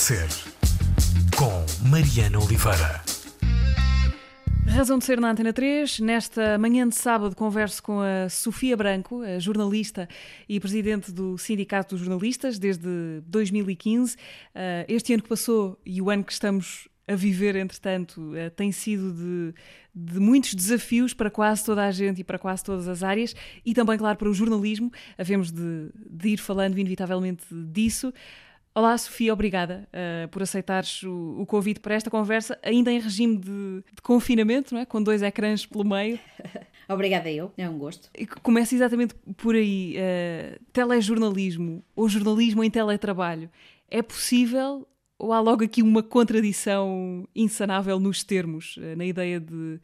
Ser, 0.00 0.28
com 1.36 1.86
Mariana 1.90 2.38
Oliveira. 2.38 3.02
Razão 4.66 4.98
de 4.98 5.04
ser 5.04 5.20
na 5.20 5.30
Antena 5.30 5.52
3. 5.52 6.00
Nesta 6.00 6.56
manhã 6.56 6.88
de 6.88 6.96
sábado 6.96 7.36
converso 7.36 7.82
com 7.82 8.00
a 8.00 8.26
Sofia 8.30 8.74
Branco, 8.78 9.20
a 9.20 9.38
jornalista 9.38 10.08
e 10.48 10.58
presidente 10.58 11.12
do 11.12 11.36
Sindicato 11.36 11.94
dos 11.94 12.04
Jornalistas 12.06 12.58
desde 12.58 13.20
2015. 13.26 14.16
Eh, 14.54 14.86
este 14.88 15.12
ano 15.12 15.22
que 15.22 15.28
passou 15.28 15.78
e 15.84 16.00
o 16.00 16.08
ano 16.08 16.24
que 16.24 16.32
estamos 16.32 16.88
a 17.06 17.14
viver, 17.14 17.54
entretanto, 17.56 18.34
eh, 18.34 18.48
tem 18.48 18.72
sido 18.72 19.12
de, 19.12 19.54
de, 19.94 20.18
muitos 20.18 20.54
desafios 20.54 21.12
para 21.12 21.30
quase 21.30 21.62
toda 21.62 21.84
a 21.84 21.90
gente 21.90 22.22
e 22.22 22.24
para 22.24 22.38
quase 22.38 22.64
todas 22.64 22.88
as 22.88 23.02
áreas 23.02 23.36
e 23.66 23.74
também, 23.74 23.98
claro, 23.98 24.16
para 24.16 24.30
o 24.30 24.32
jornalismo. 24.32 24.90
Havemos 25.18 25.52
de, 25.52 25.90
de 26.10 26.30
ir 26.30 26.38
falando 26.38 26.78
inevitavelmente 26.78 27.44
disso. 27.50 28.14
Olá, 28.72 28.96
Sofia, 28.96 29.32
obrigada 29.32 29.88
uh, 29.88 30.28
por 30.28 30.42
aceitares 30.42 31.02
o, 31.02 31.40
o, 31.40 31.46
convite 31.46 31.80
para 31.80 31.94
esta 31.94 32.08
conversa, 32.08 32.56
ainda 32.62 32.92
em 32.92 33.00
regime 33.00 33.36
de, 33.36 33.82
de, 33.94 34.00
confinamento, 34.00 34.72
não 34.72 34.80
é? 34.80 34.86
com 34.86 35.02
dois 35.02 35.22
ecrãs 35.22 35.66
pelo 35.66 35.84
meio. 35.84 36.20
obrigada 36.88 37.28
eu, 37.28 37.52
é 37.58 37.68
um 37.68 37.76
gosto. 37.76 38.08
E 38.16 38.26
começa 38.26 38.74
exatamente 38.74 39.14
por 39.36 39.56
aí. 39.56 39.96
Uh, 39.96 40.64
telejornalismo 40.72 41.84
ou 41.96 42.08
jornalismo 42.08 42.62
em 42.62 42.70
teletrabalho. 42.70 43.50
É 43.90 44.02
possível 44.02 44.86
ou 45.20 45.32
há 45.32 45.40
logo 45.40 45.62
aqui 45.62 45.82
uma 45.82 46.02
contradição 46.02 47.28
insanável 47.36 48.00
nos 48.00 48.24
termos, 48.24 48.78
eh, 48.80 48.96
na 48.96 49.04
ideia 49.04 49.38
de, 49.38 49.78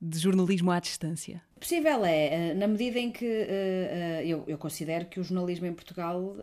de 0.00 0.18
jornalismo 0.18 0.70
à 0.70 0.80
distância? 0.80 1.42
Possível 1.60 2.06
é, 2.06 2.50
eh, 2.50 2.54
na 2.54 2.66
medida 2.66 2.98
em 2.98 3.12
que 3.12 3.26
uh, 3.26 4.38
uh, 4.40 4.44
eu, 4.48 4.56
considero 4.56 5.04
que 5.04 5.20
o 5.20 5.22
jornalismo 5.22 5.66
em 5.66 5.74
Portugal 5.74 6.34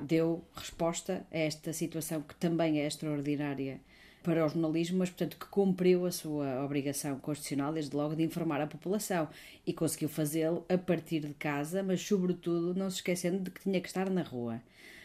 deu 0.00 0.42
resposta 0.52 1.24
a 1.32 1.38
esta 1.38 1.72
situação 1.72 2.20
que 2.22 2.34
também 2.34 2.80
é 2.80 2.86
extraordinária 2.86 3.80
para 4.22 4.44
o 4.44 4.48
jornalismo, 4.48 4.98
mas 4.98 5.10
portanto 5.10 5.36
que 5.36 5.46
cumpriu 5.46 6.06
a 6.06 6.12
sua 6.12 6.64
obrigação 6.64 7.18
constitucional, 7.18 7.72
desde 7.72 7.94
logo, 7.94 8.14
de 8.14 8.22
informar 8.22 8.60
a 8.60 8.66
população 8.66 9.28
e 9.66 9.72
conseguiu 9.72 10.08
fazê-lo 10.08 10.64
a 10.68 10.78
partir 10.78 11.20
de 11.20 11.34
casa, 11.34 11.82
mas 11.82 12.00
sobretudo 12.00 12.74
não 12.74 12.90
se 12.90 12.96
esquecendo 12.96 13.40
de 13.40 13.50
que 13.50 13.60
tinha 13.60 13.80
que 13.80 13.88
estar 13.88 14.10
na 14.10 14.22
rua. 14.22 14.60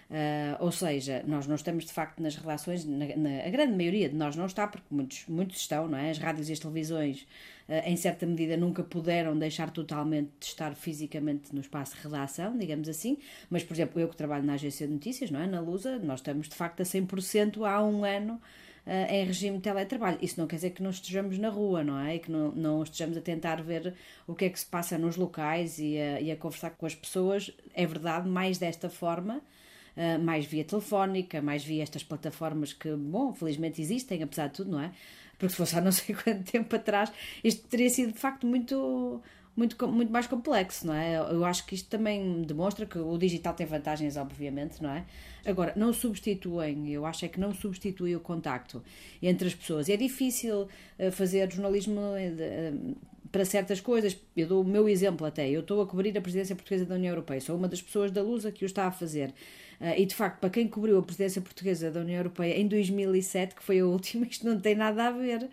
Uh, 0.10 0.56
ou 0.64 0.72
seja, 0.72 1.22
nós 1.28 1.48
não 1.48 1.56
estamos 1.56 1.84
de 1.84 1.92
facto 1.92 2.22
nas 2.22 2.36
relações, 2.38 2.86
na, 2.86 3.08
na, 3.18 3.46
a 3.46 3.50
grande 3.50 3.76
maioria 3.76 4.08
de 4.08 4.16
nós 4.16 4.38
não 4.38 4.46
está, 4.46 4.66
porque 4.66 4.88
muitos, 4.90 5.26
muitos 5.28 5.58
estão, 5.58 5.88
não 5.88 5.98
é? 5.98 6.12
As 6.12 6.18
rádios 6.18 6.50
e 6.50 6.54
as 6.54 6.60
televisões, 6.60 7.28
em 7.86 7.98
certa 7.98 8.26
medida, 8.26 8.56
nunca 8.56 8.82
puderam 8.84 9.38
deixar 9.38 9.70
totalmente 9.72 10.32
de 10.40 10.46
estar 10.46 10.74
fisicamente 10.74 11.54
no 11.54 11.60
espaço 11.60 11.96
de 11.96 12.04
redação, 12.04 12.58
digamos 12.58 12.88
assim, 12.88 13.18
mas, 13.50 13.64
por 13.64 13.74
exemplo, 13.74 14.00
eu 14.00 14.08
que 14.08 14.16
trabalho 14.16 14.46
na 14.46 14.54
agência 14.54 14.88
de 14.88 14.94
notícias, 14.94 15.30
não 15.30 15.42
é? 15.42 15.48
Na 15.48 15.60
Lusa, 15.60 16.00
nós 16.00 16.20
estamos 16.20 16.48
de 16.48 16.56
facto 16.56 16.82
a 16.82 16.84
100% 16.84 17.68
há 17.68 17.84
um 17.84 18.06
ano. 18.06 18.42
Uh, 18.86 19.12
em 19.12 19.26
regime 19.26 19.58
de 19.58 19.64
teletrabalho. 19.64 20.18
Isso 20.22 20.40
não 20.40 20.48
quer 20.48 20.56
dizer 20.56 20.70
que 20.70 20.82
não 20.82 20.92
estejamos 20.92 21.38
na 21.38 21.50
rua, 21.50 21.84
não 21.84 22.00
é? 22.00 22.16
E 22.16 22.20
que 22.20 22.32
não, 22.32 22.54
não 22.54 22.84
estejamos 22.84 23.18
a 23.18 23.22
tentar 23.22 23.62
ver 23.62 23.94
o 24.26 24.34
que 24.34 24.46
é 24.46 24.50
que 24.50 24.58
se 24.58 24.66
passa 24.66 24.98
nos 24.98 25.18
locais 25.18 25.78
e 25.78 25.98
a, 25.98 26.22
e 26.22 26.32
a 26.32 26.38
conversar 26.38 26.70
com 26.70 26.86
as 26.86 26.96
pessoas. 26.96 27.52
É 27.74 27.86
verdade, 27.86 28.30
mais 28.30 28.58
desta 28.58 28.90
forma, 28.90 29.42
uh, 29.98 30.24
mais 30.24 30.46
via 30.46 30.64
telefónica, 30.64 31.42
mais 31.42 31.66
via 31.66 31.84
estas 31.84 32.02
plataformas 32.02 32.72
que, 32.72 32.90
bom, 32.96 33.34
felizmente 33.34 33.82
existem, 33.82 34.24
apesar 34.24 34.48
de 34.48 34.54
tudo, 34.54 34.72
não 34.72 34.80
é? 34.80 34.94
Porque 35.38 35.50
se 35.50 35.58
fosse 35.58 35.78
há 35.78 35.82
não 35.82 35.92
sei 35.92 36.16
quanto 36.24 36.52
tempo 36.52 36.76
atrás, 36.76 37.12
isto 37.44 37.68
teria 37.68 37.90
sido 37.90 38.14
de 38.14 38.20
facto 38.20 38.46
muito 38.48 39.22
muito, 39.58 39.88
muito 39.88 40.14
mais 40.14 40.28
complexo, 40.28 40.86
não 40.86 40.94
é? 40.94 41.16
Eu 41.18 41.44
acho 41.44 41.66
que 41.66 41.74
isto 41.74 41.90
também 41.90 42.44
demonstra 42.44 42.86
que 42.86 43.00
o 43.00 43.18
digital 43.18 43.56
tem 43.56 43.66
vantagens, 43.66 44.16
obviamente, 44.16 44.84
não 44.84 44.92
é? 44.92 45.04
Agora, 45.44 45.74
não 45.76 45.92
substituem, 45.92 46.92
eu 46.92 47.08
acho 47.08 47.26
é 47.26 47.28
que 47.28 47.40
não 47.40 47.52
substitui 47.56 48.16
o 48.16 48.20
contacto 48.20 48.84
entre 49.20 49.48
as 49.48 49.56
pessoas. 49.56 49.90
É 49.90 49.98
difícil 49.98 50.68
eh, 51.00 51.10
fazer 51.10 51.52
jornalismo 51.52 52.00
eh, 52.16 52.72
para 53.32 53.46
certas 53.46 53.80
coisas. 53.80 54.18
Eu 54.36 54.48
dou 54.48 54.62
o 54.62 54.66
meu 54.66 54.88
exemplo 54.88 55.26
até. 55.26 55.50
Eu 55.50 55.62
estou 55.62 55.82
a 55.82 55.88
cobrir 55.88 56.18
a 56.18 56.22
presidência 56.22 56.56
portuguesa 56.56 56.86
da 56.86 56.96
União 56.96 57.12
Europeia, 57.12 57.42
sou 57.42 57.56
uma 57.56 57.68
das 57.68 57.82
pessoas 57.82 58.12
da 58.12 58.22
Lusa 58.22 58.52
que 58.52 58.64
o 58.64 58.68
está 58.68 58.86
a 58.88 58.92
fazer. 58.92 59.30
Uh, 59.80 59.94
e 59.98 60.06
de 60.06 60.16
facto, 60.16 60.40
para 60.40 60.50
quem 60.50 60.68
cobriu 60.68 60.98
a 60.98 61.04
presidência 61.04 61.42
portuguesa 61.42 61.92
da 61.92 62.00
União 62.00 62.18
Europeia 62.18 62.60
em 62.60 62.68
2007, 62.68 63.56
que 63.56 63.64
foi 63.64 63.80
a 63.80 63.86
última, 63.86 64.26
isto 64.30 64.46
não 64.48 64.60
tem 64.60 64.76
nada 64.76 65.08
a 65.08 65.12
ver. 65.12 65.48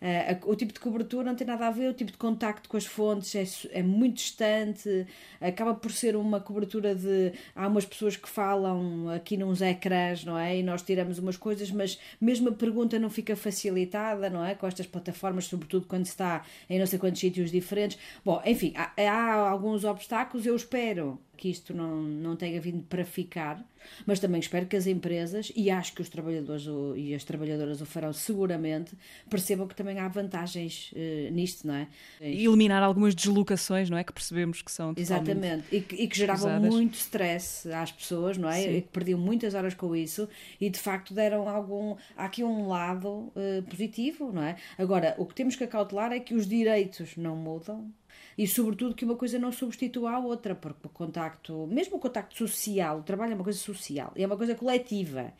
Uh, 0.00 0.50
o 0.50 0.54
tipo 0.54 0.72
de 0.72 0.78
cobertura 0.78 1.24
não 1.24 1.34
tem 1.34 1.46
nada 1.46 1.66
a 1.66 1.70
ver, 1.70 1.90
o 1.90 1.94
tipo 1.94 2.12
de 2.12 2.18
contacto 2.18 2.68
com 2.68 2.76
as 2.76 2.86
fontes 2.86 3.34
é, 3.34 3.78
é 3.80 3.82
muito 3.82 4.16
distante, 4.16 5.06
acaba 5.40 5.74
por 5.74 5.90
ser 5.90 6.14
uma 6.14 6.40
cobertura 6.40 6.94
de. 6.94 7.32
Há 7.54 7.66
umas 7.66 7.84
pessoas 7.84 8.16
que 8.16 8.28
falam 8.28 9.10
aqui 9.10 9.36
nos 9.36 9.60
ecrãs, 9.60 10.24
não 10.24 10.38
é? 10.38 10.58
E 10.58 10.62
nós 10.62 10.82
tiramos 10.82 11.18
umas 11.18 11.36
coisas, 11.36 11.70
mas 11.70 11.98
mesmo 12.20 12.50
a 12.50 12.52
pergunta 12.52 12.98
não 12.98 13.10
fica 13.10 13.34
facilitada, 13.34 14.30
não 14.30 14.44
é? 14.44 14.54
Com 14.54 14.66
estas 14.66 14.86
plataformas, 14.86 15.46
sobretudo 15.46 15.86
quando 15.86 16.04
se 16.04 16.12
está 16.12 16.44
em 16.70 16.78
não 16.78 16.86
sei 16.86 16.98
quantos 16.98 17.20
sítios 17.20 17.50
diferentes. 17.50 17.98
Bom, 18.24 18.40
enfim, 18.44 18.72
há, 18.76 18.92
há 18.96 19.50
alguns 19.50 19.84
obstáculos, 19.84 20.46
eu 20.46 20.54
espero 20.54 21.20
que 21.38 21.48
isto 21.48 21.72
não, 21.72 22.02
não 22.02 22.36
tenha 22.36 22.60
vindo 22.60 22.82
para 22.82 23.04
ficar, 23.04 23.64
mas 24.04 24.18
também 24.18 24.40
espero 24.40 24.66
que 24.66 24.76
as 24.76 24.86
empresas, 24.86 25.52
e 25.54 25.70
acho 25.70 25.94
que 25.94 26.02
os 26.02 26.08
trabalhadores 26.08 26.64
e 26.96 27.14
as 27.14 27.22
trabalhadoras 27.22 27.80
o 27.80 27.86
farão 27.86 28.12
seguramente, 28.12 28.96
percebam 29.30 29.66
que 29.66 29.74
também 29.74 29.98
há 30.00 30.08
vantagens 30.08 30.92
uh, 30.92 31.32
nisto, 31.32 31.66
não 31.66 31.74
é? 31.74 31.86
E 32.20 32.44
eliminar 32.44 32.82
algumas 32.82 33.14
deslocações, 33.14 33.88
não 33.88 33.96
é? 33.96 34.02
Que 34.02 34.12
percebemos 34.12 34.60
que 34.60 34.72
são 34.72 34.92
Exatamente, 34.96 35.64
e 35.70 35.80
que, 35.80 35.94
e 35.94 36.08
que 36.08 36.18
geravam 36.18 36.48
pesadas. 36.48 36.74
muito 36.74 36.94
stress 36.94 37.70
às 37.72 37.92
pessoas, 37.92 38.36
não 38.36 38.50
é? 38.50 38.62
Sim. 38.62 38.76
E 38.76 38.82
que 38.82 38.88
perdiam 38.88 39.18
muitas 39.18 39.54
horas 39.54 39.74
com 39.74 39.94
isso 39.94 40.28
e 40.60 40.68
de 40.68 40.78
facto 40.78 41.14
deram 41.14 41.48
algum. 41.48 41.96
Há 42.16 42.24
aqui 42.24 42.42
um 42.42 42.66
lado 42.66 43.08
uh, 43.08 43.62
positivo, 43.70 44.32
não 44.32 44.42
é? 44.42 44.56
Agora, 44.76 45.14
o 45.18 45.24
que 45.24 45.34
temos 45.34 45.54
que 45.54 45.62
acautelar 45.62 46.12
é 46.12 46.18
que 46.18 46.34
os 46.34 46.48
direitos 46.48 47.16
não 47.16 47.36
mudam, 47.36 47.90
e 48.38 48.46
sobretudo 48.46 48.94
que 48.94 49.04
uma 49.04 49.16
coisa 49.16 49.36
não 49.36 49.50
substitua 49.50 50.12
a 50.12 50.18
outra, 50.20 50.54
porque 50.54 50.86
o 50.86 50.90
contacto, 50.90 51.66
mesmo 51.66 51.96
o 51.96 51.98
contacto 51.98 52.38
social, 52.38 53.00
o 53.00 53.02
trabalho 53.02 53.32
é 53.32 53.34
uma 53.34 53.42
coisa 53.42 53.58
social, 53.58 54.12
é 54.14 54.24
uma 54.24 54.36
coisa 54.36 54.54
coletiva. 54.54 55.32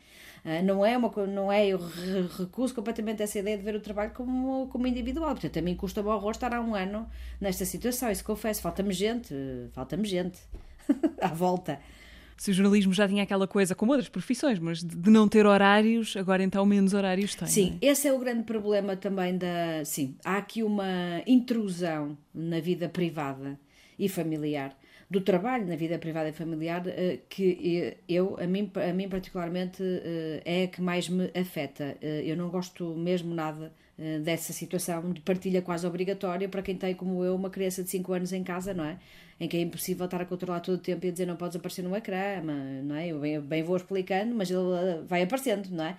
Uh, 0.43 0.61
não 0.65 0.85
é 0.85 0.97
uma 0.97 1.09
não 1.25 1.49
é 1.49 1.67
eu 1.67 1.79
recuso 2.37 2.75
completamente 2.75 3.23
essa 3.23 3.39
ideia 3.39 3.57
de 3.57 3.63
ver 3.63 3.75
o 3.75 3.79
trabalho 3.79 4.11
como, 4.11 4.67
como 4.67 4.85
individual. 4.85 5.29
Portanto, 5.31 5.57
a 5.57 5.61
mim 5.61 5.75
custa-me 5.77 6.09
horror 6.09 6.31
estar 6.31 6.53
há 6.53 6.59
um 6.59 6.75
ano 6.75 7.09
nesta 7.39 7.63
situação, 7.63 8.11
isso 8.11 8.23
confesso. 8.23 8.61
Falta-me 8.61 8.93
gente, 8.93 9.33
falta-me 9.71 10.05
gente 10.05 10.37
à 11.21 11.29
volta 11.29 11.79
se 12.39 12.51
o 12.51 12.53
jornalismo 12.53 12.93
já 12.93 13.05
tinha 13.05 13.23
aquela 13.23 13.45
coisa, 13.45 13.75
como 13.75 13.91
outras 13.91 14.07
profissões, 14.07 14.57
mas 14.59 14.81
de 14.81 15.09
não 15.09 15.27
ter 15.27 15.45
horários, 15.45 16.15
agora 16.15 16.41
então 16.41 16.65
menos 16.65 16.93
horários 16.93 17.35
tem. 17.35 17.47
Sim, 17.49 17.77
é? 17.81 17.87
esse 17.87 18.07
é 18.07 18.13
o 18.13 18.17
grande 18.17 18.43
problema 18.43 18.95
também 18.95 19.37
da. 19.37 19.83
Sim, 19.83 20.15
há 20.23 20.37
aqui 20.37 20.63
uma 20.63 21.21
intrusão 21.27 22.17
na 22.33 22.61
vida 22.61 22.87
privada 22.87 23.59
e 23.97 24.07
familiar 24.07 24.73
do 25.09 25.19
trabalho 25.21 25.65
na 25.65 25.75
vida 25.75 25.97
privada 25.97 26.29
e 26.29 26.31
familiar 26.31 26.83
eh, 26.87 27.19
que 27.27 27.97
eu, 28.07 28.37
a 28.39 28.45
mim, 28.45 28.71
a 28.75 28.93
mim 28.93 29.09
particularmente, 29.09 29.81
eh, 29.83 30.41
é 30.45 30.63
a 30.65 30.67
que 30.67 30.81
mais 30.81 31.09
me 31.09 31.31
afeta. 31.35 31.97
Eh, 31.99 32.23
eu 32.25 32.37
não 32.37 32.49
gosto 32.49 32.95
mesmo 32.95 33.33
nada 33.33 33.73
dessa 34.23 34.53
situação 34.53 35.11
de 35.11 35.21
partilha 35.21 35.61
quase 35.61 35.85
obrigatória 35.85 36.47
para 36.47 36.61
quem 36.61 36.75
tem, 36.75 36.93
como 36.95 37.23
eu, 37.23 37.35
uma 37.35 37.49
criança 37.49 37.83
de 37.83 37.89
5 37.89 38.13
anos 38.13 38.33
em 38.33 38.43
casa, 38.43 38.73
não 38.73 38.85
é? 38.85 38.97
em 39.39 39.47
que 39.47 39.55
é 39.57 39.61
impossível 39.61 40.05
estar 40.05 40.21
a 40.21 40.25
controlar 40.25 40.59
todo 40.59 40.75
o 40.75 40.77
tempo 40.79 41.05
e 41.05 41.11
dizer 41.11 41.25
não 41.25 41.35
podes 41.37 41.55
aparecer 41.55 41.81
no 41.81 41.95
ecrã, 41.95 42.41
não 42.83 42.95
é? 42.95 43.07
Eu 43.07 43.19
bem, 43.19 43.39
bem 43.39 43.63
vou 43.63 43.77
explicando, 43.77 44.35
mas 44.35 44.51
ele 44.51 44.59
eh, 44.59 45.01
vai 45.07 45.23
aparecendo, 45.23 45.69
não 45.69 45.85
é? 45.85 45.97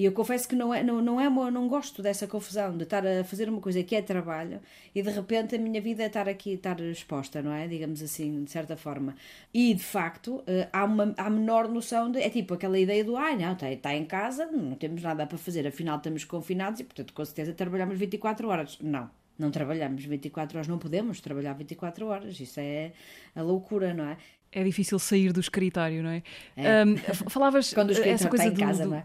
E 0.00 0.06
eu 0.06 0.12
confesso 0.12 0.48
que 0.48 0.56
não 0.56 0.72
é, 0.72 0.82
não, 0.82 1.02
não 1.02 1.20
é 1.20 1.28
não 1.28 1.68
gosto 1.68 2.00
dessa 2.00 2.26
confusão 2.26 2.74
de 2.74 2.84
estar 2.84 3.06
a 3.06 3.22
fazer 3.22 3.50
uma 3.50 3.60
coisa 3.60 3.82
que 3.82 3.94
é 3.94 4.00
trabalho 4.00 4.58
e 4.94 5.02
de 5.02 5.10
repente 5.10 5.54
a 5.54 5.58
minha 5.58 5.78
vida 5.78 6.02
é 6.02 6.06
estar 6.06 6.26
aqui, 6.26 6.52
estar 6.54 6.80
exposta, 6.80 7.42
não 7.42 7.52
é? 7.52 7.68
Digamos 7.68 8.02
assim, 8.02 8.42
de 8.42 8.50
certa 8.50 8.78
forma. 8.78 9.14
E 9.52 9.74
de 9.74 9.82
facto 9.82 10.42
eh, 10.46 10.66
há 10.72 10.86
uma 10.86 11.14
há 11.18 11.28
menor 11.28 11.68
noção 11.68 12.10
de. 12.10 12.18
É 12.18 12.30
tipo 12.30 12.54
aquela 12.54 12.78
ideia 12.78 13.04
do 13.04 13.14
ai, 13.14 13.36
não, 13.36 13.52
está, 13.52 13.70
está 13.70 13.94
em 13.94 14.06
casa, 14.06 14.46
não 14.46 14.74
temos 14.74 15.02
nada 15.02 15.26
para 15.26 15.36
fazer, 15.36 15.66
afinal 15.66 15.98
estamos 15.98 16.24
confinados 16.24 16.80
e 16.80 16.84
portanto 16.84 17.12
com 17.12 17.22
certeza 17.22 17.52
trabalhamos 17.52 17.98
24 17.98 18.48
horas. 18.48 18.78
Não 18.80 19.10
não 19.40 19.50
trabalhamos 19.50 20.04
24 20.04 20.58
horas, 20.58 20.68
não 20.68 20.78
podemos 20.78 21.20
trabalhar 21.20 21.54
24 21.54 22.06
horas, 22.06 22.38
isso 22.38 22.60
é 22.60 22.92
a 23.34 23.40
loucura, 23.42 23.94
não 23.94 24.04
é? 24.04 24.18
É 24.52 24.64
difícil 24.64 24.98
sair 24.98 25.32
do 25.32 25.40
escritório, 25.40 26.02
não 26.02 26.10
é? 26.10 26.22
é. 26.56 26.84
Um, 26.84 26.96
falavas 27.30 27.72
Quando 27.74 27.90
o 27.90 27.92
escritório 27.92 28.14
essa 28.14 28.28
coisa 28.28 28.48
está 28.48 28.54
em 28.54 28.66
casa, 28.66 28.84
do, 28.84 28.90
não 28.90 28.96
é? 28.96 29.04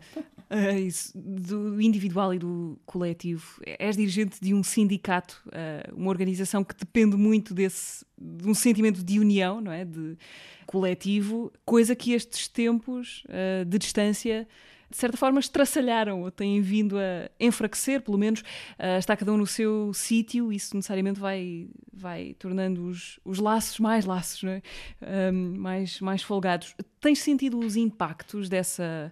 Uh, 0.49 0.79
isso, 0.87 1.11
do 1.15 1.79
individual 1.79 2.33
e 2.33 2.39
do 2.39 2.79
coletivo. 2.85 3.61
És 3.63 3.95
dirigente 3.95 4.37
de 4.41 4.53
um 4.53 4.63
sindicato, 4.63 5.41
uh, 5.47 5.95
uma 5.95 6.09
organização 6.09 6.63
que 6.63 6.75
depende 6.75 7.15
muito 7.15 7.53
desse, 7.53 8.03
de 8.17 8.49
um 8.49 8.53
sentimento 8.55 9.03
de 9.03 9.19
união, 9.19 9.61
não 9.61 9.71
é? 9.71 9.85
De 9.85 10.17
coletivo, 10.65 11.53
coisa 11.63 11.95
que 11.95 12.13
estes 12.13 12.47
tempos 12.47 13.23
uh, 13.25 13.65
de 13.65 13.77
distância 13.77 14.47
de 14.95 15.01
certa 15.01 15.17
forma, 15.17 15.41
estraçalharam 15.41 16.21
ou 16.21 16.31
têm 16.31 16.61
vindo 16.61 16.97
a 16.97 17.29
enfraquecer, 17.37 18.01
pelo 18.01 18.17
menos 18.17 18.39
uh, 18.39 18.97
está 18.97 19.15
cada 19.17 19.33
um 19.33 19.37
no 19.37 19.45
seu 19.45 19.93
sítio, 19.93 20.53
isso 20.53 20.73
necessariamente 20.73 21.19
vai, 21.19 21.67
vai 21.91 22.33
tornando 22.39 22.87
os, 22.87 23.19
os 23.25 23.37
laços 23.39 23.77
mais 23.77 24.05
laços, 24.05 24.41
é? 24.45 24.61
um, 25.33 25.57
mais, 25.57 25.99
mais 25.99 26.23
folgados. 26.23 26.73
Tens 27.01 27.19
sentido 27.19 27.59
os 27.59 27.75
impactos 27.75 28.47
dessa 28.47 29.11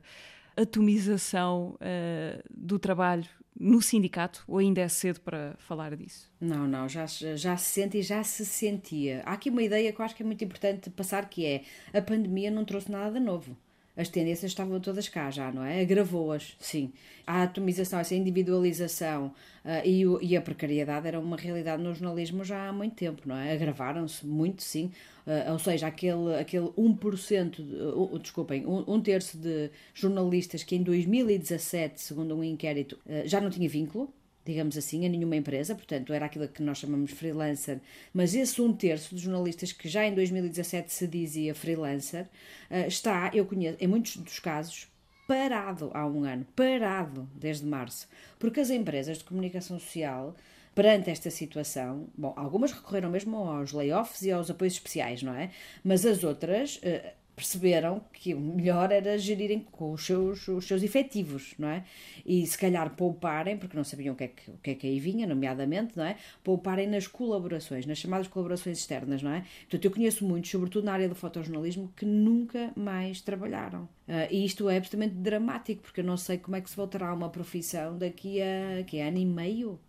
atomização 0.55 1.75
uh, 1.75 2.43
do 2.49 2.79
trabalho 2.79 3.27
no 3.59 3.81
sindicato 3.81 4.41
ou 4.47 4.59
ainda 4.59 4.79
é 4.79 4.87
cedo 4.87 5.19
para 5.19 5.53
falar 5.57 5.97
disso? 5.97 6.31
Não, 6.39 6.65
não, 6.65 6.87
já, 6.87 7.05
já 7.05 7.57
se 7.57 7.73
sente 7.73 7.97
e 7.97 8.01
já 8.01 8.23
se 8.23 8.45
sentia. 8.45 9.21
Há 9.25 9.33
aqui 9.33 9.49
uma 9.49 9.61
ideia 9.61 9.91
que 9.91 9.99
eu 9.99 10.05
acho 10.05 10.15
que 10.15 10.23
é 10.23 10.25
muito 10.25 10.45
importante 10.45 10.89
passar 10.89 11.27
que 11.27 11.45
é 11.45 11.63
a 11.93 12.01
pandemia 12.01 12.49
não 12.49 12.63
trouxe 12.63 12.89
nada 12.89 13.19
de 13.19 13.19
novo 13.19 13.57
as 13.95 14.09
tendências 14.09 14.51
estavam 14.51 14.79
todas 14.79 15.07
cá 15.07 15.29
já, 15.29 15.51
não 15.51 15.63
é? 15.63 15.81
Agravou-as, 15.81 16.55
sim. 16.59 16.91
A 17.25 17.43
atomização, 17.43 17.99
essa 17.99 18.15
individualização 18.15 19.27
uh, 19.63 19.85
e, 19.87 20.05
o, 20.05 20.19
e, 20.21 20.35
a 20.35 20.41
precariedade 20.41 21.07
era 21.07 21.19
uma 21.19 21.37
realidade 21.37 21.81
no 21.81 21.93
jornalismo 21.93 22.43
já 22.43 22.69
há 22.69 22.73
muito 22.73 22.95
tempo, 22.95 23.21
não 23.25 23.35
é? 23.35 23.53
Agravaram-se 23.53 24.25
muito, 24.25 24.63
sim. 24.63 24.91
Uh, 25.25 25.51
ou 25.53 25.59
seja, 25.59 25.87
aquele, 25.87 26.35
aquele 26.35 26.67
1%, 26.67 27.55
de, 27.55 27.61
uh, 27.61 28.19
desculpem, 28.19 28.65
um, 28.65 28.83
um, 28.87 28.99
terço 28.99 29.37
de 29.37 29.69
jornalistas 29.93 30.63
que 30.63 30.75
em 30.75 30.83
2017, 30.83 32.01
segundo 32.01 32.35
um 32.35 32.43
inquérito, 32.43 32.99
uh, 33.05 33.27
já 33.27 33.39
não 33.39 33.49
tinha 33.49 33.69
vínculo, 33.69 34.11
digamos 34.45 34.77
assim, 34.77 35.05
a 35.05 35.09
nenhuma 35.09 35.35
empresa, 35.35 35.75
portanto 35.75 36.13
era 36.13 36.25
aquilo 36.25 36.47
que 36.47 36.61
nós 36.61 36.77
chamamos 36.77 37.11
freelancer, 37.11 37.79
mas 38.13 38.35
esse 38.35 38.61
um 38.61 38.73
terço 38.73 39.15
de 39.15 39.21
jornalistas 39.21 39.71
que 39.71 39.87
já 39.87 40.05
em 40.05 40.13
2017 40.13 40.91
se 40.91 41.07
dizia 41.07 41.55
freelancer, 41.55 42.27
eh, 42.69 42.87
está, 42.87 43.31
eu 43.33 43.45
conheço, 43.45 43.77
em 43.79 43.87
muitos 43.87 44.17
dos 44.17 44.39
casos, 44.39 44.87
parado 45.27 45.91
há 45.93 46.05
um 46.05 46.23
ano, 46.23 46.45
parado 46.55 47.29
desde 47.35 47.65
março, 47.65 48.07
porque 48.37 48.59
as 48.59 48.69
empresas 48.69 49.19
de 49.19 49.23
comunicação 49.23 49.79
social 49.79 50.35
perante 50.75 51.09
esta 51.09 51.29
situação, 51.29 52.07
bom, 52.17 52.33
algumas 52.35 52.71
recorreram 52.71 53.09
mesmo 53.09 53.37
aos 53.37 53.71
layoffs 53.71 54.23
e 54.23 54.31
aos 54.31 54.49
apoios 54.49 54.73
especiais, 54.73 55.21
não 55.21 55.33
é? 55.33 55.51
Mas 55.83 56.05
as 56.05 56.23
outras 56.23 56.79
eh, 56.81 57.13
perceberam 57.35 58.01
que 58.13 58.33
o 58.33 58.39
melhor 58.39 58.91
era 58.91 59.17
gerirem 59.17 59.59
com 59.59 59.91
os 59.91 60.05
seus, 60.05 60.47
os 60.47 60.65
seus 60.67 60.83
efetivos, 60.83 61.55
não 61.57 61.67
é? 61.67 61.83
E 62.25 62.45
se 62.45 62.57
calhar 62.57 62.95
pouparem, 62.95 63.57
porque 63.57 63.75
não 63.75 63.83
sabiam 63.83 64.13
o 64.13 64.17
que, 64.17 64.23
é 64.25 64.27
que, 64.27 64.51
o 64.51 64.57
que 64.57 64.71
é 64.71 64.75
que 64.75 64.87
aí 64.87 64.99
vinha, 64.99 65.25
nomeadamente, 65.25 65.97
não 65.97 66.05
é? 66.05 66.15
Pouparem 66.43 66.87
nas 66.87 67.07
colaborações, 67.07 67.85
nas 67.85 67.97
chamadas 67.97 68.27
colaborações 68.27 68.77
externas, 68.77 69.23
não 69.23 69.31
é? 69.31 69.45
Portanto, 69.61 69.85
eu 69.85 69.91
conheço 69.91 70.25
muitos, 70.25 70.51
sobretudo 70.51 70.85
na 70.85 70.93
área 70.93 71.09
do 71.09 71.15
fotojornalismo, 71.15 71.91
que 71.95 72.05
nunca 72.05 72.71
mais 72.75 73.19
trabalharam. 73.21 73.83
Uh, 74.07 74.29
e 74.29 74.45
isto 74.45 74.69
é 74.69 74.77
absolutamente 74.77 75.15
dramático, 75.15 75.81
porque 75.81 76.01
eu 76.01 76.05
não 76.05 76.17
sei 76.17 76.37
como 76.37 76.55
é 76.55 76.61
que 76.61 76.69
se 76.69 76.75
voltará 76.75 77.09
a 77.09 77.13
uma 77.13 77.29
profissão 77.29 77.97
daqui 77.97 78.41
a, 78.41 78.77
daqui 78.77 79.01
a 79.01 79.07
ano 79.07 79.17
e 79.17 79.25
meio 79.25 79.79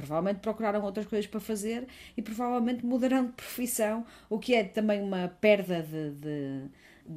provavelmente 0.00 0.40
procuraram 0.40 0.82
outras 0.82 1.06
coisas 1.06 1.26
para 1.26 1.40
fazer 1.40 1.86
e 2.16 2.22
provavelmente 2.22 2.84
mudarão 2.84 3.26
de 3.26 3.32
profissão, 3.32 4.04
o 4.28 4.38
que 4.38 4.54
é 4.54 4.64
também 4.64 5.02
uma 5.02 5.28
perda 5.28 5.82
de, 5.82 6.10
de, 6.12 6.62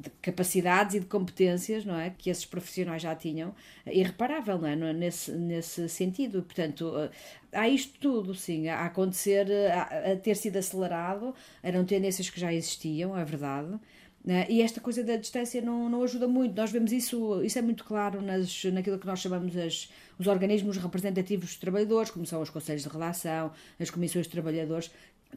de 0.02 0.10
capacidades 0.20 0.96
e 0.96 1.00
de 1.00 1.06
competências, 1.06 1.84
não 1.84 1.98
é? 1.98 2.10
Que 2.10 2.28
esses 2.28 2.44
profissionais 2.44 3.00
já 3.00 3.14
tinham, 3.14 3.54
irreparável, 3.86 4.58
não 4.58 4.68
é? 4.68 4.92
Nesse, 4.92 5.30
nesse 5.32 5.88
sentido. 5.88 6.42
Portanto, 6.42 6.92
eh, 6.98 7.10
há 7.52 7.68
isto 7.68 7.98
tudo, 8.00 8.34
sim, 8.34 8.68
a 8.68 8.86
acontecer, 8.86 9.46
a, 9.72 10.12
a 10.12 10.16
ter 10.16 10.36
sido 10.36 10.56
acelerado, 10.56 11.34
eram 11.62 11.84
tendências 11.84 12.28
que 12.28 12.40
já 12.40 12.52
existiam, 12.52 13.16
é 13.16 13.24
verdade. 13.24 13.78
Né? 14.24 14.46
E 14.48 14.62
esta 14.62 14.80
coisa 14.80 15.04
da 15.04 15.16
distância 15.16 15.60
não, 15.60 15.88
não 15.88 16.02
ajuda 16.02 16.26
muito. 16.26 16.56
Nós 16.56 16.72
vemos 16.72 16.90
isso, 16.92 17.42
isso 17.44 17.58
é 17.58 17.62
muito 17.62 17.84
claro 17.84 18.20
nas, 18.20 18.64
naquilo 18.64 18.98
que 18.98 19.06
nós 19.06 19.20
chamamos 19.20 19.56
as, 19.56 19.90
os 20.18 20.26
organismos 20.26 20.76
representativos 20.76 21.50
dos 21.50 21.56
trabalhadores, 21.56 22.10
como 22.10 22.26
são 22.26 22.40
os 22.42 22.50
conselhos 22.50 22.82
de 22.82 22.88
redação, 22.88 23.52
as 23.78 23.90
comissões 23.90 24.26
de 24.26 24.32
trabalhadores, 24.32 24.90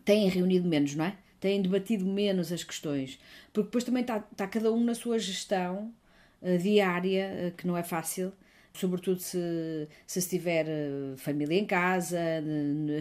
têm 0.06 0.30
reunido 0.30 0.68
menos, 0.68 0.95
não 0.95 1.06
é? 1.06 1.18
Têm 1.39 1.62
debatido 1.62 2.06
menos 2.06 2.51
as 2.51 2.63
questões, 2.63 3.19
porque 3.54 3.68
depois 3.68 3.84
também 3.84 4.01
está, 4.01 4.24
está 4.31 4.48
cada 4.48 4.72
um 4.72 4.84
na 4.84 4.95
sua 4.95 5.19
gestão 5.19 5.94
uh, 6.42 6.57
diária, 6.57 7.50
uh, 7.50 7.56
que 7.56 7.68
não 7.68 7.78
é 7.78 7.84
fácil, 7.84 8.34
sobretudo 8.77 9.19
se, 9.19 9.88
se 10.06 10.21
tiver 10.29 10.65
eh, 10.68 11.15
família 11.18 11.59
em 11.59 11.65
casa, 11.65 12.18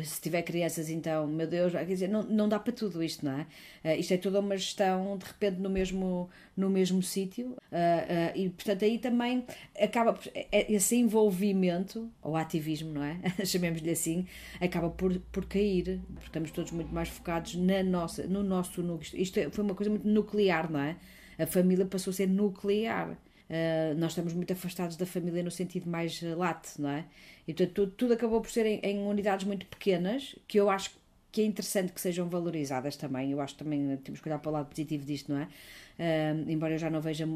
se 0.04 0.20
tiver 0.20 0.42
crianças, 0.42 0.88
então, 0.88 1.26
meu 1.26 1.46
Deus, 1.46 1.72
quer 1.72 1.84
dizer, 1.84 2.08
não, 2.08 2.22
não 2.22 2.48
dá 2.48 2.58
para 2.58 2.72
tudo 2.72 3.02
isto, 3.02 3.24
não 3.24 3.32
é? 3.32 3.46
Uh, 3.84 4.00
isto 4.00 4.12
é 4.12 4.16
toda 4.16 4.40
uma 4.40 4.56
gestão, 4.56 5.16
de 5.18 5.24
repente, 5.26 5.60
no 5.60 5.70
mesmo, 5.70 6.28
no 6.56 6.70
mesmo 6.70 7.02
sítio, 7.02 7.48
uh, 7.50 7.54
uh, 7.54 8.36
e 8.36 8.48
portanto 8.48 8.84
aí 8.84 8.98
também 8.98 9.44
acaba 9.80 10.18
esse 10.50 10.96
envolvimento, 10.96 12.10
ou 12.22 12.36
ativismo, 12.36 12.92
não 12.92 13.02
é? 13.02 13.20
Chamemos-lhe 13.44 13.90
assim, 13.90 14.26
acaba 14.60 14.90
por, 14.90 15.18
por 15.32 15.46
cair, 15.46 16.00
porque 16.14 16.26
estamos 16.26 16.50
todos 16.50 16.72
muito 16.72 16.92
mais 16.92 17.08
focados 17.08 17.54
na 17.54 17.82
nossa, 17.82 18.26
no 18.26 18.42
nosso 18.42 18.82
núcleo. 18.82 19.20
Isto 19.20 19.38
é, 19.38 19.50
foi 19.50 19.64
uma 19.64 19.74
coisa 19.74 19.90
muito 19.90 20.08
nuclear, 20.08 20.70
não 20.70 20.80
é? 20.80 20.96
A 21.38 21.46
família 21.46 21.84
passou 21.84 22.10
a 22.10 22.14
ser 22.14 22.28
nuclear. 22.28 23.16
Uh, 23.48 23.94
nós 23.96 24.12
estamos 24.12 24.32
muito 24.32 24.52
afastados 24.52 24.96
da 24.96 25.06
família 25.06 25.42
no 25.42 25.50
sentido 25.50 25.88
mais 25.88 26.20
uh, 26.22 26.36
late, 26.36 26.80
não 26.80 26.90
é? 26.90 27.04
E 27.46 27.54
tudo, 27.54 27.86
tudo 27.92 28.14
acabou 28.14 28.40
por 28.40 28.50
ser 28.50 28.66
em, 28.66 28.80
em, 28.82 29.06
unidades 29.06 29.46
muito 29.46 29.66
pequenas, 29.66 30.34
que 30.48 30.58
eu 30.58 30.68
acho 30.68 30.90
que 31.30 31.42
é 31.42 31.44
interessante 31.44 31.92
que 31.92 32.00
sejam 32.00 32.28
valorizadas 32.28 32.96
também. 32.96 33.30
Eu 33.30 33.40
acho 33.40 33.54
que 33.54 33.62
também 33.62 33.96
temos 33.98 34.20
que 34.20 34.28
olhar 34.28 34.38
para 34.38 34.50
o 34.50 34.52
lado 34.52 34.66
positivo 34.66 35.04
disto, 35.04 35.32
não 35.32 35.40
é? 35.40 35.48
Uh, 35.98 36.50
embora 36.50 36.74
eu 36.74 36.78
já 36.78 36.90
não 36.90 37.00
veja 37.00 37.26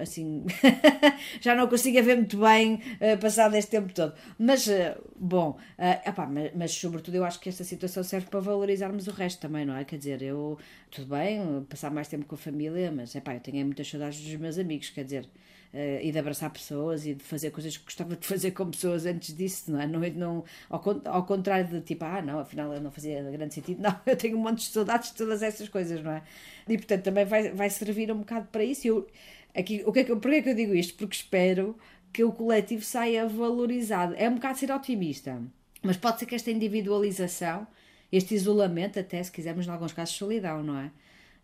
assim, 0.00 0.44
já 1.42 1.54
não 1.54 1.68
consiga 1.68 2.02
ver 2.02 2.16
muito 2.16 2.38
bem 2.38 2.76
uh, 2.76 3.18
passado 3.20 3.54
este 3.54 3.70
tempo 3.70 3.92
todo. 3.92 4.14
Mas, 4.38 4.66
uh, 4.66 4.98
bom, 5.14 5.58
uh, 5.78 6.08
epá, 6.08 6.26
mas, 6.26 6.50
mas, 6.54 6.70
sobretudo 6.72 7.16
eu 7.16 7.24
acho 7.24 7.38
que 7.38 7.50
esta 7.50 7.64
situação 7.64 8.02
serve 8.02 8.28
para 8.28 8.40
valorizarmos 8.40 9.08
o 9.08 9.10
resto 9.10 9.40
também, 9.40 9.66
não 9.66 9.76
é? 9.76 9.84
Quer 9.84 9.98
dizer, 9.98 10.22
eu, 10.22 10.58
tudo 10.90 11.08
bem, 11.08 11.62
passar 11.68 11.90
mais 11.90 12.08
tempo 12.08 12.24
com 12.24 12.34
a 12.34 12.38
família, 12.38 12.90
mas 12.90 13.14
epá, 13.14 13.34
eu 13.34 13.40
tenho 13.40 13.64
muitas 13.66 13.88
saudades 13.88 14.20
dos 14.20 14.34
meus 14.36 14.58
amigos, 14.58 14.88
quer 14.88 15.04
dizer 15.04 15.28
uh, 15.72 16.00
e 16.02 16.10
de 16.10 16.18
abraçar 16.18 16.50
pessoas 16.50 17.06
e 17.06 17.14
de 17.14 17.24
fazer 17.24 17.50
coisas 17.50 17.76
que 17.76 17.84
gostava 17.84 18.16
de 18.16 18.26
fazer 18.26 18.50
com 18.52 18.70
pessoas 18.70 19.06
antes 19.06 19.34
disso, 19.36 19.70
não 19.70 19.80
é? 19.80 19.86
Não, 19.86 20.00
não, 20.00 20.44
ao, 20.68 21.24
contrário 21.24 21.66
de 21.68 21.80
tipo, 21.80 22.04
ah, 22.04 22.22
não, 22.22 22.40
afinal 22.40 22.68
não 22.80 22.90
fazia 22.90 23.22
grande 23.30 23.54
sentido, 23.54 23.80
não, 23.82 23.98
eu 24.06 24.16
tenho 24.16 24.36
um 24.36 24.40
monte 24.40 24.58
de 24.58 24.72
saudades 24.72 25.10
de 25.10 25.16
todas 25.16 25.42
essas 25.42 25.68
coisas, 25.68 26.02
não 26.02 26.12
é? 26.12 26.22
E 26.68 26.76
portanto 26.76 27.04
também 27.04 27.24
vai, 27.24 27.50
vai 27.50 27.70
servir 27.70 28.10
um 28.12 28.18
bocado 28.18 28.48
para 28.50 28.64
isso. 28.64 28.86
Eu, 28.86 29.06
aqui, 29.54 29.82
o 29.86 29.92
que 29.92 30.00
é 30.00 30.04
que, 30.04 30.16
porquê 30.16 30.36
é 30.36 30.42
que 30.42 30.50
eu 30.50 30.54
digo 30.54 30.74
isto? 30.74 30.94
Porque 30.96 31.16
espero 31.16 31.76
que 32.12 32.24
o 32.24 32.32
coletivo 32.32 32.84
saia 32.84 33.26
valorizado. 33.26 34.14
É 34.16 34.28
um 34.28 34.34
bocado 34.34 34.58
ser 34.58 34.70
otimista, 34.72 35.40
mas 35.82 35.96
pode 35.96 36.18
ser 36.18 36.26
que 36.26 36.34
esta 36.34 36.50
individualização, 36.50 37.66
este 38.10 38.34
isolamento, 38.34 38.98
até 38.98 39.22
se 39.22 39.30
quisermos, 39.30 39.66
em 39.66 39.70
alguns 39.70 39.92
casos, 39.92 40.16
solidão, 40.16 40.62
não 40.62 40.78
é? 40.78 40.90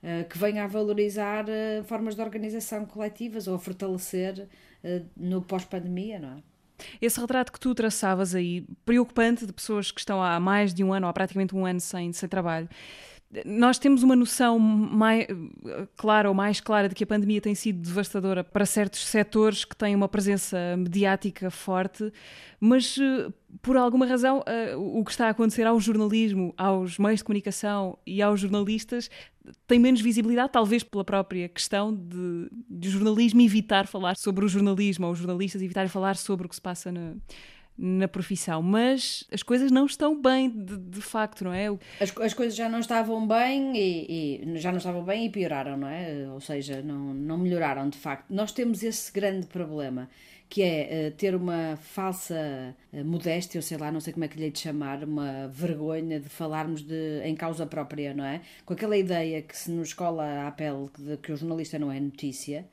Eh, 0.07 0.25
que 0.25 0.37
venha 0.37 0.65
a 0.65 0.67
valorizar 0.67 1.47
uh, 1.47 1.83
formas 1.85 2.15
de 2.15 2.21
organização 2.21 2.85
coletivas 2.85 3.49
ou 3.49 3.55
a 3.55 3.59
fortalecer 3.59 4.47
uh, 4.85 5.07
no 5.17 5.41
pós-pandemia, 5.41 6.19
não 6.19 6.29
é? 6.29 6.43
Esse 7.01 7.19
retrato 7.19 7.51
que 7.51 7.59
tu 7.59 7.75
traçavas 7.75 8.35
aí, 8.35 8.67
preocupante 8.85 9.47
de 9.47 9.53
pessoas 9.53 9.91
que 9.91 9.99
estão 9.99 10.23
há 10.23 10.39
mais 10.39 10.75
de 10.75 10.85
um 10.85 10.93
ano, 10.93 11.07
ou 11.07 11.11
há 11.11 11.13
praticamente 11.15 11.57
um 11.57 11.65
ano 11.65 11.81
sem, 11.81 12.13
sem 12.13 12.29
trabalho, 12.29 12.69
nós 13.45 13.79
temos 13.79 14.03
uma 14.03 14.15
noção 14.15 14.59
mais 14.59 15.27
clara 15.97 16.29
ou 16.29 16.35
mais 16.35 16.61
clara 16.61 16.89
de 16.89 16.95
que 16.95 17.05
a 17.05 17.07
pandemia 17.07 17.41
tem 17.41 17.55
sido 17.55 17.81
devastadora 17.81 18.45
para 18.45 18.67
certos 18.67 19.07
setores 19.07 19.65
que 19.65 19.77
têm 19.77 19.95
uma 19.95 20.09
presença 20.09 20.77
mediática 20.77 21.51
forte, 21.51 22.13
mas 22.61 22.97
por 23.63 23.77
alguma 23.77 24.07
razão 24.07 24.43
o 24.77 25.05
que 25.05 25.11
está 25.11 25.27
a 25.27 25.31
acontecer 25.31 25.67
ao 25.67 25.79
jornalismo, 25.81 26.55
aos 26.57 26.99
meios 26.99 27.19
de 27.19 27.25
comunicação 27.25 27.99
e 28.07 28.23
aos 28.23 28.41
jornalistas 28.41 29.09
tem 29.67 29.79
menos 29.79 30.01
visibilidade, 30.01 30.53
talvez 30.53 30.83
pela 30.83 31.05
própria 31.05 31.49
questão 31.49 31.95
de, 31.95 32.49
de 32.69 32.89
jornalismo 32.89 33.41
evitar 33.43 33.87
falar 33.87 34.17
sobre 34.17 34.45
o 34.45 34.49
jornalismo, 34.49 35.07
ou 35.07 35.13
os 35.13 35.19
jornalistas 35.19 35.61
evitarem 35.61 35.89
falar 35.89 36.17
sobre 36.17 36.47
o 36.47 36.49
que 36.49 36.55
se 36.55 36.63
passa 36.63 36.91
na, 36.91 37.15
na 37.77 38.07
profissão, 38.07 38.63
mas 38.63 39.25
as 39.33 39.43
coisas 39.43 39.71
não 39.71 39.87
estão 39.87 40.21
bem 40.21 40.49
de, 40.49 40.77
de 40.77 41.01
facto, 41.01 41.45
não 41.45 41.53
é? 41.53 41.67
As, 42.01 42.17
as 42.19 42.33
coisas 42.33 42.55
já 42.55 42.69
não 42.69 42.79
estavam 42.79 43.27
bem 43.27 43.77
e, 43.77 44.45
e, 44.45 44.59
já 44.59 44.71
não 44.71 44.79
estavam 44.79 45.03
bem 45.03 45.27
e 45.27 45.31
pioraram, 45.31 45.77
não 45.77 45.89
é? 45.89 46.29
Ou 46.33 46.41
seja, 46.41 46.83
não, 46.83 47.13
não 47.13 47.37
melhoraram 47.37 47.89
de 47.89 47.99
facto. 47.99 48.27
Nós 48.31 48.53
temos 48.53 48.83
esse 48.83 49.13
grande 49.13 49.47
problema 49.47 50.09
que 50.49 50.63
é 50.63 51.09
uh, 51.09 51.17
ter 51.17 51.35
uma 51.35 51.77
falsa 51.77 52.77
uh, 52.93 53.05
modéstia, 53.05 53.59
ou 53.59 53.63
sei 53.63 53.77
lá, 53.77 53.91
não 53.91 54.01
sei 54.01 54.13
como 54.13 54.25
é 54.25 54.29
que 54.29 54.39
lhe 54.39 54.45
hei 54.45 54.51
de 54.53 54.61
chamar, 54.61 55.03
uma 55.03 55.49
vergonha 55.49 56.21
de 56.21 56.29
falarmos 56.29 56.83
de, 56.83 57.23
em 57.25 57.35
causa 57.35 57.67
própria, 57.67 58.15
não 58.15 58.25
é? 58.25 58.41
Com 58.65 58.75
aquela 58.75 58.97
ideia 58.97 59.43
que 59.43 59.57
se 59.57 59.71
nos 59.71 59.93
cola 59.93 60.47
à 60.47 60.53
pele 60.53 60.89
de 60.97 61.17
que 61.17 61.33
o 61.33 61.37
jornalista 61.37 61.77
não 61.77 61.91
é 61.91 61.99
notícia, 61.99 62.69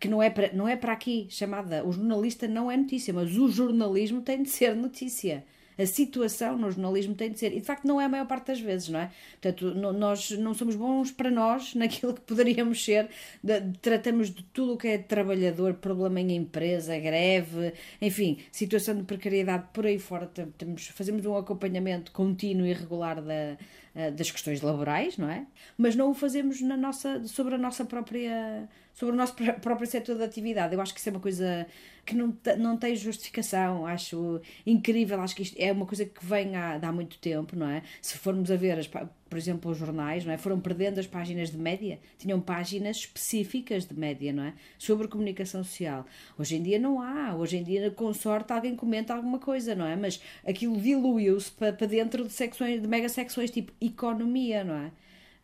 que 0.00 0.08
não 0.08 0.22
é, 0.22 0.30
para, 0.30 0.52
não 0.52 0.68
é 0.68 0.76
para 0.76 0.92
aqui 0.92 1.26
chamada. 1.30 1.84
O 1.84 1.92
jornalista 1.92 2.48
não 2.48 2.70
é 2.70 2.76
notícia, 2.76 3.12
mas 3.12 3.36
o 3.36 3.48
jornalismo 3.48 4.20
tem 4.20 4.42
de 4.42 4.50
ser 4.50 4.74
notícia 4.74 5.44
a 5.78 5.86
situação 5.86 6.56
no 6.56 6.70
jornalismo 6.70 7.14
tem 7.14 7.30
de 7.30 7.38
ser. 7.38 7.52
E 7.52 7.60
de 7.60 7.66
facto 7.66 7.84
não 7.84 8.00
é 8.00 8.04
a 8.04 8.08
maior 8.08 8.26
parte 8.26 8.48
das 8.48 8.60
vezes, 8.60 8.88
não 8.88 9.00
é? 9.00 9.10
Portanto, 9.40 9.74
nós 9.74 10.30
não 10.32 10.54
somos 10.54 10.76
bons 10.76 11.10
para 11.10 11.30
nós 11.30 11.74
naquilo 11.74 12.14
que 12.14 12.20
poderíamos 12.20 12.84
ser. 12.84 13.08
De, 13.42 13.60
tratamos 13.82 14.30
de 14.30 14.42
tudo 14.44 14.74
o 14.74 14.76
que 14.76 14.88
é 14.88 14.98
trabalhador, 14.98 15.74
problema 15.74 16.20
em 16.20 16.36
empresa, 16.36 16.98
greve, 16.98 17.72
enfim, 18.00 18.38
situação 18.52 18.96
de 18.96 19.02
precariedade 19.02 19.64
por 19.72 19.86
aí 19.86 19.98
fora. 19.98 20.30
Temos, 20.56 20.88
fazemos 20.88 21.24
um 21.26 21.36
acompanhamento 21.36 22.12
contínuo 22.12 22.66
e 22.66 22.72
regular 22.72 23.20
da, 23.20 23.56
uh, 23.94 24.12
das 24.12 24.30
questões 24.30 24.60
laborais, 24.62 25.18
não 25.18 25.28
é? 25.28 25.46
Mas 25.76 25.96
não 25.96 26.10
o 26.10 26.14
fazemos 26.14 26.60
na 26.60 26.76
nossa, 26.76 27.24
sobre 27.26 27.54
a 27.56 27.58
nossa 27.58 27.84
própria 27.84 28.68
sobre 28.94 29.14
o 29.14 29.18
nosso 29.18 29.34
próprio 29.60 29.86
setor 29.86 30.16
de 30.16 30.22
atividade. 30.22 30.72
Eu 30.72 30.80
acho 30.80 30.94
que 30.94 31.00
isso 31.00 31.08
é 31.08 31.12
uma 31.12 31.20
coisa 31.20 31.66
que 32.06 32.14
não, 32.14 32.36
não 32.58 32.76
tem 32.76 32.94
justificação, 32.94 33.86
acho 33.86 34.40
incrível, 34.64 35.20
acho 35.20 35.34
que 35.34 35.42
isto 35.42 35.56
é 35.58 35.72
uma 35.72 35.86
coisa 35.86 36.04
que 36.04 36.24
vem 36.24 36.54
há, 36.54 36.78
há 36.80 36.92
muito 36.92 37.18
tempo, 37.18 37.56
não 37.56 37.68
é? 37.68 37.82
Se 38.00 38.18
formos 38.18 38.50
a 38.50 38.56
ver, 38.56 38.78
as, 38.78 38.86
por 38.86 39.38
exemplo, 39.38 39.70
os 39.70 39.78
jornais, 39.78 40.24
não 40.24 40.32
é? 40.32 40.38
Foram 40.38 40.60
perdendo 40.60 41.00
as 41.00 41.06
páginas 41.06 41.50
de 41.50 41.56
média, 41.56 41.98
tinham 42.18 42.40
páginas 42.40 42.98
específicas 42.98 43.86
de 43.86 43.94
média, 43.94 44.32
não 44.32 44.44
é? 44.44 44.54
Sobre 44.78 45.08
comunicação 45.08 45.64
social. 45.64 46.06
Hoje 46.38 46.56
em 46.56 46.62
dia 46.62 46.78
não 46.78 47.00
há, 47.00 47.34
hoje 47.34 47.56
em 47.56 47.64
dia, 47.64 47.90
com 47.90 48.12
sorte, 48.12 48.52
alguém 48.52 48.76
comenta 48.76 49.14
alguma 49.14 49.38
coisa, 49.38 49.74
não 49.74 49.86
é? 49.86 49.96
Mas 49.96 50.20
aquilo 50.46 50.76
diluiu-se 50.76 51.50
para, 51.50 51.72
para 51.72 51.86
dentro 51.86 52.24
de 52.24 52.32
secções, 52.32 52.80
de 52.82 52.86
mega 52.86 53.08
secções 53.08 53.50
tipo 53.50 53.72
economia, 53.80 54.62
não 54.62 54.76
é? 54.76 54.92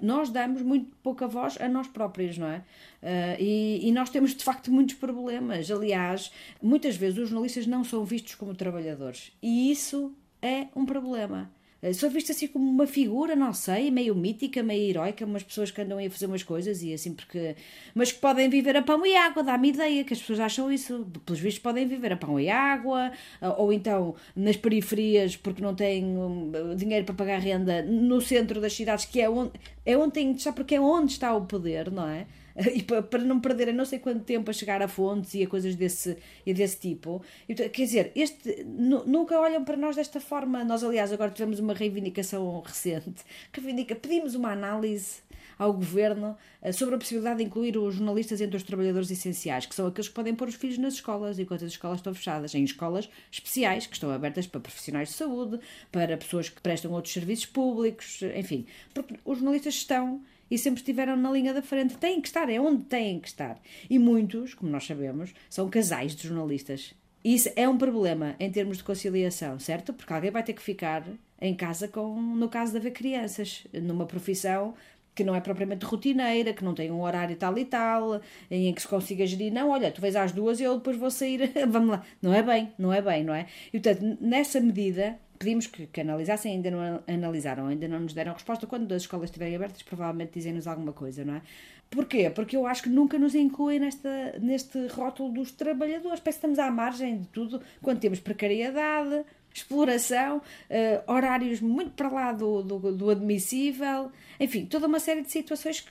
Nós 0.01 0.31
damos 0.31 0.63
muito 0.63 0.97
pouca 1.03 1.27
voz 1.27 1.57
a 1.61 1.69
nós 1.69 1.87
próprios, 1.89 2.39
não 2.39 2.49
é? 2.49 2.59
Uh, 3.03 3.37
e, 3.39 3.89
e, 3.89 3.93
nós 3.93 4.11
temos 4.11 4.35
de 4.35 4.45
facto 4.45 4.71
muitos 4.71 4.95
problemas. 4.97 5.71
Aliás, 5.71 6.31
muitas 6.63 6.97
vezes 6.97 7.19
os 7.19 7.29
jornalistas 7.29 7.67
não 7.67 7.85
são 7.85 8.05
vistos 8.05 8.35
como 8.35 8.55
trabalhadores 8.55 9.33
e 9.43 9.71
isso 9.71 10.15
é 10.43 10.67
um 10.75 10.85
problema. 10.85 11.51
Eh, 11.83 11.95
sou 11.95 12.11
assim 12.11 12.47
como 12.49 12.69
uma 12.69 12.87
figura, 12.87 13.35
não 13.35 13.55
sei, 13.55 13.91
meio 13.91 14.15
mítica, 14.15 14.63
meio 14.63 14.91
heroica, 14.91 15.25
umas 15.25 15.43
pessoas 15.43 15.71
que 15.71 15.81
andam 15.81 15.97
aí 15.99 16.07
a 16.07 16.11
fazer 16.11 16.27
umas 16.27 16.43
coisas 16.43 16.83
e 16.83 16.93
assim 16.93 17.15
porque. 17.15 17.57
Mas 17.95 18.13
que 18.13 18.19
podem 18.21 18.49
viver 18.51 18.77
a 18.77 18.83
pão 18.83 19.05
e 19.07 19.17
água, 19.17 19.43
dá-me 19.43 19.71
ideia 19.71 20.05
que 20.05 20.13
as 20.13 20.21
pessoas 20.21 20.41
acham 20.41 20.71
isso. 20.71 21.07
Pelos 21.25 21.41
vistos, 21.41 21.63
podem 21.63 21.87
viver 21.87 22.13
a 22.13 22.17
pão 22.17 22.39
e 22.39 22.49
água, 22.51 23.13
ou 23.57 23.73
então 23.73 24.15
nas 24.37 24.57
periferias 24.57 25.37
porque 25.37 25.63
não 25.63 25.75
têm 25.75 26.05
hum, 26.05 26.53
dinheiro 26.77 27.05
para 27.07 27.15
pagar 27.15 27.39
renda 27.39 27.83
no 27.83 28.21
centro 28.21 28.61
das 28.61 28.75
cidades, 28.75 29.07
que 29.07 29.21
é 29.21 29.31
onde, 29.31 29.53
é 29.85 29.97
onde 29.97 30.13
tem 30.13 30.33
de 30.33 30.39
estar, 30.39 30.53
porque 30.53 30.75
é 30.75 30.81
onde 30.81 31.13
está 31.13 31.35
o 31.35 31.47
poder, 31.47 31.91
não 31.91 32.07
é? 32.07 32.27
e 32.75 32.83
para 32.83 33.23
não 33.23 33.41
perderem 33.41 33.75
não 33.75 33.85
sei 33.85 33.99
quanto 33.99 34.25
tempo 34.25 34.51
a 34.51 34.53
chegar 34.53 34.83
a 34.83 34.89
fontes 34.89 35.35
e 35.35 35.43
a 35.43 35.47
coisas 35.47 35.75
desse, 35.75 36.17
e 36.45 36.53
desse 36.53 36.79
tipo. 36.79 37.23
Quer 37.49 37.71
dizer, 37.71 38.13
este, 38.15 38.65
nunca 38.65 39.39
olham 39.39 39.65
para 39.65 39.77
nós 39.77 39.97
desta 39.97 40.21
forma. 40.21 40.65
Nós, 40.65 40.85
aliás, 40.85 41.13
agora 41.13 41.31
tivemos 41.31 41.59
uma 41.59 41.75
reivindicação 41.75 42.61
recente. 42.61 43.23
Reivindica, 43.53 43.95
pedimos 43.95 44.35
uma 44.35 44.53
análise 44.53 45.23
ao 45.61 45.75
governo 45.75 46.39
eh, 46.63 46.73
sobre 46.73 46.95
a 46.95 46.99
possibilidade 46.99 47.37
de 47.37 47.45
incluir 47.45 47.77
os 47.77 47.97
jornalistas 47.97 48.41
entre 48.41 48.57
os 48.57 48.63
trabalhadores 48.63 49.11
essenciais, 49.11 49.67
que 49.67 49.75
são 49.75 49.87
aqueles 49.87 50.09
que 50.09 50.15
podem 50.15 50.35
pôr 50.35 50.49
os 50.49 50.55
filhos 50.55 50.79
nas 50.79 50.95
escolas, 50.95 51.39
enquanto 51.39 51.67
as 51.67 51.73
escolas 51.73 51.99
estão 51.99 52.15
fechadas, 52.15 52.55
em 52.55 52.65
escolas 52.65 53.11
especiais, 53.31 53.87
que 53.87 53.93
estão 53.93 54.11
abertas 54.11 54.47
para 54.47 54.59
profissionais 54.59 55.11
de 55.11 55.17
saúde, 55.17 55.61
para 55.93 56.17
pessoas 56.17 56.49
que 56.49 56.63
prestam 56.63 56.93
outros 56.93 57.13
serviços 57.13 57.45
públicos, 57.45 58.21
enfim. 58.35 58.65
Porque 58.95 59.17
os 59.23 59.37
jornalistas 59.37 59.75
estão 59.75 60.23
e 60.51 60.57
sempre 60.57 60.81
estiveram 60.81 61.15
na 61.15 61.31
linha 61.31 61.53
da 61.53 61.61
frente. 61.61 61.99
Têm 61.99 62.23
que 62.23 62.29
estar, 62.29 62.49
é 62.49 62.59
onde 62.59 62.85
têm 62.85 63.21
que 63.21 63.29
estar. 63.29 63.61
E 63.91 63.99
muitos, 63.99 64.55
como 64.55 64.73
nós 64.73 64.87
sabemos, 64.87 65.35
são 65.51 65.69
casais 65.69 66.17
de 66.17 66.27
jornalistas. 66.27 66.95
Isso 67.23 67.51
é 67.55 67.69
um 67.69 67.77
problema 67.77 68.35
em 68.41 68.51
termos 68.51 68.79
de 68.79 68.85
conciliação, 68.85 69.59
certo? 69.59 69.93
Porque 69.93 70.11
alguém 70.11 70.31
vai 70.31 70.43
ter 70.43 70.55
que 70.55 70.63
ficar 70.63 71.05
em 71.39 71.55
casa 71.55 71.87
com, 71.87 72.21
no 72.21 72.49
caso 72.49 72.73
de 72.73 72.79
haver 72.79 72.93
crianças, 72.93 73.67
numa 73.75 74.07
profissão 74.07 74.75
que 75.21 75.25
não 75.25 75.35
é 75.35 75.41
propriamente 75.41 75.85
rotineira, 75.85 76.55
que 76.55 76.65
não 76.65 76.73
tem 76.73 76.91
um 76.91 77.03
horário 77.03 77.37
tal 77.37 77.57
e 77.59 77.65
tal, 77.67 78.23
em 78.51 78.73
que 78.73 78.81
se 78.81 78.89
consiga 78.89 79.27
gerir, 79.27 79.53
não, 79.53 79.69
olha, 79.69 79.91
tu 79.91 80.01
vês 80.01 80.17
às 80.17 80.33
duas 80.33 80.61
e 80.61 80.63
eu 80.63 80.79
depois 80.79 80.97
vou 80.97 81.11
sair, 81.11 81.53
vamos 81.69 81.91
lá. 81.91 82.03
Não 82.23 82.33
é 82.33 82.43
bem, 82.43 82.73
não 82.79 82.91
é 82.91 83.03
bem, 83.03 83.23
não 83.23 83.35
é? 83.35 83.47
E 83.71 83.79
portanto, 83.79 84.17
nessa 84.19 84.59
medida, 84.61 85.19
pedimos 85.39 85.67
que, 85.67 85.87
que 85.87 86.01
analisassem, 86.01 86.53
ainda 86.53 86.71
não 86.71 87.03
analisaram, 87.07 87.67
ainda 87.67 87.87
não 87.87 88.01
nos 88.01 88.15
deram 88.15 88.33
resposta. 88.33 88.67
Quando 88.67 88.91
as 88.93 89.03
escolas 89.03 89.27
estiverem 89.27 89.57
abertas, 89.57 89.83
provavelmente 89.83 90.33
dizem-nos 90.33 90.67
alguma 90.67 90.95
coisa, 90.95 91.23
não 91.23 91.35
é? 91.35 91.43
Porquê? 91.91 92.31
Porque 92.31 92.57
eu 92.57 92.67
acho 92.67 92.85
que 92.85 92.89
nunca 92.89 93.19
nos 93.19 93.35
incluem 93.35 93.79
nesta, 93.79 94.39
neste 94.41 94.87
rótulo 94.87 95.33
dos 95.33 95.51
trabalhadores. 95.51 96.21
Parece 96.21 96.39
que 96.39 96.47
estamos 96.47 96.59
à 96.59 96.71
margem 96.71 97.19
de 97.19 97.27
tudo 97.27 97.61
quando 97.83 97.99
temos 97.99 98.21
precariedade, 98.21 99.25
exploração, 99.53 100.39
uh, 100.39 101.13
horários 101.13 101.61
muito 101.61 101.91
para 101.93 102.09
lá 102.09 102.33
do, 102.33 102.63
do, 102.63 102.93
do, 102.93 103.11
admissível, 103.11 104.11
enfim, 104.39 104.67
toda 104.67 104.87
uma 104.87 105.01
série 105.01 105.23
de 105.23 105.31
situações 105.31 105.85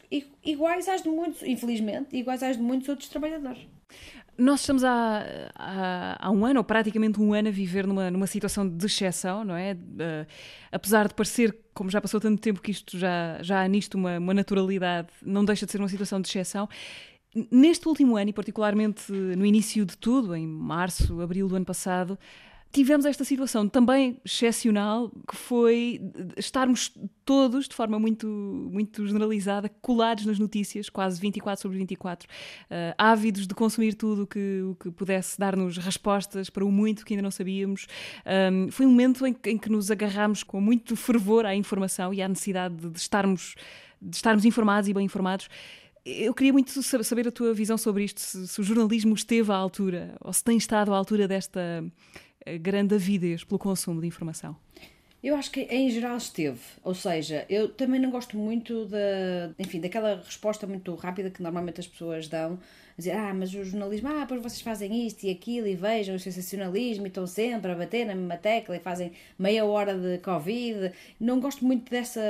iguais 0.43 0.87
às 0.87 1.01
de 1.03 1.09
muitos, 1.09 1.43
infelizmente, 1.43 2.15
iguais 2.15 2.41
às 2.41 2.57
de 2.57 2.63
muitos 2.63 2.87
outros 2.87 3.09
trabalhadores. 3.09 3.67
Nós 4.37 4.61
estamos 4.61 4.85
há, 4.85 5.51
há, 5.53 6.27
há, 6.27 6.31
um 6.31 6.45
ano, 6.45 6.59
ou 6.59 6.63
praticamente 6.63 7.19
um 7.19 7.33
ano, 7.33 7.49
a 7.49 7.51
viver 7.51 7.85
numa, 7.85 8.09
numa 8.09 8.25
situação 8.25 8.67
de 8.67 8.85
exceção, 8.85 9.43
não 9.43 9.53
é? 9.53 9.73
Uh, 9.73 10.25
apesar 10.71 11.09
de 11.09 11.13
parecer, 11.13 11.57
como 11.73 11.89
já 11.89 11.99
passou 11.99 12.21
tanto 12.21 12.41
tempo 12.41 12.61
que 12.61 12.71
isto 12.71 12.97
já, 12.97 13.37
já 13.41 13.61
há 13.61 13.67
nisto 13.67 13.95
uma, 13.95 14.17
uma 14.17 14.33
naturalidade, 14.33 15.09
não 15.21 15.43
deixa 15.43 15.65
de 15.65 15.73
ser 15.73 15.79
uma 15.79 15.89
situação 15.89 16.21
de 16.21 16.29
exceção. 16.29 16.69
Neste 17.51 17.87
último 17.87 18.15
ano, 18.15 18.29
e 18.29 18.33
particularmente 18.33 19.11
no 19.11 19.45
início 19.45 19.85
de 19.85 19.97
tudo, 19.97 20.33
em 20.33 20.47
março, 20.47 21.19
abril 21.19 21.47
do 21.49 21.57
ano 21.57 21.65
passado, 21.65 22.17
tivemos 22.71 23.05
esta 23.05 23.23
situação 23.23 23.67
também 23.67 24.19
excepcional 24.23 25.11
que 25.27 25.35
foi 25.35 25.99
estarmos 26.37 26.91
todos, 27.25 27.67
de 27.67 27.75
forma 27.75 27.99
muito, 27.99 28.27
muito 28.27 29.05
generalizada, 29.07 29.69
colados 29.81 30.25
nas 30.25 30.37
notícias, 30.39 30.89
quase 30.89 31.19
24 31.19 31.61
sobre 31.61 31.77
24, 31.77 32.27
uh, 32.27 32.29
eh, 32.69 32.95
ávidos 32.97 33.47
de 33.47 33.53
consumir 33.53 33.93
tudo 33.93 34.25
que, 34.25 34.61
o 34.63 34.75
que 34.75 34.91
pudesse 34.91 35.39
dar-nos 35.39 35.77
respostas 35.77 36.49
para 36.49 36.65
o 36.65 36.71
muito 36.71 37.05
que 37.05 37.13
ainda 37.13 37.23
não 37.23 37.31
sabíamos. 37.31 37.87
Um, 38.51 38.71
foi 38.71 38.85
um 38.85 38.89
momento 38.89 39.25
em, 39.25 39.35
em 39.45 39.57
que 39.57 39.69
nos 39.69 39.91
agarramos 39.91 40.43
com 40.43 40.61
muito 40.61 40.95
fervor 40.95 41.45
à 41.45 41.55
informação 41.55 42.13
e 42.13 42.21
à 42.21 42.27
necessidade 42.27 42.75
de, 42.75 42.89
de 42.89 42.99
estarmos, 42.99 43.55
de 44.01 44.15
estarmos 44.15 44.45
informados 44.45 44.89
e 44.89 44.93
bem 44.93 45.05
informados. 45.05 45.49
Eu 46.05 46.33
queria 46.33 46.53
muito 46.53 46.81
saber 46.81 47.27
a 47.27 47.31
tua 47.31 47.53
visão 47.53 47.77
sobre 47.77 48.03
isto, 48.03 48.19
se, 48.19 48.47
se, 48.47 48.61
o 48.61 48.63
jornalismo 48.63 49.13
esteve 49.13 49.51
à 49.51 49.55
altura, 49.55 50.15
ou 50.21 50.31
se 50.31 50.43
tem 50.43 50.57
estado 50.57 50.93
à 50.93 50.97
altura 50.97 51.27
desta, 51.27 51.83
grande 52.57 52.95
avidez 52.95 53.43
pelo 53.43 53.59
consumo 53.59 54.01
de 54.01 54.07
informação? 54.07 54.55
Eu 55.21 55.35
acho 55.35 55.51
que 55.51 55.61
em 55.61 55.89
geral 55.91 56.15
esteve, 56.15 56.61
ou 56.81 56.95
seja, 56.95 57.45
eu 57.49 57.67
também 57.67 57.99
não 57.99 58.09
gosto 58.09 58.37
muito 58.37 58.85
da, 58.85 59.53
enfim, 59.59 59.81
daquela 59.81 60.15
resposta 60.15 60.65
muito 60.65 60.95
rápida 60.95 61.29
que 61.29 61.43
normalmente 61.43 61.81
as 61.81 61.87
pessoas 61.87 62.29
dão 62.29 62.57
dizer, 62.99 63.11
ah, 63.11 63.33
mas 63.33 63.53
o 63.53 63.63
jornalismo, 63.63 64.09
ah, 64.09 64.25
pois 64.27 64.41
vocês 64.41 64.61
fazem 64.61 65.07
isto 65.07 65.23
e 65.23 65.31
aquilo 65.31 65.67
e 65.67 65.75
vejam 65.75 66.15
o 66.15 66.19
sensacionalismo 66.19 67.05
e 67.05 67.07
estão 67.07 67.25
sempre 67.25 67.71
a 67.71 67.75
bater 67.75 68.05
na 68.05 68.13
mesma 68.13 68.37
tecla 68.37 68.75
e 68.75 68.79
fazem 68.79 69.11
meia 69.37 69.65
hora 69.65 69.97
de 69.97 70.17
Covid. 70.19 70.91
Não 71.19 71.39
gosto 71.39 71.65
muito 71.65 71.89
dessa, 71.89 72.21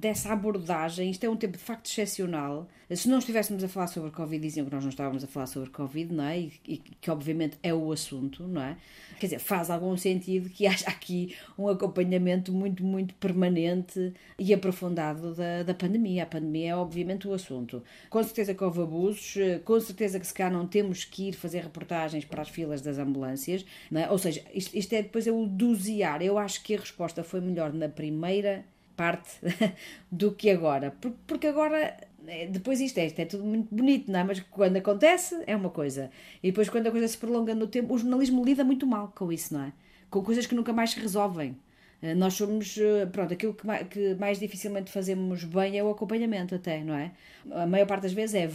dessa 0.00 0.32
abordagem. 0.32 1.10
Isto 1.10 1.24
é 1.24 1.30
um 1.30 1.36
tempo 1.36 1.56
de 1.56 1.62
facto 1.62 1.86
excepcional. 1.86 2.68
Se 2.90 3.08
não 3.08 3.18
estivéssemos 3.18 3.64
a 3.64 3.68
falar 3.68 3.86
sobre 3.86 4.10
Covid, 4.10 4.42
diziam 4.42 4.66
que 4.66 4.74
nós 4.74 4.84
não 4.84 4.90
estávamos 4.90 5.24
a 5.24 5.26
falar 5.26 5.46
sobre 5.46 5.70
Covid, 5.70 6.12
não 6.12 6.24
é? 6.24 6.40
E, 6.40 6.52
e 6.66 6.76
que 6.76 7.10
obviamente 7.10 7.56
é 7.62 7.72
o 7.72 7.90
assunto, 7.90 8.46
não 8.46 8.60
é? 8.60 8.76
Quer 9.18 9.26
dizer, 9.26 9.38
faz 9.38 9.70
algum 9.70 9.96
sentido 9.96 10.50
que 10.50 10.66
haja 10.66 10.86
aqui 10.88 11.34
um 11.56 11.68
acompanhamento 11.68 12.52
muito, 12.52 12.84
muito 12.84 13.14
permanente 13.14 14.12
e 14.38 14.52
aprofundado 14.52 15.34
da, 15.34 15.62
da 15.62 15.72
pandemia. 15.72 16.24
A 16.24 16.26
pandemia 16.26 16.70
é 16.70 16.76
obviamente 16.76 17.26
o 17.26 17.32
assunto. 17.32 17.82
Com 18.10 18.22
certeza 18.22 18.52
que 18.52 18.62
houve 18.62 18.82
abusos, 18.82 19.36
com 19.64 19.80
certeza 19.80 19.91
certeza 19.92 20.18
que 20.18 20.26
se 20.26 20.34
cá 20.34 20.50
não 20.50 20.66
temos 20.66 21.04
que 21.04 21.28
ir 21.28 21.32
fazer 21.34 21.62
reportagens 21.62 22.24
para 22.24 22.42
as 22.42 22.48
filas 22.48 22.80
das 22.80 22.98
ambulâncias, 22.98 23.64
é? 23.94 24.10
ou 24.10 24.18
seja, 24.18 24.42
isto, 24.54 24.76
isto, 24.76 24.92
é 24.94 25.02
depois 25.02 25.26
é 25.26 25.32
o 25.32 25.46
dosear. 25.46 26.22
Eu 26.22 26.38
acho 26.38 26.62
que 26.62 26.74
a 26.74 26.78
resposta 26.78 27.22
foi 27.22 27.40
melhor 27.40 27.72
na 27.72 27.88
primeira 27.88 28.64
parte 28.96 29.38
do 30.10 30.32
que 30.32 30.50
agora, 30.50 30.94
porque 31.26 31.46
agora 31.46 31.96
é, 32.26 32.46
depois 32.46 32.80
isto 32.80 32.98
é, 32.98 33.06
isto 33.06 33.18
é 33.20 33.24
tudo 33.24 33.44
muito 33.44 33.74
bonito, 33.74 34.10
não 34.10 34.20
é? 34.20 34.24
Mas 34.24 34.40
quando 34.40 34.76
acontece 34.76 35.42
é 35.46 35.54
uma 35.54 35.70
coisa. 35.70 36.10
E 36.42 36.50
depois 36.50 36.68
quando 36.68 36.86
a 36.86 36.90
coisa 36.90 37.08
se 37.08 37.18
prolonga 37.18 37.54
no 37.54 37.66
tempo, 37.66 37.94
o 37.94 37.98
jornalismo 37.98 38.44
lida 38.44 38.64
muito 38.64 38.86
mal 38.86 39.12
com 39.14 39.32
isso, 39.32 39.54
não 39.54 39.64
é? 39.64 39.72
Com 40.10 40.22
coisas 40.22 40.46
que 40.46 40.54
nunca 40.54 40.72
mais 40.72 40.90
se 40.90 41.00
resolvem. 41.00 41.56
Eh, 42.02 42.14
nós 42.14 42.34
somos, 42.34 42.76
eh, 42.78 43.06
pronto, 43.06 43.32
aquilo 43.32 43.54
que 43.54 43.66
mais, 43.66 43.88
que 43.88 44.14
mais 44.16 44.38
dificilmente 44.38 44.90
fazemos 44.90 45.44
bem 45.44 45.78
é 45.78 45.84
o 45.84 45.90
acompanhamento, 45.90 46.54
até, 46.54 46.82
não 46.82 46.94
é? 46.94 47.12
A 47.52 47.66
maior 47.66 47.86
parte 47.86 48.02
das 48.02 48.12
vezes 48.12 48.34
é, 48.34 48.50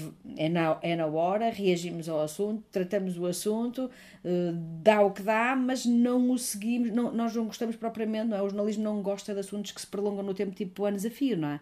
é, 0.45 0.49
na, 0.49 0.77
é 0.81 0.95
na 0.95 1.05
hora, 1.07 1.49
reagimos 1.49 2.09
ao 2.09 2.21
assunto, 2.21 2.63
tratamos 2.71 3.17
o 3.17 3.25
assunto, 3.25 3.89
eh, 4.23 4.51
dá 4.83 5.01
o 5.01 5.11
que 5.11 5.21
dá, 5.23 5.55
mas 5.55 5.85
não 5.85 6.29
o 6.31 6.37
seguimos, 6.37 6.91
não, 6.91 7.11
nós 7.11 7.33
não 7.35 7.45
gostamos 7.45 7.75
propriamente, 7.77 8.27
não 8.29 8.37
é? 8.37 8.41
O 8.41 8.49
jornalismo 8.49 8.83
não 8.83 9.01
gosta 9.01 9.33
de 9.33 9.39
assuntos 9.39 9.71
que 9.71 9.79
se 9.81 9.87
prolongam 9.87 10.23
no 10.23 10.33
tempo, 10.33 10.53
tipo 10.53 10.85
anos 10.85 11.05
a 11.05 11.09
fio, 11.09 11.37
não 11.37 11.49
é? 11.49 11.59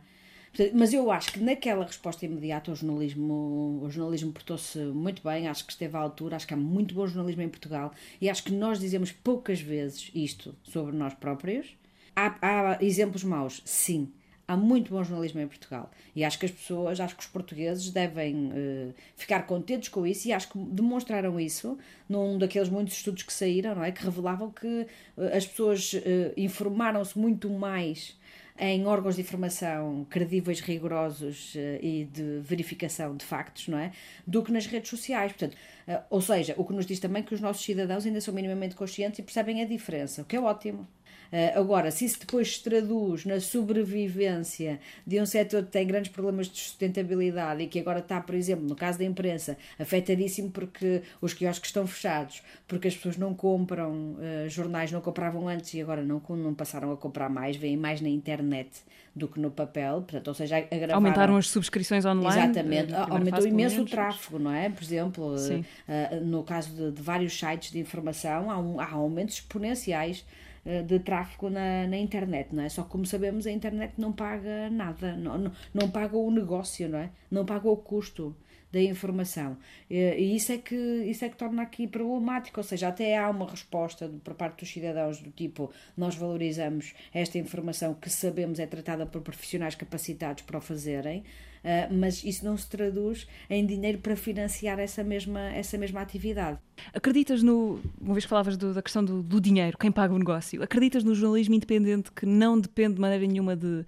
Mas 0.74 0.94
eu 0.94 1.12
acho 1.12 1.34
que 1.34 1.40
naquela 1.40 1.86
resposta 1.86 2.26
imediata 2.26 2.72
o 2.72 2.76
jornalismo, 2.76 3.82
o 3.84 3.90
jornalismo 3.90 4.32
portou-se 4.32 4.78
muito 4.80 5.22
bem, 5.22 5.48
acho 5.48 5.66
que 5.66 5.72
esteve 5.72 5.96
à 5.98 6.00
altura, 6.00 6.36
acho 6.36 6.48
que 6.48 6.54
há 6.54 6.58
muito 6.58 6.96
bom 6.96 7.06
jornalismo 7.06 7.42
em 7.42 7.50
Portugal 7.50 7.94
e 8.22 8.30
acho 8.30 8.44
que 8.44 8.52
nós 8.52 8.80
dizemos 8.80 9.12
poucas 9.12 9.60
vezes 9.60 10.10
isto 10.14 10.56
sobre 10.64 10.96
nós 10.96 11.14
próprios. 11.14 11.76
Há, 12.16 12.38
há 12.42 12.84
exemplos 12.84 13.24
maus, 13.24 13.62
sim. 13.66 14.12
Há 14.48 14.56
muito 14.56 14.92
bom 14.92 15.04
jornalismo 15.04 15.42
em 15.42 15.48
Portugal 15.48 15.90
e 16.16 16.24
acho 16.24 16.38
que 16.38 16.46
as 16.46 16.52
pessoas, 16.52 17.00
acho 17.00 17.16
que 17.16 17.24
os 17.24 17.28
portugueses 17.28 17.90
devem 17.90 18.52
uh, 18.52 18.94
ficar 19.16 19.42
contentes 19.48 19.90
com 19.90 20.06
isso 20.06 20.28
e 20.28 20.32
acho 20.32 20.50
que 20.50 20.60
demonstraram 20.60 21.40
isso 21.40 21.78
num 22.08 22.38
daqueles 22.38 22.70
muitos 22.70 22.96
estudos 22.96 23.24
que 23.24 23.34
saíram, 23.34 23.74
não 23.74 23.84
é? 23.84 23.92
Que 23.92 24.04
revelavam 24.06 24.52
que 24.52 24.86
uh, 25.18 25.36
as 25.36 25.48
pessoas 25.48 25.94
uh, 25.94 26.00
informaram-se 26.38 27.18
muito 27.18 27.50
mais 27.50 28.16
em 28.58 28.86
órgãos 28.86 29.16
de 29.16 29.22
informação 29.22 30.06
credíveis, 30.10 30.62
rigorosos 30.62 31.54
eh, 31.56 31.80
e 31.82 32.06
de 32.06 32.40
verificação 32.42 33.16
de 33.16 33.26
factos, 33.26 33.68
não 33.68 33.78
é? 33.78 33.92
Do 34.26 34.42
que 34.44 34.52
nas 34.52 34.66
redes 34.66 34.90
sociais. 34.90 35.32
Portanto, 35.34 35.58
eh, 35.88 36.02
ou 36.10 36.22
seja, 36.22 36.54
o 36.58 36.66
que 36.66 36.74
nos 36.74 36.86
diz 36.86 37.00
também 37.00 37.24
que 37.24 37.34
os 37.34 37.42
nossos 37.42 37.64
cidadãos 37.64 38.06
ainda 38.06 38.22
são 38.22 38.34
minimamente 38.34 38.76
conscientes 38.76 39.20
e 39.20 39.24
percebem 39.24 39.62
a 39.62 39.66
diferença, 39.66 40.22
o 40.22 40.26
que 40.26 40.36
é 40.36 40.40
ótimo. 40.42 40.88
Uh, 41.32 41.60
agora, 41.60 41.92
se 41.92 42.06
isso 42.06 42.20
depois 42.20 42.56
se 42.56 42.64
traduz 42.64 43.26
na 43.26 43.40
sobrevivência 43.40 44.80
de 45.06 45.20
um 45.22 45.26
setor 45.26 45.64
que 45.64 45.72
tem 45.72 45.88
grandes 45.88 46.12
problemas 46.12 46.48
de 46.48 46.58
sustentabilidade 46.60 47.64
e 47.64 47.68
que 47.68 47.80
agora 47.80 48.00
está, 48.00 48.22
por 48.22 48.36
exemplo, 48.36 48.66
no 48.68 48.76
caso 48.76 49.00
da 49.00 49.06
imprensa, 49.06 49.58
afetadíssimo 49.80 50.52
porque 50.52 51.02
os 51.22 51.34
quiosques 51.34 51.70
estão 51.70 51.86
fechados, 51.88 52.42
porque 52.68 52.88
as 52.88 52.96
pessoas 52.96 53.18
não 53.18 53.34
compram 53.34 54.16
uh, 54.16 54.50
jornais, 54.50 54.92
não 54.92 55.02
compravam 55.02 55.48
antes 55.48 55.74
e 55.74 55.82
agora 55.82 56.04
não, 56.04 56.22
não 56.30 56.54
passaram 56.54 56.92
a 56.92 56.98
comprar 56.98 57.30
mais, 57.30 57.56
veem 57.56 57.78
mais 57.78 58.02
na 58.02 58.10
internet 58.10 58.70
do 59.16 59.30
que 59.30 59.40
no 59.40 59.50
papel, 59.50 60.02
portanto, 60.02 60.28
ou 60.28 60.34
seja, 60.34 60.58
agravaram... 60.58 60.96
aumentaram 60.96 61.38
as 61.38 61.48
subscrições 61.48 62.06
online. 62.06 62.44
Exatamente, 62.44 62.92
uh, 62.92 63.14
aumentou 63.14 63.48
imenso 63.48 63.82
o 63.82 63.86
tráfego, 63.86 64.38
não 64.38 64.52
é? 64.52 64.70
Por 64.70 64.84
exemplo, 64.84 65.36
uh, 65.36 66.26
no 66.26 66.44
caso 66.44 66.70
de, 66.72 66.92
de, 66.92 67.02
vários 67.02 67.38
sites 67.38 67.72
de 67.72 67.80
informação, 67.80 68.52
há, 68.52 68.60
um, 68.60 68.80
há 68.80 68.92
aumentos 68.92 69.36
exponenciais 69.36 70.26
eh, 70.26 70.55
de 70.88 71.00
tráfego 71.00 71.50
na, 71.50 71.88
na 71.88 71.98
internet, 71.98 72.54
não 72.54 72.64
é? 72.64 72.70
Só 72.70 72.84
que, 72.84 72.90
como 72.90 73.06
sabemos, 73.06 73.46
a 73.46 73.52
internet 73.52 73.94
não 73.98 74.12
paga 74.12 74.70
nada, 74.70 75.16
não, 75.16 75.38
não, 75.38 75.52
não 75.74 75.90
paga 75.92 76.18
o 76.18 76.32
negócio, 76.32 76.90
não 76.90 77.00
é? 77.00 77.10
Não 77.30 77.46
paga 77.46 77.70
o 77.70 77.78
custo 77.78 78.36
da 78.76 78.82
informação. 78.82 79.58
E 79.90 80.36
isso 80.36 80.52
é 80.52 80.58
que 80.58 80.76
isso 80.76 81.24
é 81.24 81.30
que 81.30 81.38
torna 81.38 81.62
aqui 81.62 81.88
problemático, 81.88 82.60
ou 82.60 82.64
seja, 82.64 82.90
até 82.90 83.18
há 83.18 83.30
uma 83.30 83.50
resposta 83.50 84.12
por 84.22 84.34
parte 84.34 84.60
dos 84.60 84.70
cidadãos 84.70 85.22
do 85.22 85.32
tipo 85.32 85.72
nós 85.96 86.16
valorizamos 86.16 86.94
esta 87.14 87.38
informação 87.38 87.94
que 87.94 88.10
sabemos 88.10 88.60
é 88.60 88.66
tratada 88.66 89.06
por 89.06 89.22
profissionais 89.22 89.76
capacitados 89.76 90.44
para 90.44 90.58
o 90.58 90.62
fazerem, 90.62 91.24
uh, 91.66 91.94
mas 91.94 92.24
isso 92.24 92.46
não 92.46 92.56
se 92.56 92.70
traduz 92.70 93.28
em 93.50 93.66
dinheiro 93.66 93.98
para 93.98 94.16
financiar 94.16 94.80
essa 94.80 95.04
mesma, 95.04 95.42
essa 95.52 95.78
mesma 95.78 96.02
atividade. 96.02 96.60
Acreditas 96.94 97.42
no. 97.42 97.82
Uma 98.00 98.14
vez 98.14 98.26
que 98.26 98.30
falavas 98.30 98.56
do, 98.56 98.74
da 98.74 98.82
questão 98.82 99.04
do, 99.04 99.24
do 99.24 99.42
dinheiro, 99.42 99.78
quem 99.78 99.92
paga 99.92 100.14
o 100.14 100.18
negócio, 100.18 100.62
acreditas 100.64 101.04
no 101.04 101.16
jornalismo 101.16 101.56
independente 101.56 102.12
que 102.12 102.26
não 102.26 102.60
depende 102.60 102.96
de 102.96 103.02
maneira 103.02 103.26
nenhuma 103.26 103.56
de 103.56 103.86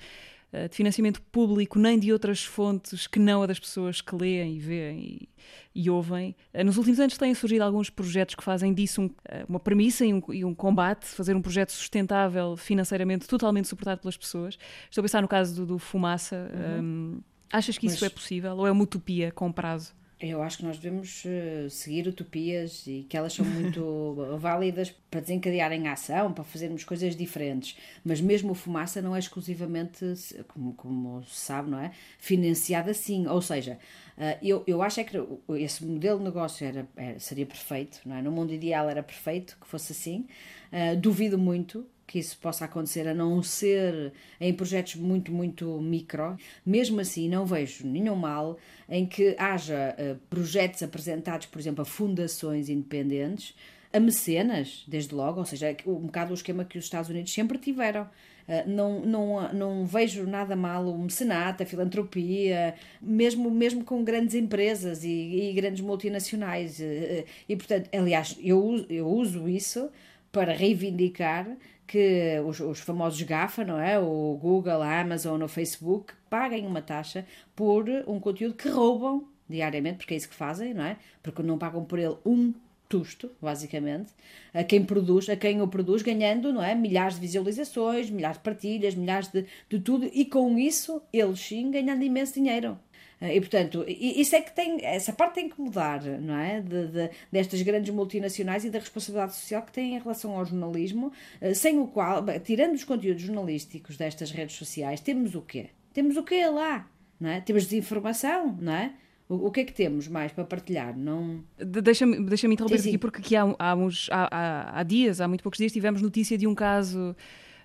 eh, 0.52 0.70
de 0.70 0.76
financiamento 0.76 1.22
público 1.24 1.78
nem 1.78 2.00
de 2.00 2.14
outras 2.14 2.42
fontes 2.42 3.06
que 3.06 3.20
não 3.20 3.44
a 3.44 3.46
das 3.46 3.60
pessoas 3.60 4.00
que 4.00 4.16
leem 4.16 4.56
e 4.56 4.60
veem 4.60 5.00
e, 5.00 5.30
e 5.76 5.90
ouvem. 5.90 6.34
Eh, 6.54 6.64
nos 6.64 6.78
últimos 6.78 7.02
anos 7.02 7.18
têm 7.18 7.34
surgido 7.36 7.66
alguns 7.66 7.90
projetos 7.90 8.34
que 8.34 8.44
fazem 8.44 8.74
disso 8.74 9.02
um, 9.02 9.10
uma 9.48 9.60
premissa 9.60 10.06
e 10.06 10.14
um, 10.14 10.22
e 10.30 10.46
um, 10.46 10.56
combate, 10.56 11.06
fazer 11.06 11.36
um 11.36 11.42
projeto 11.42 11.74
sustentável 11.74 12.56
financeiramente, 12.56 13.28
totalmente 13.28 13.68
suportado 13.68 14.00
pelas 14.00 14.16
pessoas. 14.16 14.58
Estou 14.90 15.02
a 15.02 15.04
pensar 15.04 15.22
no 15.22 15.28
caso 15.28 15.54
do, 15.54 15.66
do 15.66 15.80
Fumaça. 15.80 16.50
Uhum. 16.54 16.82
Um, 16.82 17.22
Achas 17.52 17.78
que 17.78 17.88
isso 17.88 18.00
Mas... 18.02 18.12
é 18.12 18.14
possível 18.14 18.56
ou 18.58 18.68
é 18.68 18.72
uma 18.72 18.84
utopia 18.84 19.32
com 19.32 19.52
prazo? 19.52 19.96
Eu 20.20 20.42
acho 20.42 20.58
que 20.58 20.66
nós 20.66 20.80
devemos 20.80 21.24
uh, 21.26 21.70
seguir 21.70 22.08
utopias 22.08 22.88
e 22.88 23.06
que 23.08 23.16
elas 23.16 23.34
são 23.34 23.46
muito 23.46 24.16
válidas 24.40 24.92
para 25.12 25.20
desencadearem 25.20 25.88
a 25.88 25.94
ação, 25.94 26.34
para 26.34 26.44
fazermos 26.44 26.84
coisas 26.84 27.16
diferentes. 27.16 27.78
Mas 28.04 28.20
mesmo 28.20 28.52
o 28.52 28.56
Fumaça 28.56 29.00
não 29.00 29.16
é 29.16 29.20
exclusivamente, 29.20 30.16
como, 30.48 30.74
como 30.74 31.24
se 31.24 31.36
sabe, 31.36 31.70
não 31.70 31.80
é? 31.80 31.92
Financiado 32.18 32.90
assim. 32.90 33.28
Ou 33.28 33.44
seja, 33.44 33.78
uh, 34.18 34.38
eu, 34.42 34.64
eu 34.66 34.82
acho 34.82 35.00
é 35.00 35.04
que 35.04 35.18
esse 35.60 35.86
modelo 35.86 36.18
de 36.18 36.26
negócio 36.26 36.66
era, 36.66 36.88
era, 36.96 37.20
seria 37.20 37.46
perfeito, 37.46 38.02
não 38.04 38.16
é? 38.16 38.22
No 38.22 38.32
mundo 38.32 38.52
ideal 38.52 38.90
era 38.90 39.04
perfeito 39.04 39.56
que 39.62 39.68
fosse 39.68 39.92
assim. 39.92 40.26
Uh, 40.74 41.00
duvido 41.00 41.38
muito 41.38 41.86
que 42.08 42.20
isso 42.20 42.38
possa 42.38 42.64
acontecer, 42.64 43.06
a 43.06 43.14
não 43.14 43.44
ser 43.44 44.14
em 44.40 44.54
projetos 44.54 44.96
muito, 44.96 45.30
muito 45.30 45.80
micro. 45.82 46.38
Mesmo 46.66 47.02
assim, 47.02 47.28
não 47.28 47.46
vejo 47.46 47.86
nenhum 47.86 48.16
mal 48.16 48.58
em 48.90 49.06
que 49.06 49.36
haja 49.38 49.94
uh, 50.00 50.18
projetos 50.30 50.82
apresentados, 50.82 51.48
por 51.48 51.60
exemplo, 51.60 51.82
a 51.82 51.86
fundações 51.86 52.70
independentes, 52.70 53.54
a 53.92 54.00
mecenas, 54.00 54.86
desde 54.88 55.14
logo, 55.14 55.40
ou 55.40 55.46
seja, 55.46 55.76
um 55.86 56.06
bocado 56.06 56.32
o 56.32 56.34
esquema 56.34 56.64
que 56.64 56.78
os 56.78 56.86
Estados 56.86 57.10
Unidos 57.10 57.34
sempre 57.34 57.58
tiveram. 57.58 58.04
Uh, 58.04 58.70
não, 58.70 59.02
não, 59.02 59.54
não 59.54 59.86
vejo 59.86 60.26
nada 60.26 60.56
mal 60.56 60.88
o 60.88 60.98
mecenato, 60.98 61.64
a 61.64 61.66
filantropia, 61.66 62.74
mesmo, 63.02 63.52
mesmo 63.52 63.84
com 63.84 64.02
grandes 64.02 64.34
empresas 64.34 65.04
e, 65.04 65.50
e 65.50 65.54
grandes 65.54 65.82
multinacionais. 65.82 66.80
Uh, 66.80 67.26
e, 67.50 67.56
portanto, 67.58 67.90
aliás, 67.94 68.38
eu, 68.42 68.86
eu 68.90 69.06
uso 69.06 69.50
isso 69.50 69.90
para 70.32 70.54
reivindicar 70.54 71.48
que 71.88 72.40
os, 72.46 72.60
os, 72.60 72.80
famosos 72.82 73.22
GAFA, 73.22 73.64
não 73.64 73.80
é? 73.80 73.98
O 73.98 74.38
Google, 74.40 74.82
a 74.82 75.00
Amazon, 75.00 75.42
o 75.42 75.48
Facebook, 75.48 76.14
paguem 76.30 76.68
uma 76.68 76.82
taxa 76.82 77.26
por 77.56 77.86
um 78.06 78.20
conteúdo 78.20 78.56
que 78.56 78.68
roubam 78.68 79.26
diariamente, 79.50 80.00
porque 80.00 80.14
é 80.14 80.18
isso 80.18 80.30
que 80.30 80.36
fazem, 80.36 80.74
não 80.74 80.84
é? 80.84 80.98
Porque 81.24 81.42
não 81.42 81.58
pagam 81.58 81.86
por 81.86 81.98
ele 81.98 82.18
um 82.26 82.54
tusto, 82.90 83.30
basicamente, 83.42 84.12
a 84.54 84.64
quem 84.64 84.84
produz, 84.84 85.30
a 85.30 85.36
quem 85.36 85.62
o 85.62 85.68
produz, 85.68 86.02
ganhando, 86.02 86.54
não 86.54 86.64
é? 86.64 86.74
Milhares 86.76 87.16
de 87.16 87.22
visualizações, 87.22 88.10
milhares 88.10 88.38
de 88.38 88.44
partilhas, 88.44 88.96
milhares 88.96 89.28
de, 89.30 89.46
de 89.70 89.80
tudo, 89.80 90.10
e 90.14 90.26
com 90.26 90.58
isso, 90.58 91.02
eles 91.12 91.40
sim 91.40 91.70
ganhando 91.72 92.04
imenso 92.04 92.34
dinheiro. 92.34 92.78
Eh, 93.20 93.38
e, 93.38 93.40
portanto, 93.40 93.84
isso 93.88 94.36
é 94.36 94.42
que 94.42 94.54
tem, 94.54 94.84
essa 94.84 95.12
parte 95.14 95.36
tem 95.36 95.50
que 95.50 95.60
mudar, 95.60 96.04
não 96.04 96.36
é? 96.36 96.62
De, 96.62 96.88
de, 96.88 97.10
destas 97.32 97.62
grandes 97.62 97.94
multinacionais 97.94 98.64
e 98.66 98.70
da 98.70 98.80
responsabilidade 98.80 99.36
social 99.36 99.62
que 99.64 99.72
têm 99.72 99.96
em 99.96 100.00
relação 100.00 100.38
ao 100.38 100.46
jornalismo, 100.46 101.12
eh, 101.42 101.54
sem 101.54 101.80
o 101.80 101.88
qual, 101.88 102.24
tirando 102.44 102.76
os 102.76 102.84
conteúdos 102.84 103.24
jornalísticos 103.24 103.98
destas 103.98 104.32
redes 104.32 104.56
sociais, 104.56 105.00
temos 105.00 105.36
o 105.36 105.42
quê? 105.42 105.68
Temos 105.94 106.18
o 106.18 106.24
quê 106.24 106.46
lá? 106.48 106.90
Não 107.20 107.30
é? 107.30 107.42
Temos 107.42 107.64
desinformação, 107.64 108.56
não 108.62 108.74
é? 108.74 108.94
O, 109.30 109.52
que 109.52 109.60
é 109.60 109.66
que 109.66 109.74
temos 109.74 110.08
mais 110.08 110.32
para 110.32 110.46
partilhar? 110.46 110.98
Não... 110.98 111.44
Deixa-me 111.58 112.24
deixa 112.24 112.48
interromper 112.48 112.78
sim, 112.78 112.84
sim. 112.84 112.90
aqui, 112.92 112.98
porque 112.98 113.20
aqui 113.20 113.36
há, 113.36 113.44
há, 113.60 113.76
uns, 113.76 114.08
há, 114.10 114.30
há, 114.32 114.80
há 114.80 114.84
dias, 114.84 115.20
há 115.20 115.28
muito 115.28 115.44
poucos 115.44 115.58
dias, 115.58 115.74
tivemos 115.74 116.02
notícia 116.02 116.38
de 116.38 116.48
um 116.48 116.56
caso 116.56 117.14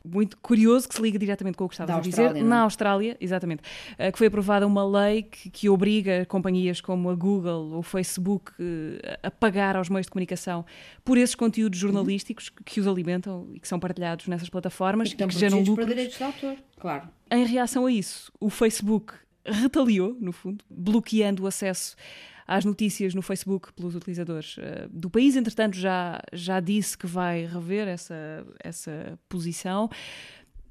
muito 0.04 0.36
curioso 0.38 0.88
que 0.88 0.94
se 0.94 1.02
liga 1.02 1.18
diretamente 1.18 1.56
com 1.56 1.64
o 1.64 1.68
que 1.68 1.74
estavas 1.74 1.96
a 1.96 2.00
dizer. 2.00 2.34
Não? 2.34 2.44
Na 2.44 2.56
é? 2.56 2.60
Austrália, 2.60 3.16
exatamente, 3.20 3.62
eh, 3.98 4.10
que 4.10 4.18
foi 4.18 4.26
aprovada 4.26 4.66
uma 4.66 4.84
lei 4.84 5.22
que, 5.22 5.50
que 5.50 5.68
obriga 5.68 6.24
companhias 6.26 6.80
como 6.80 7.10
a 7.10 7.14
Google 7.14 7.72
ou 7.72 7.78
o 7.78 7.82
Facebook 7.82 8.52
eh, 8.58 9.18
a 9.22 9.30
pagar 9.30 9.76
aos 9.76 9.88
meios 9.88 10.06
de 10.06 10.10
comunicação 10.10 10.64
por 11.04 11.18
esses 11.18 11.34
conteúdos 11.34 11.82
uhum. 11.82 11.88
jornalísticos 11.88 12.48
uhum. 12.48 12.62
que 12.64 12.80
os 12.80 12.86
alimentam 12.86 13.48
e 13.54 13.60
que 13.60 13.68
são 13.68 13.78
partilhados 13.78 14.26
nessas 14.26 14.48
plataformas 14.48 15.12
e 15.12 15.16
que, 15.16 15.26
que 15.26 15.38
geram 15.38 15.58
lucros. 15.58 15.76
para 15.76 15.86
direitos 15.86 16.16
de 16.16 16.24
autor, 16.24 16.56
claro. 16.78 17.08
Em 17.30 17.44
reação 17.46 17.86
a 17.86 17.92
isso, 17.92 18.32
o 18.40 18.50
Facebook 18.50 19.14
retaliou, 19.44 20.16
no 20.20 20.32
fundo, 20.32 20.64
bloqueando 20.70 21.44
o 21.44 21.46
acesso 21.46 21.96
às 22.52 22.64
notícias 22.64 23.14
no 23.14 23.22
Facebook 23.22 23.72
pelos 23.72 23.94
utilizadores 23.94 24.56
uh, 24.58 24.88
do 24.90 25.08
país. 25.08 25.36
Entretanto, 25.36 25.76
já, 25.76 26.20
já 26.32 26.60
disse 26.60 26.96
que 26.96 27.06
vai 27.06 27.46
rever 27.46 27.88
essa, 27.88 28.46
essa 28.62 29.18
posição. 29.28 29.88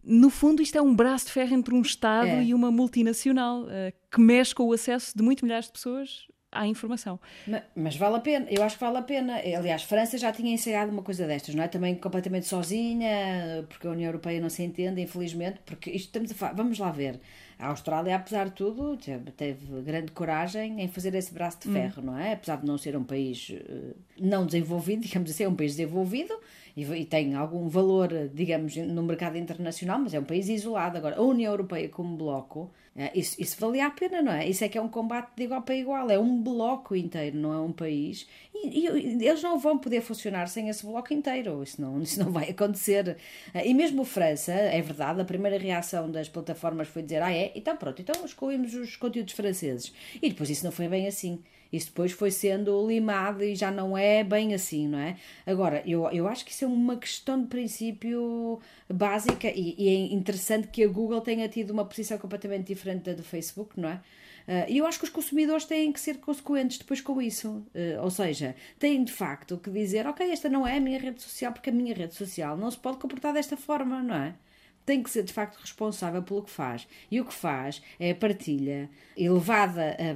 No 0.04 0.30
fundo, 0.30 0.62
isto 0.62 0.78
é 0.78 0.82
um 0.82 0.96
braço 0.96 1.26
de 1.28 1.32
ferro 1.32 1.54
entre 1.54 1.74
um 1.74 1.82
Estado 1.82 2.28
é. 2.28 2.44
e 2.44 2.54
uma 2.54 2.72
multinacional 2.72 3.63
uh, 3.63 3.67
que 4.12 4.22
mexe 4.22 4.54
com 4.54 4.63
o 4.63 4.74
acesso 4.74 5.15
de 5.15 5.24
muitos 5.24 5.44
milhares 5.44 5.65
de 5.65 5.72
pessoas 5.74 6.28
à 6.52 6.67
informação. 6.67 7.20
Mas, 7.48 7.63
mas, 7.76 7.96
vale 7.96 8.17
a 8.17 8.20
pena, 8.20 8.46
eu 8.50 8.62
acho 8.62 8.78
que 8.78 8.84
vale 8.84 8.98
a 8.98 9.02
pena. 9.02 9.36
Aliás, 9.38 9.84
França 9.84 10.17
já 10.17 10.32
tinha 10.32 10.54
ensaiado 10.54 10.91
uma 10.91 11.02
coisa 11.02 11.26
destas, 11.26 11.56
não 11.56 11.63
é? 11.63 11.67
Também 11.67 11.96
completamente 11.96 12.46
sozinha, 12.46 13.65
porque 13.70 13.88
a 13.88 13.91
União 13.91 14.08
Europeia 14.08 14.41
não 14.41 14.50
se 14.50 14.62
entende, 14.62 15.02
infelizmente, 15.02 15.62
porque 15.65 15.89
isto 15.89 16.08
estamos 16.08 16.32
a 16.32 16.36
falar. 16.36 16.54
Vamos 16.54 16.78
lá 16.78 16.91
ver. 16.91 17.20
A 17.62 17.67
Austrália, 17.67 18.15
apesar 18.15 18.45
de 18.45 18.54
tudo, 18.54 18.97
teve 19.38 19.82
grande 19.84 20.12
coragem 20.12 20.82
em 20.82 20.88
fazer 20.88 21.13
esse 21.13 21.32
braço 21.32 21.60
de 21.62 21.69
hum. 21.69 21.74
ferro, 21.74 22.02
hum. 22.02 22.06
não 22.06 22.17
é? 22.17 22.34
Apesar 22.34 22.58
de 22.58 22.65
não 22.65 22.76
ser 22.76 22.97
um 22.97 23.04
país 23.04 23.52
eh, 23.54 23.93
não 24.19 24.47
desenvolvido, 24.47 25.04
digamos 25.06 25.30
assim, 25.30 25.43
é 25.43 25.47
um 25.47 25.56
país 25.56 25.76
desenvolvido 25.76 26.34
e, 26.76 26.82
e 26.82 27.06
tem 27.06 27.36
algum 27.36 27.69
valor, 27.69 28.10
digamos, 28.34 28.76
no 28.76 29.04
mercado 29.04 29.38
internacional, 29.38 30.00
mas 30.00 30.12
é 30.15 30.19
um 30.19 30.24
país 30.24 30.50
isolado. 30.50 30.97
Agora, 30.97 31.17
a 31.17 31.21
União 31.21 31.54
Europeia 31.54 31.88
como 31.88 32.17
bloco 32.17 32.71
isso, 33.15 33.41
isso 33.41 33.58
valia 33.58 33.88
a 33.88 33.89
pena, 33.89 34.21
não 34.21 34.34
é? 34.34 34.47
Isso 34.47 34.63
é 34.65 34.69
que 34.69 34.77
é 34.77 34.82
um 34.82 34.89
combate 34.89 35.32
de 35.36 35.43
igual 35.43 35.62
para 35.62 35.75
igual, 35.75 36.10
é 36.10 36.19
um 36.19 36.41
bloco 36.41 36.93
inteiro, 36.93 37.38
não 37.38 37.54
é 37.54 37.60
um 37.60 37.71
país. 37.71 38.27
E, 38.54 38.80
e, 38.80 39.25
eles 39.25 39.41
não 39.41 39.58
vão 39.58 39.77
poder 39.77 40.01
funcionar 40.01 40.47
sem 40.47 40.67
esse 40.67 40.86
bloco 40.86 41.13
inteiro, 41.13 41.63
isso 41.63 41.82
não, 41.82 42.01
isso 42.01 42.19
não 42.19 42.32
vai 42.32 42.49
acontecer. 42.49 43.17
É, 43.54 43.65
e 43.67 43.73
mesmo 43.73 44.04
França, 44.04 44.51
é 44.51 44.82
verdade, 44.82 45.21
a 45.21 45.25
primeira 45.25 45.58
reação 45.58 46.12
das 46.12 46.27
plataformas 46.27 46.89
foi 46.89 47.01
dizer: 47.01 47.21
ah, 47.21 47.32
é? 47.32 47.51
Então 47.56 47.77
pronto, 47.77 48.01
então 48.01 48.25
excluímos 48.25 48.73
os 48.73 48.97
conteúdos 48.97 49.34
franceses. 49.34 49.93
E 50.21 50.30
depois 50.30 50.49
isso 50.49 50.65
não 50.65 50.71
foi 50.71 50.89
bem 50.89 51.08
assim. 51.08 51.41
Isso 51.71 51.88
depois 51.88 52.12
foi 52.12 52.31
sendo 52.31 52.86
limado 52.88 53.43
e 53.43 53.55
já 53.55 53.71
não 53.71 53.97
é 53.97 54.23
bem 54.23 54.53
assim, 54.53 54.88
não 54.88 54.99
é? 54.99 55.15
Agora, 55.45 55.81
eu, 55.86 56.10
eu 56.12 56.27
acho 56.27 56.43
que 56.43 56.51
isso 56.51 56.65
é 56.65 56.67
uma 56.67 56.97
questão 56.97 57.41
de 57.41 57.47
princípio 57.47 58.60
básica 58.89 59.47
e, 59.47 59.75
e 59.77 59.88
é 59.88 60.13
interessante 60.13 60.67
que 60.67 60.84
a 60.84 60.88
Google 60.88 61.21
tenha 61.21 61.47
tido 61.47 61.71
uma 61.71 61.86
posição 61.86 62.17
completamente 62.17 62.67
diferente 62.67 63.03
da 63.03 63.13
do 63.13 63.23
Facebook, 63.23 63.79
não 63.79 63.89
é? 63.89 64.01
Ah, 64.47 64.65
e 64.67 64.77
eu 64.77 64.86
acho 64.86 64.99
que 64.99 65.05
os 65.05 65.10
consumidores 65.12 65.65
têm 65.65 65.91
que 65.91 65.99
ser 65.99 66.17
consequentes 66.17 66.77
depois 66.77 67.01
com 67.01 67.21
isso. 67.21 67.65
Uh, 67.73 68.01
ou 68.01 68.10
seja, 68.10 68.55
têm 68.79 69.03
de 69.03 69.12
facto 69.12 69.57
que 69.57 69.69
dizer: 69.69 70.07
ok, 70.07 70.29
esta 70.29 70.49
não 70.49 70.67
é 70.67 70.77
a 70.77 70.79
minha 70.81 70.99
rede 70.99 71.21
social, 71.21 71.53
porque 71.53 71.69
a 71.69 71.73
minha 71.73 71.93
rede 71.93 72.13
social 72.15 72.57
não 72.57 72.69
se 72.69 72.77
pode 72.77 72.97
comportar 72.97 73.34
desta 73.34 73.55
forma, 73.57 74.01
não 74.01 74.15
é? 74.15 74.36
tem 74.84 75.03
que 75.03 75.12
ser 75.12 75.23
de 75.23 75.31
facto 75.31 75.57
responsável 75.57 76.23
pelo 76.23 76.43
que 76.43 76.49
faz. 76.49 76.88
E 77.10 77.21
o 77.21 77.25
que 77.25 77.34
faz 77.34 77.81
é 77.99 78.12
a 78.12 78.15
partilha 78.15 78.89
elevada 79.15 79.95
a 79.99 80.15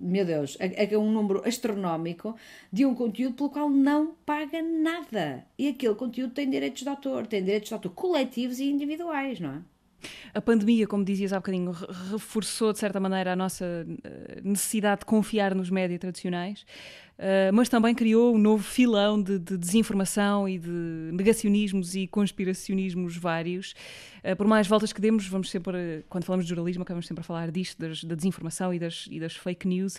meu 0.00 0.24
Deus, 0.24 0.56
a, 0.58 0.64
a, 0.64 0.98
um 0.98 1.12
número 1.12 1.46
astronómico 1.46 2.34
de 2.72 2.86
um 2.86 2.94
conteúdo 2.94 3.34
pelo 3.34 3.50
qual 3.50 3.68
não 3.68 4.14
paga 4.24 4.62
nada. 4.62 5.46
E 5.58 5.68
aquele 5.68 5.94
conteúdo 5.94 6.32
tem 6.32 6.48
direitos 6.48 6.82
de 6.82 6.88
autor, 6.88 7.26
tem 7.26 7.44
direitos 7.44 7.68
de 7.68 7.74
autor 7.74 7.92
coletivos 7.92 8.58
e 8.58 8.64
individuais, 8.64 9.38
não 9.38 9.50
é? 9.50 9.62
A 10.34 10.40
pandemia, 10.40 10.86
como 10.86 11.04
dizias 11.04 11.32
há 11.32 11.36
bocadinho, 11.36 11.72
reforçou 12.10 12.72
de 12.72 12.78
certa 12.78 13.00
maneira 13.00 13.32
a 13.32 13.36
nossa 13.36 13.64
eh, 13.64 14.40
necessidade 14.42 15.00
de 15.00 15.06
confiar 15.06 15.54
nos 15.54 15.70
médias 15.70 16.00
tradicionais, 16.00 16.64
eh, 17.18 17.50
mas 17.52 17.68
também 17.68 17.94
criou 17.94 18.34
um 18.34 18.38
novo 18.38 18.62
filão 18.62 19.22
de, 19.22 19.38
de 19.38 19.58
desinformação 19.58 20.48
e 20.48 20.58
de 20.58 20.70
negacionismos 21.12 21.94
e 21.94 22.06
conspiracionismos 22.06 23.16
vários. 23.16 23.74
Eh, 24.22 24.34
por 24.34 24.46
mais 24.46 24.66
voltas 24.66 24.92
que 24.92 25.00
demos, 25.00 25.26
vamos 25.26 25.50
sempre, 25.50 26.04
quando 26.08 26.24
falamos 26.24 26.46
de 26.46 26.48
jornalismo, 26.48 26.82
acabamos 26.82 27.06
sempre 27.06 27.20
a 27.20 27.24
falar 27.24 27.50
disto, 27.50 27.78
das, 27.78 28.02
da 28.04 28.14
desinformação 28.14 28.72
e 28.72 28.78
das, 28.78 29.06
e 29.10 29.20
das 29.20 29.36
fake 29.36 29.68
news. 29.68 29.98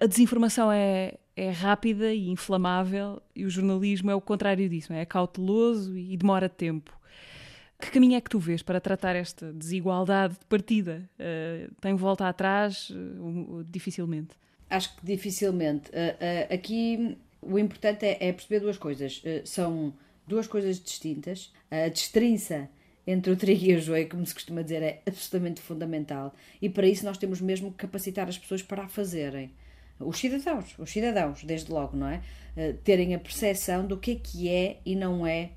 A 0.00 0.06
desinformação 0.06 0.70
é, 0.70 1.14
é 1.34 1.50
rápida 1.50 2.12
e 2.12 2.28
inflamável 2.28 3.20
e 3.34 3.44
o 3.44 3.50
jornalismo 3.50 4.10
é 4.10 4.14
o 4.14 4.20
contrário 4.20 4.68
disso, 4.68 4.92
é 4.92 5.04
cauteloso 5.04 5.96
e 5.96 6.16
demora 6.16 6.48
tempo. 6.48 6.96
Que 7.82 7.90
caminho 7.90 8.14
é 8.14 8.20
que 8.20 8.30
tu 8.30 8.38
vês 8.38 8.62
para 8.62 8.80
tratar 8.80 9.16
esta 9.16 9.52
desigualdade 9.52 10.34
de 10.34 10.44
partida? 10.46 11.02
Uh, 11.18 11.74
tem 11.80 11.96
volta 11.96 12.28
atrás? 12.28 12.90
Uh, 12.90 13.64
dificilmente. 13.68 14.36
Acho 14.70 14.94
que 14.94 15.04
dificilmente. 15.04 15.90
Uh, 15.90 16.54
aqui 16.54 17.18
o 17.42 17.58
importante 17.58 18.06
é, 18.06 18.28
é 18.28 18.32
perceber 18.32 18.60
duas 18.60 18.78
coisas. 18.78 19.20
são 19.44 19.92
duas 20.28 20.46
coisas 20.46 20.80
distintas. 20.80 21.52
A 21.68 21.88
destrinça 21.88 22.70
entre 23.04 23.32
o 23.32 23.36
trigo 23.36 23.64
e 23.64 23.74
o 23.74 23.80
joio, 23.80 24.08
como 24.08 24.24
se 24.24 24.32
costuma 24.32 24.62
dizer, 24.62 24.80
é 24.80 25.02
absolutamente 25.04 25.60
fundamental. 25.60 26.32
E 26.62 26.68
para 26.68 26.86
isso 26.86 27.04
nós 27.04 27.18
temos 27.18 27.40
mesmo 27.40 27.72
que 27.72 27.78
capacitar 27.78 28.28
as 28.28 28.38
pessoas 28.38 28.62
para 28.62 28.84
a 28.84 28.88
fazerem. 28.88 29.50
Os 29.98 30.18
cidadãos, 30.18 30.78
os 30.78 30.88
cidadãos, 30.88 31.42
desde 31.42 31.72
logo, 31.72 31.96
não 31.96 32.06
é? 32.06 32.22
terem 32.84 33.12
a 33.14 33.18
percepção 33.18 33.84
do 33.84 33.96
que 33.96 34.12
é 34.12 34.14
que 34.14 34.48
é 34.48 34.80
e 34.86 34.94
não 34.94 35.26
é 35.26 35.50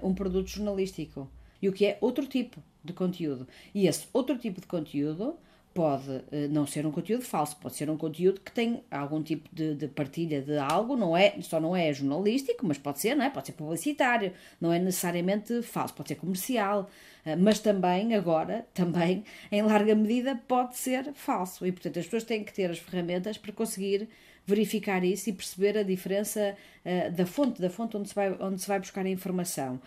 um 0.00 0.14
produto 0.14 0.48
jornalístico 0.48 1.28
e 1.60 1.68
o 1.68 1.72
que 1.72 1.86
é 1.86 1.98
outro 2.00 2.26
tipo 2.26 2.62
de 2.82 2.92
conteúdo. 2.92 3.46
E 3.74 3.86
esse 3.86 4.06
outro 4.12 4.36
tipo 4.38 4.60
de 4.60 4.66
conteúdo 4.66 5.36
pode 5.72 6.22
eh, 6.32 6.48
não 6.48 6.66
ser 6.66 6.84
um 6.84 6.90
conteúdo 6.90 7.22
falso, 7.22 7.56
pode 7.56 7.76
ser 7.76 7.88
um 7.88 7.96
conteúdo 7.96 8.40
que 8.40 8.50
tem 8.50 8.82
algum 8.90 9.22
tipo 9.22 9.48
de, 9.52 9.74
de, 9.74 9.88
partilha 9.88 10.42
de 10.42 10.58
algo, 10.58 10.96
não 10.96 11.16
é, 11.16 11.40
só 11.42 11.60
não 11.60 11.76
é 11.76 11.92
jornalístico, 11.92 12.66
mas 12.66 12.76
pode 12.76 13.00
ser, 13.00 13.14
não 13.14 13.24
é? 13.24 13.30
Pode 13.30 13.46
ser 13.46 13.52
publicitário, 13.52 14.32
não 14.60 14.72
é 14.72 14.78
necessariamente 14.78 15.62
falso, 15.62 15.94
pode 15.94 16.08
ser 16.08 16.16
comercial, 16.16 16.90
eh, 17.24 17.36
mas 17.36 17.60
também, 17.60 18.14
agora, 18.14 18.66
também, 18.74 19.24
em 19.50 19.62
larga 19.62 19.94
medida, 19.94 20.34
pode 20.48 20.76
ser 20.76 21.12
falso. 21.14 21.64
E, 21.66 21.72
portanto, 21.72 21.98
as 21.98 22.04
pessoas 22.04 22.24
têm 22.24 22.42
que 22.42 22.52
ter 22.52 22.70
as 22.70 22.78
ferramentas 22.78 23.38
para 23.38 23.52
conseguir 23.52 24.08
verificar 24.46 25.04
isso 25.04 25.30
e 25.30 25.32
perceber 25.32 25.78
a 25.78 25.82
diferença 25.84 26.56
uh, 26.84 27.12
da 27.12 27.24
fonte, 27.24 27.60
da 27.60 27.70
fonte 27.70 27.96
onde 27.96 28.08
se, 28.08 28.14
vai, 28.14 28.36
onde 28.40 28.60
se 28.60 28.66
vai 28.66 28.80
buscar 28.80 29.06
a 29.06 29.08
informação 29.08 29.80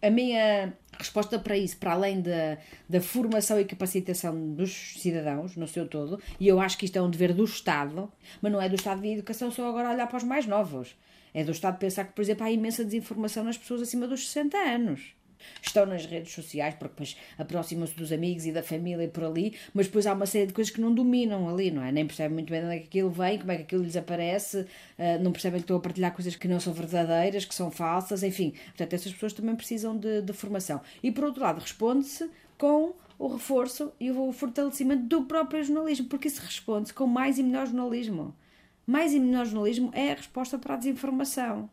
a 0.00 0.10
minha 0.10 0.72
resposta 0.98 1.38
para 1.38 1.56
isso, 1.56 1.76
para 1.76 1.92
além 1.92 2.20
da, 2.20 2.58
da 2.88 3.00
formação 3.00 3.60
e 3.60 3.64
capacitação 3.64 4.54
dos 4.54 4.94
cidadãos 4.98 5.56
no 5.56 5.66
seu 5.66 5.86
todo, 5.86 6.20
e 6.38 6.48
eu 6.48 6.60
acho 6.60 6.78
que 6.78 6.84
isto 6.84 6.96
é 6.96 7.02
um 7.02 7.10
dever 7.10 7.32
do 7.32 7.44
Estado, 7.44 8.10
mas 8.40 8.52
não 8.52 8.60
é 8.60 8.68
do 8.68 8.76
Estado 8.76 9.00
de 9.00 9.08
educação 9.08 9.50
só 9.50 9.68
agora 9.68 9.90
olhar 9.90 10.06
para 10.06 10.18
os 10.18 10.24
mais 10.24 10.46
novos. 10.46 10.96
É 11.34 11.44
do 11.44 11.52
Estado 11.52 11.78
pensar 11.78 12.04
que, 12.04 12.12
por 12.12 12.22
exemplo, 12.22 12.44
há 12.44 12.50
imensa 12.50 12.84
desinformação 12.84 13.44
nas 13.44 13.58
pessoas 13.58 13.82
acima 13.82 14.06
dos 14.06 14.28
60 14.28 14.56
anos 14.56 15.17
estão 15.62 15.86
nas 15.86 16.06
redes 16.06 16.32
sociais, 16.32 16.74
porque 16.74 16.92
depois 16.92 17.16
aproximam-se 17.36 17.94
dos 17.94 18.12
amigos 18.12 18.46
e 18.46 18.52
da 18.52 18.62
família 18.62 19.04
e 19.04 19.08
por 19.08 19.24
ali, 19.24 19.54
mas 19.74 19.86
depois 19.86 20.06
há 20.06 20.12
uma 20.12 20.26
série 20.26 20.46
de 20.46 20.52
coisas 20.52 20.72
que 20.72 20.80
não 20.80 20.94
dominam 20.94 21.48
ali, 21.48 21.70
não 21.70 21.82
é? 21.82 21.92
Nem 21.92 22.06
percebem 22.06 22.34
muito 22.34 22.50
bem 22.50 22.60
de 22.60 22.66
onde 22.66 22.76
é 22.76 22.78
que 22.80 22.86
aquilo 22.86 23.10
vem, 23.10 23.38
como 23.38 23.52
é 23.52 23.56
que 23.56 23.62
aquilo 23.62 23.82
lhes 23.82 23.96
aparece, 23.96 24.60
uh, 24.60 24.66
não 25.22 25.32
percebem 25.32 25.60
que 25.60 25.64
estão 25.64 25.76
a 25.76 25.80
partilhar 25.80 26.12
coisas 26.14 26.36
que 26.36 26.48
não 26.48 26.60
são 26.60 26.72
verdadeiras, 26.72 27.44
que 27.44 27.54
são 27.54 27.70
falsas, 27.70 28.22
enfim. 28.22 28.54
Portanto, 28.66 28.92
essas 28.94 29.12
pessoas 29.12 29.32
também 29.32 29.54
precisam 29.54 29.96
de, 29.96 30.22
de 30.22 30.32
formação. 30.32 30.80
E 31.02 31.10
por 31.10 31.24
outro 31.24 31.42
lado, 31.42 31.60
responde-se 31.60 32.28
com 32.56 32.94
o 33.18 33.28
reforço 33.28 33.92
e 33.98 34.10
o 34.10 34.32
fortalecimento 34.32 35.02
do 35.04 35.24
próprio 35.24 35.62
jornalismo, 35.62 36.06
porque 36.06 36.28
isso 36.28 36.40
responde-se 36.40 36.94
com 36.94 37.06
mais 37.06 37.38
e 37.38 37.42
melhor 37.42 37.66
jornalismo. 37.66 38.34
Mais 38.86 39.12
e 39.12 39.20
melhor 39.20 39.44
jornalismo 39.44 39.90
é 39.92 40.12
a 40.12 40.14
resposta 40.14 40.58
para 40.58 40.74
a 40.74 40.76
desinformação. 40.76 41.68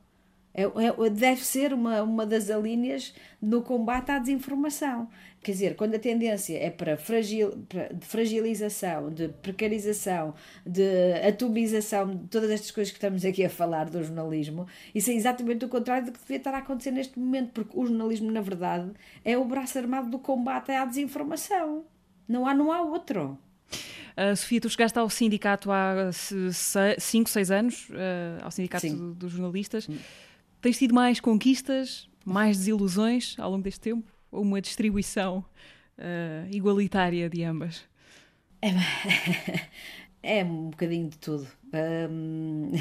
É, 0.55 0.63
é, 0.63 1.09
deve 1.09 1.43
ser 1.43 1.73
uma, 1.73 2.01
uma 2.01 2.25
das 2.25 2.49
alíneas 2.49 3.13
no 3.41 3.61
combate 3.61 4.09
à 4.09 4.19
desinformação. 4.19 5.09
Quer 5.43 5.51
dizer, 5.51 5.75
quando 5.75 5.95
a 5.95 5.99
tendência 5.99 6.57
é 6.57 6.69
para, 6.69 6.95
fragil, 6.95 7.51
para 7.67 7.93
de 7.93 8.05
fragilização, 8.05 9.11
de 9.11 9.27
precarização, 9.27 10.33
de 10.65 11.13
atomização, 11.27 12.15
de 12.15 12.27
todas 12.29 12.49
estas 12.49 12.71
coisas 12.71 12.91
que 12.91 12.97
estamos 12.97 13.25
aqui 13.25 13.43
a 13.43 13.49
falar 13.49 13.89
do 13.89 14.01
jornalismo, 14.01 14.65
isso 14.95 15.11
é 15.11 15.13
exatamente 15.13 15.65
o 15.65 15.69
contrário 15.69 16.05
do 16.05 16.13
que 16.13 16.19
devia 16.19 16.37
estar 16.37 16.53
a 16.55 16.59
acontecer 16.59 16.91
neste 16.91 17.19
momento, 17.19 17.51
porque 17.51 17.77
o 17.77 17.85
jornalismo, 17.85 18.31
na 18.31 18.41
verdade, 18.41 18.91
é 19.23 19.37
o 19.37 19.43
braço 19.43 19.77
armado 19.77 20.09
do 20.09 20.17
combate 20.17 20.71
à 20.71 20.85
desinformação. 20.85 21.83
Não 22.27 22.47
há, 22.47 22.53
não 22.53 22.71
há 22.71 22.81
outro. 22.81 23.37
Uh, 24.17 24.35
Sofia, 24.35 24.61
tu 24.61 24.69
chegaste 24.69 24.97
ao 24.97 25.09
sindicato 25.09 25.69
há 25.71 26.09
5, 26.97 27.29
6 27.29 27.51
anos, 27.51 27.89
uh, 27.89 28.43
ao 28.43 28.49
sindicato 28.49 28.87
dos 28.87 29.15
do 29.15 29.29
jornalistas. 29.29 29.83
Sim. 29.83 29.99
Tens 30.65 30.79
tido 30.79 30.95
mais 30.95 31.19
conquistas, 31.19 32.09
mais 32.25 32.57
desilusões 32.57 33.35
ao 33.37 33.51
longo 33.51 33.61
deste 33.61 33.81
tempo? 33.81 34.11
Ou 34.31 34.41
uma 34.41 34.59
distribuição 34.59 35.45
uh, 35.95 36.51
igualitária 36.51 37.29
de 37.29 37.43
ambas? 37.43 37.83
É, 38.63 38.69
é 40.39 40.43
um 40.43 40.71
bocadinho 40.71 41.07
de 41.07 41.19
tudo. 41.19 41.47
Um, 42.09 42.71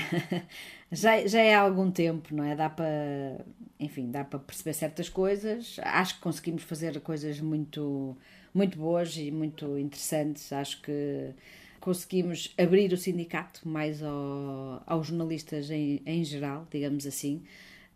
já, 0.91 1.27
já 1.27 1.43
é 1.43 1.55
há 1.55 1.61
algum 1.61 1.91
tempo, 1.91 2.35
não 2.35 2.43
é? 2.43 2.57
Dá 2.57 2.71
para, 2.71 3.45
enfim, 3.79 4.11
dá 4.11 4.25
para 4.25 4.39
perceber 4.39 4.73
certas 4.73 5.11
coisas. 5.11 5.77
Acho 5.83 6.15
que 6.15 6.21
conseguimos 6.23 6.63
fazer 6.63 6.99
coisas 7.03 7.39
muito, 7.39 8.17
muito 8.55 8.79
boas 8.79 9.15
e 9.19 9.31
muito 9.31 9.77
interessantes. 9.77 10.51
Acho 10.55 10.81
que 10.81 11.35
conseguimos 11.81 12.55
abrir 12.57 12.95
o 12.95 12.97
sindicato 12.97 13.69
mais 13.69 14.03
ao, 14.03 14.83
aos 14.87 15.09
jornalistas 15.09 15.71
em, 15.71 16.01
em 16.07 16.25
geral, 16.25 16.67
digamos 16.71 17.07
assim 17.07 17.43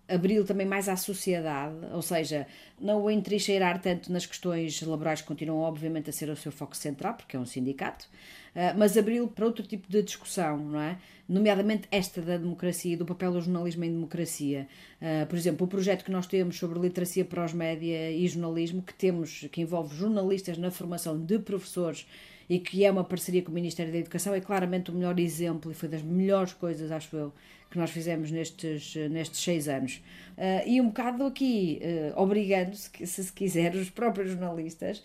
abri-lo 0.08 0.44
também 0.44 0.66
mais 0.66 0.88
à 0.88 0.96
sociedade, 0.96 1.76
ou 1.92 2.00
seja, 2.00 2.46
não 2.80 3.02
o 3.02 3.10
entrincheirar 3.10 3.80
tanto 3.80 4.10
nas 4.10 4.24
questões 4.24 4.80
laborais 4.82 5.20
que 5.20 5.28
continuam 5.28 5.60
obviamente 5.60 6.08
a 6.08 6.12
ser 6.12 6.30
o 6.30 6.36
seu 6.36 6.50
foco 6.50 6.76
central, 6.76 7.14
porque 7.14 7.36
é 7.36 7.40
um 7.40 7.44
sindicato, 7.44 8.08
eh, 8.54 8.72
mas 8.72 8.96
abri-lo 8.96 9.28
para 9.28 9.44
outro 9.44 9.66
tipo 9.66 9.86
de 9.90 10.02
discussão, 10.02 10.56
não 10.56 10.80
é? 10.80 10.98
Nomeadamente 11.28 11.86
esta 11.90 12.22
da 12.22 12.38
democracia 12.38 12.94
e 12.94 12.96
do 12.96 13.04
papel 13.04 13.32
do 13.32 13.40
jornalismo 13.42 13.84
em 13.84 13.92
democracia. 13.92 14.66
Eh, 15.00 15.26
por 15.26 15.36
exemplo, 15.36 15.66
o 15.66 15.68
projeto 15.68 16.04
que 16.04 16.10
nós 16.10 16.26
temos 16.26 16.56
sobre 16.58 16.78
literacia 16.78 17.24
para 17.24 17.44
os 17.44 17.52
média 17.52 18.10
e 18.10 18.26
jornalismo, 18.26 18.82
que 18.82 18.94
temos, 18.94 19.46
que 19.52 19.60
envolve 19.60 19.94
jornalistas 19.94 20.56
na 20.56 20.70
formação 20.70 21.18
de 21.22 21.38
professores 21.38 22.06
e 22.48 22.58
que 22.58 22.84
é 22.84 22.90
uma 22.90 23.04
parceria 23.04 23.42
com 23.42 23.50
o 23.50 23.54
Ministério 23.54 23.92
da 23.92 23.98
Educação, 23.98 24.34
é 24.34 24.40
claramente 24.40 24.90
o 24.90 24.94
melhor 24.94 25.18
exemplo 25.20 25.70
e 25.70 25.74
foi 25.74 25.88
das 25.88 26.02
melhores 26.02 26.52
coisas, 26.52 26.90
acho 26.90 27.14
eu, 27.16 27.32
que 27.70 27.76
nós 27.78 27.90
fizemos 27.90 28.30
nestes, 28.30 28.94
nestes 29.10 29.40
seis 29.40 29.68
anos. 29.68 30.02
Uh, 30.36 30.66
e 30.66 30.80
um 30.80 30.86
bocado 30.86 31.24
aqui, 31.24 31.80
uh, 31.82 32.20
obrigando, 32.20 32.74
se, 32.74 33.06
se 33.06 33.32
quiser, 33.32 33.74
os 33.74 33.90
próprios 33.90 34.30
jornalistas 34.30 35.02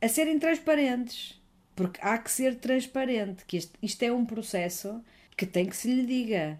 a 0.00 0.08
serem 0.08 0.38
transparentes. 0.38 1.40
Porque 1.74 2.00
há 2.02 2.16
que 2.16 2.30
ser 2.30 2.54
transparente, 2.56 3.44
que 3.46 3.58
isto, 3.58 3.78
isto 3.82 4.02
é 4.02 4.10
um 4.10 4.24
processo 4.24 5.04
que 5.36 5.44
tem 5.44 5.66
que 5.66 5.76
se 5.76 5.92
lhe 5.92 6.06
diga 6.06 6.58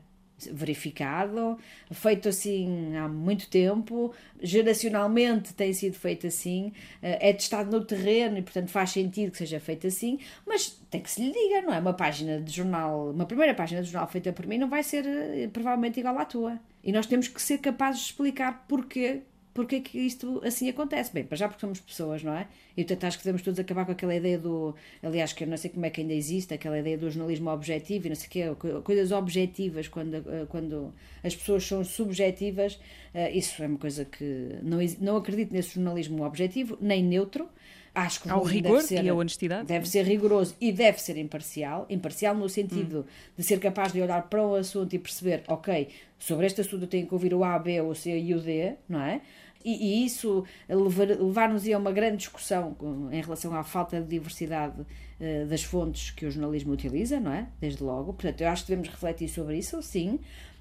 verificado, 0.53 1.59
feito 1.90 2.29
assim 2.29 2.94
há 2.96 3.09
muito 3.09 3.49
tempo, 3.49 4.12
geracionalmente 4.42 5.55
tem 5.55 5.72
sido 5.72 5.94
feito 5.94 6.27
assim, 6.27 6.72
eh, 7.03 7.31
é 7.31 7.33
testado 7.33 7.70
no 7.70 7.85
terreno 7.85 8.37
e 8.38 8.42
portanto 8.42 8.68
faz 8.70 8.90
sentido 8.90 9.31
que 9.33 9.38
seja 9.38 9.59
feito 9.59 9.87
assim, 9.87 10.18
mas 10.46 10.79
tem 10.90 11.01
que 11.01 11.11
se 11.11 11.22
lhe 11.22 11.33
diga, 11.33 11.62
não 11.62 11.72
é? 11.72 11.79
Uma 11.79 11.94
página 11.94 12.40
de 12.40 12.53
jornal, 12.53 13.11
uma 13.11 13.27
primeira 13.27 13.55
página 13.55 13.83
de 13.83 13.90
jornal 13.90 14.09
feita 14.11 14.33
por 14.33 14.46
mim 14.46 14.59
não 14.59 14.68
vai 14.68 14.83
ser 14.83 15.07
eh, 15.07 15.49
provavelmente 15.53 16.01
igual 16.01 16.18
à 16.18 16.25
tua. 16.25 16.61
E 16.85 16.92
nós 16.92 17.07
temos 17.07 17.29
que 17.29 17.40
ser 17.42 17.59
capazes 17.59 18.03
de 18.03 18.07
explicar 18.07 18.64
porquê 18.68 19.22
porque 19.57 19.77
é 19.77 19.81
que 19.81 19.99
isto 19.99 20.42
assim 20.45 20.69
acontece? 20.69 21.11
Bem, 21.14 21.25
para 21.25 21.35
já 21.35 21.49
porque 21.49 21.62
somos 21.62 21.81
pessoas, 21.81 22.23
não 22.23 22.37
é? 22.37 22.47
E 22.77 22.85
portanto 22.85 23.05
acho 23.05 23.16
que 23.16 23.25
devemos 23.25 23.40
todos 23.40 23.59
acabar 23.59 23.87
com 23.87 23.92
aquela 23.92 24.14
ideia 24.14 24.38
do. 24.38 24.75
Aliás, 25.03 25.33
que 25.33 25.45
eu 25.45 25.49
não 25.49 25.57
sei 25.57 25.71
como 25.71 25.87
é 25.87 25.88
que 25.88 26.03
ainda 26.03 26.12
existe, 26.12 26.53
aquela 26.53 26.79
ideia 26.79 26.99
do 26.99 27.11
jornalismo 27.11 27.49
objetivo 27.49 28.07
e 28.07 28.09
não 28.11 28.16
sei 28.16 28.27
o 28.27 28.31
quê, 28.31 28.81
coisas 28.85 29.12
objetivas, 29.12 29.88
quando, 29.88 30.16
eh, 30.16 30.47
quando 30.51 30.92
as 31.25 31.35
pessoas 31.35 31.64
são 31.64 31.83
subjetivas, 31.83 32.79
eh, 33.14 33.33
isso 33.33 33.62
é 33.62 33.66
uma 33.66 33.79
coisa 33.79 34.05
que. 34.05 34.59
Não, 34.62 34.79
não 35.01 35.16
acredito 35.16 35.55
nesse 35.55 35.77
jornalismo 35.77 36.23
objetivo, 36.23 36.77
nem 36.79 37.03
neutro. 37.03 37.49
Acho 37.95 38.21
que 38.21 38.31
o 38.31 38.42
rigor 38.42 38.83
ser, 38.83 39.03
e 39.03 39.09
a 39.09 39.14
honestidade. 39.14 39.66
Deve 39.66 39.88
ser 39.88 40.05
rigoroso 40.05 40.55
e 40.61 40.71
deve 40.71 41.01
ser 41.01 41.16
imparcial. 41.16 41.87
Imparcial 41.88 42.35
no 42.35 42.47
sentido 42.47 43.07
hum. 43.09 43.33
de 43.38 43.42
ser 43.42 43.59
capaz 43.59 43.90
de 43.90 44.03
olhar 44.03 44.29
para 44.29 44.47
um 44.47 44.55
assunto 44.55 44.95
e 44.95 44.99
perceber, 44.99 45.42
ok, 45.49 45.88
sobre 46.19 46.45
este 46.45 46.61
assunto 46.61 46.83
eu 46.83 46.88
tenho 46.88 47.07
que 47.07 47.14
ouvir 47.14 47.33
o 47.33 47.42
A, 47.42 47.59
B, 47.59 47.81
o 47.81 47.95
C 47.95 48.19
e 48.19 48.35
o 48.35 48.40
D, 48.40 48.75
não 48.87 49.01
é? 49.01 49.23
E, 49.66 50.02
e 50.02 50.07
isso 50.07 50.44
levar-nos 50.68 51.64
levar 51.64 51.74
a 51.74 51.79
uma 51.79 51.90
grande 51.90 52.18
discussão 52.18 52.76
em 53.11 53.20
relação 53.20 53.52
à 53.52 53.64
falta 53.64 54.00
de 54.00 54.07
diversidade 54.07 54.81
uh, 54.81 55.46
das 55.48 55.64
fontes 55.64 56.12
que 56.12 56.24
o 56.24 56.31
jornalismo 56.31 56.72
utiliza, 56.72 57.18
não 57.18 57.33
é? 57.33 57.48
Desde 57.61 57.83
logo. 57.83 58.12
Portanto, 58.12 58.40
eu 58.42 58.48
acho 58.48 58.62
que 58.62 58.68
devemos 58.68 58.88
refletir 58.88 59.29
sobre 59.29 59.59
isso, 59.59 59.83
sim, 59.83 60.20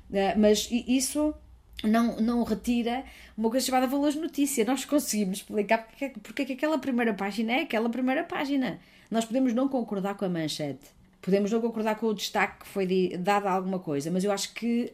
uh, 0.09 0.39
mas 0.39 0.67
isso 0.71 1.35
não, 1.83 2.17
não 2.17 2.43
retira 2.43 3.03
uma 3.37 3.51
coisa 3.51 3.67
chamada 3.67 3.85
valores 3.85 4.15
de 4.15 4.21
notícia. 4.21 4.65
Nós 4.65 4.83
conseguimos 4.85 5.37
explicar 5.37 5.85
porque, 5.85 6.09
porque 6.09 6.41
é 6.41 6.45
que 6.45 6.53
aquela 6.53 6.79
primeira 6.79 7.13
página 7.13 7.53
é 7.53 7.61
aquela 7.61 7.89
primeira 7.89 8.23
página. 8.23 8.79
Nós 9.11 9.23
podemos 9.23 9.53
não 9.53 9.67
concordar 9.67 10.15
com 10.15 10.25
a 10.25 10.29
manchete, 10.29 10.87
podemos 11.21 11.51
não 11.51 11.61
concordar 11.61 11.95
com 11.95 12.07
o 12.07 12.13
destaque 12.13 12.61
que 12.63 12.67
foi 12.67 13.15
dado 13.19 13.45
a 13.45 13.51
alguma 13.51 13.77
coisa, 13.77 14.09
mas 14.09 14.23
eu 14.23 14.31
acho 14.31 14.51
que 14.55 14.91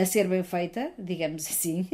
a 0.00 0.04
ser 0.06 0.26
bem 0.26 0.42
feita, 0.42 0.92
digamos 0.98 1.46
assim, 1.46 1.86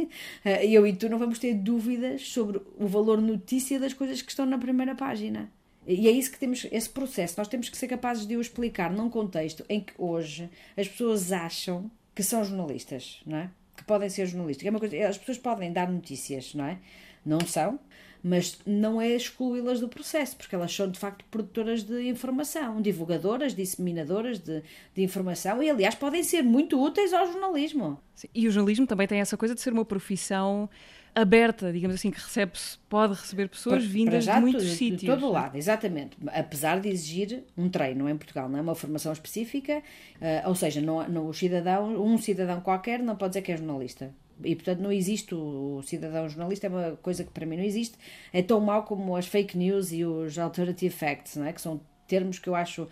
eu 0.63 0.87
e 0.87 0.93
tu 0.93 1.09
não 1.09 1.19
vamos 1.19 1.39
ter 1.39 1.53
dúvidas 1.53 2.27
sobre 2.29 2.61
o 2.77 2.87
valor 2.87 3.21
notícia 3.21 3.79
das 3.79 3.93
coisas 3.93 4.21
que 4.21 4.29
estão 4.29 4.45
na 4.45 4.57
primeira 4.57 4.95
página. 4.95 5.51
E 5.87 6.07
é 6.07 6.11
isso 6.11 6.31
que 6.31 6.39
temos, 6.39 6.65
esse 6.71 6.89
processo, 6.89 7.35
nós 7.37 7.47
temos 7.47 7.69
que 7.69 7.77
ser 7.77 7.87
capazes 7.87 8.25
de 8.25 8.35
o 8.35 8.41
explicar 8.41 8.91
num 8.91 9.09
contexto 9.09 9.63
em 9.69 9.79
que 9.81 9.93
hoje 9.97 10.49
as 10.75 10.87
pessoas 10.87 11.31
acham 11.31 11.91
que 12.15 12.23
são 12.23 12.43
jornalistas, 12.43 13.21
não 13.25 13.37
é? 13.37 13.49
Que 13.75 13.83
podem 13.83 14.09
ser 14.09 14.25
jornalistas. 14.25 14.65
É 14.65 14.69
uma 14.69 14.79
coisa, 14.79 15.07
as 15.07 15.17
pessoas 15.17 15.37
podem 15.37 15.71
dar 15.71 15.91
notícias, 15.91 16.55
não 16.55 16.65
é? 16.65 16.79
Não 17.25 17.41
são, 17.41 17.79
mas 18.27 18.57
não 18.65 18.99
é 18.99 19.09
excluí-las 19.09 19.79
do 19.79 19.87
processo, 19.87 20.35
porque 20.35 20.55
elas 20.55 20.75
são 20.75 20.89
de 20.89 20.97
facto 20.97 21.23
produtoras 21.29 21.83
de 21.83 22.09
informação, 22.09 22.81
divulgadoras, 22.81 23.53
disseminadoras 23.53 24.39
de, 24.39 24.63
de 24.95 25.03
informação 25.03 25.61
e, 25.61 25.69
aliás, 25.69 25.93
podem 25.93 26.23
ser 26.23 26.41
muito 26.41 26.83
úteis 26.83 27.13
ao 27.13 27.31
jornalismo. 27.31 27.99
Sim, 28.15 28.27
e 28.33 28.47
o 28.47 28.51
jornalismo 28.51 28.87
também 28.87 29.05
tem 29.05 29.19
essa 29.19 29.37
coisa 29.37 29.53
de 29.53 29.61
ser 29.61 29.71
uma 29.71 29.85
profissão 29.85 30.67
aberta, 31.13 31.71
digamos 31.71 31.93
assim, 31.93 32.09
que 32.09 32.19
recebe 32.19 32.53
pode 32.89 33.13
receber 33.13 33.47
pessoas 33.47 33.83
para, 33.83 33.93
vindas 33.93 34.25
para 34.25 34.33
de 34.33 34.41
muitos 34.41 34.63
de, 34.63 34.75
sítios. 34.75 35.01
De 35.01 35.05
todo 35.05 35.27
o 35.27 35.31
lado, 35.31 35.55
exatamente. 35.55 36.17
Apesar 36.33 36.79
de 36.79 36.89
exigir 36.89 37.43
um 37.55 37.69
treino 37.69 38.09
em 38.09 38.17
Portugal, 38.17 38.49
não 38.49 38.57
é 38.57 38.61
uma 38.61 38.73
formação 38.73 39.13
específica, 39.13 39.83
uh, 40.15 40.49
ou 40.49 40.55
seja, 40.55 40.81
não, 40.81 41.07
não, 41.07 41.27
o 41.27 41.33
cidadão, 41.33 42.03
um 42.03 42.17
cidadão 42.17 42.59
qualquer 42.59 43.03
não 43.03 43.15
pode 43.15 43.33
dizer 43.33 43.43
que 43.43 43.51
é 43.51 43.57
jornalista. 43.57 44.11
E, 44.43 44.55
portanto, 44.55 44.79
não 44.79 44.91
existe 44.91 45.33
o 45.33 45.81
cidadão 45.83 46.27
jornalista, 46.27 46.67
é 46.67 46.69
uma 46.69 46.91
coisa 46.97 47.23
que 47.23 47.31
para 47.31 47.45
mim 47.45 47.57
não 47.57 47.63
existe. 47.63 47.97
É 48.33 48.41
tão 48.41 48.59
mau 48.59 48.83
como 48.83 49.15
as 49.15 49.27
fake 49.27 49.57
news 49.57 49.91
e 49.91 50.03
os 50.03 50.37
alternative 50.37 50.93
facts, 50.93 51.35
não 51.35 51.45
é? 51.45 51.53
que 51.53 51.61
são 51.61 51.79
termos 52.07 52.37
que 52.37 52.47
eu 52.47 52.55
acho 52.55 52.87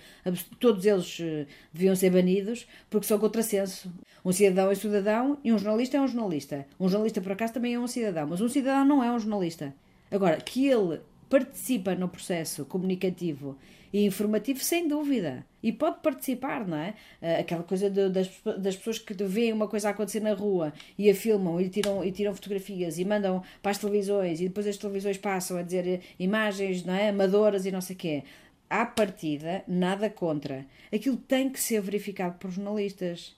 todos 0.60 0.86
eles 0.86 1.19
eh, 1.21 1.45
deviam 1.71 1.95
ser 1.95 2.10
banidos 2.10 2.67
porque 2.89 3.06
são 3.06 3.19
contrassenso. 3.19 3.91
Um 4.25 4.32
cidadão 4.32 4.71
é 4.71 4.75
cidadão 4.75 5.38
e 5.43 5.53
um 5.53 5.58
jornalista 5.58 5.97
é 5.97 6.01
um 6.01 6.08
jornalista. 6.08 6.65
Um 6.79 6.89
jornalista, 6.89 7.21
por 7.21 7.34
acaso, 7.34 7.53
também 7.53 7.73
é 7.73 7.79
um 7.79 7.88
cidadão, 7.88 8.27
mas 8.27 8.41
um 8.41 8.49
cidadão 8.49 8.86
não 8.86 9.03
é 9.03 9.12
um 9.12 9.19
jornalista. 9.19 9.73
Agora, 10.10 10.38
que 10.38 10.67
ele 10.67 11.01
participa 11.33 11.95
no 11.95 12.07
processo 12.07 12.63
comunicativo 12.63 13.57
e 13.91 14.05
informativo, 14.05 14.63
sem 14.63 14.87
dúvida. 14.87 15.43
E 15.63 15.71
pode 15.71 15.99
participar, 15.99 16.67
não 16.67 16.77
é? 16.77 16.93
Eh, 17.19 17.39
aquela 17.39 17.63
coisa 17.63 17.89
de, 17.89 18.07
das, 18.07 18.29
das 18.59 18.75
pessoas 18.75 18.99
que 18.99 19.15
veem 19.15 19.51
uma 19.51 19.67
coisa 19.67 19.89
acontecer 19.89 20.19
na 20.19 20.33
rua 20.33 20.71
e 20.95 21.09
a 21.09 21.15
filmam 21.15 21.59
e 21.59 21.69
tiram, 21.69 22.05
e 22.05 22.11
tiram 22.11 22.35
fotografias 22.35 22.99
e 22.99 23.05
mandam 23.05 23.41
para 23.63 23.71
as 23.71 23.79
televisões 23.79 24.41
e 24.41 24.43
depois 24.47 24.67
as 24.67 24.77
televisões 24.77 25.17
passam 25.17 25.57
a 25.57 25.63
dizer 25.63 26.01
imagens 26.19 26.85
não 26.85 26.93
é? 26.93 27.09
amadoras 27.09 27.65
e 27.65 27.71
não 27.71 27.81
sei 27.81 27.95
o 27.95 27.99
quê. 27.99 28.23
À 28.69 28.85
partida, 28.85 29.63
nada 29.67 30.11
contra. 30.11 30.67
Aquilo 30.93 31.17
tem 31.17 31.49
que 31.49 31.59
ser 31.59 31.81
verificado 31.81 32.37
por 32.37 32.51
jornalistas. 32.51 33.35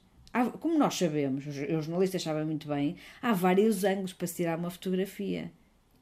Como 0.59 0.77
nós 0.77 0.95
sabemos, 0.95 1.47
os, 1.47 1.55
os 1.55 1.85
jornalistas 1.85 2.23
sabem 2.23 2.43
muito 2.43 2.67
bem, 2.67 2.97
há 3.21 3.31
vários 3.31 3.85
ângulos 3.85 4.11
para 4.11 4.27
se 4.27 4.35
tirar 4.35 4.59
uma 4.59 4.69
fotografia. 4.69 5.49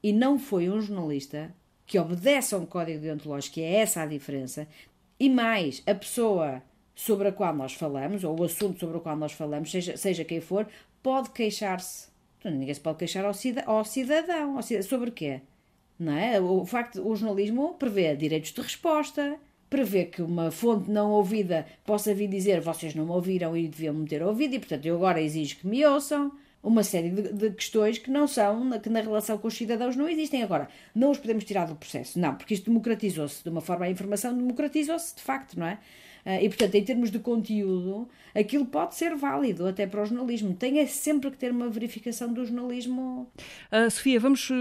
E 0.02 0.12
não 0.12 0.40
foi 0.40 0.72
um 0.72 0.82
jornalista 0.82 1.54
que 1.94 2.00
obedece 2.00 2.56
a 2.56 2.58
um 2.58 2.66
código 2.66 3.02
deontológico, 3.02 3.54
que 3.54 3.62
é 3.62 3.76
essa 3.76 4.02
a 4.02 4.08
diferença, 4.08 4.68
e 5.20 5.30
mais, 5.30 5.84
a 5.86 5.94
pessoa 5.94 6.64
sobre 6.96 7.28
a 7.28 7.32
qual 7.32 7.56
nós 7.56 7.74
falamos, 7.74 8.24
ou 8.24 8.40
o 8.40 8.44
assunto 8.44 8.80
sobre 8.80 8.98
o 8.98 9.00
qual 9.00 9.16
nós 9.16 9.34
falamos, 9.34 9.70
seja, 9.70 9.96
seja 9.96 10.26
quem 10.26 10.42
for, 10.42 10.68
pode 11.04 11.30
queixar-se. 11.30 12.08
Ninguém 12.44 12.74
se 12.74 12.82
pode 12.82 12.98
queixar 12.98 13.24
ao, 13.24 13.34
cidadão, 13.36 13.76
ao 13.78 13.86
cidadão. 14.64 14.82
Sobre 14.90 15.12
quê? 15.12 15.42
Não 16.00 16.14
é? 16.14 16.42
O 16.42 16.66
facto 16.66 17.08
o 17.08 17.16
jornalismo 17.16 17.76
prevê 17.76 18.16
direitos 18.16 18.52
de 18.52 18.60
resposta, 18.60 19.38
prevê 19.70 20.06
que 20.06 20.24
uma 20.24 20.50
fonte 20.50 20.90
não 20.90 21.12
ouvida 21.12 21.68
possa 21.86 22.12
vir 22.12 22.28
dizer 22.28 22.60
vocês 22.60 22.96
não 22.96 23.06
me 23.06 23.12
ouviram 23.12 23.56
e 23.56 23.68
deviam 23.68 23.94
me 23.94 24.08
ter 24.08 24.24
ouvido 24.24 24.56
e, 24.56 24.60
portanto, 24.60 24.88
eu 24.88 24.96
agora 24.96 25.22
exijo 25.22 25.58
que 25.58 25.68
me 25.68 25.86
ouçam 25.86 26.32
uma 26.64 26.82
série 26.82 27.10
de, 27.10 27.34
de, 27.34 27.52
questões 27.52 27.98
que 27.98 28.10
não 28.10 28.26
são, 28.26 28.80
que 28.80 28.90
na 28.90 29.02
relação 29.02 29.38
com 29.38 29.48
os 29.50 29.54
cidadãos 29.54 29.96
não 29.98 30.08
existem. 30.08 30.42
Agora, 30.42 30.70
não 30.96 31.12
os 31.12 31.18
podemos 31.18 31.44
tirar 31.44 31.66
do 31.66 31.76
processo, 31.76 32.18
não, 32.18 32.36
porque 32.36 32.54
isto 32.54 32.66
democratizou-se, 32.66 33.44
de 33.44 33.50
uma 33.50 33.62
forma 33.62 33.86
a 33.86 33.90
informação 33.90 34.36
democratizou-se 34.36 35.16
de 35.16 35.22
facto, 35.22 35.60
não 35.60 35.68
é? 35.68 35.78
Ah, 36.26 36.42
e, 36.42 36.48
portanto, 36.48 36.76
em 36.76 36.84
termos 36.84 37.12
de 37.12 37.20
conteúdo, 37.20 38.08
aquilo 38.34 38.66
pode 38.66 38.96
ser 38.96 39.16
válido 39.16 39.68
até 39.68 39.86
para 39.86 40.02
o 40.02 40.06
jornalismo. 40.06 40.54
Tem 40.54 40.80
é 40.80 40.86
sempre 40.86 41.30
que 41.30 41.38
ter 41.38 41.52
uma 41.52 41.68
verificação 41.70 42.34
do 42.34 42.46
jornalismo. 42.46 43.30
Uh, 43.72 43.92
Sofia, 43.92 44.20
vamos 44.20 44.50
uh, 44.50 44.54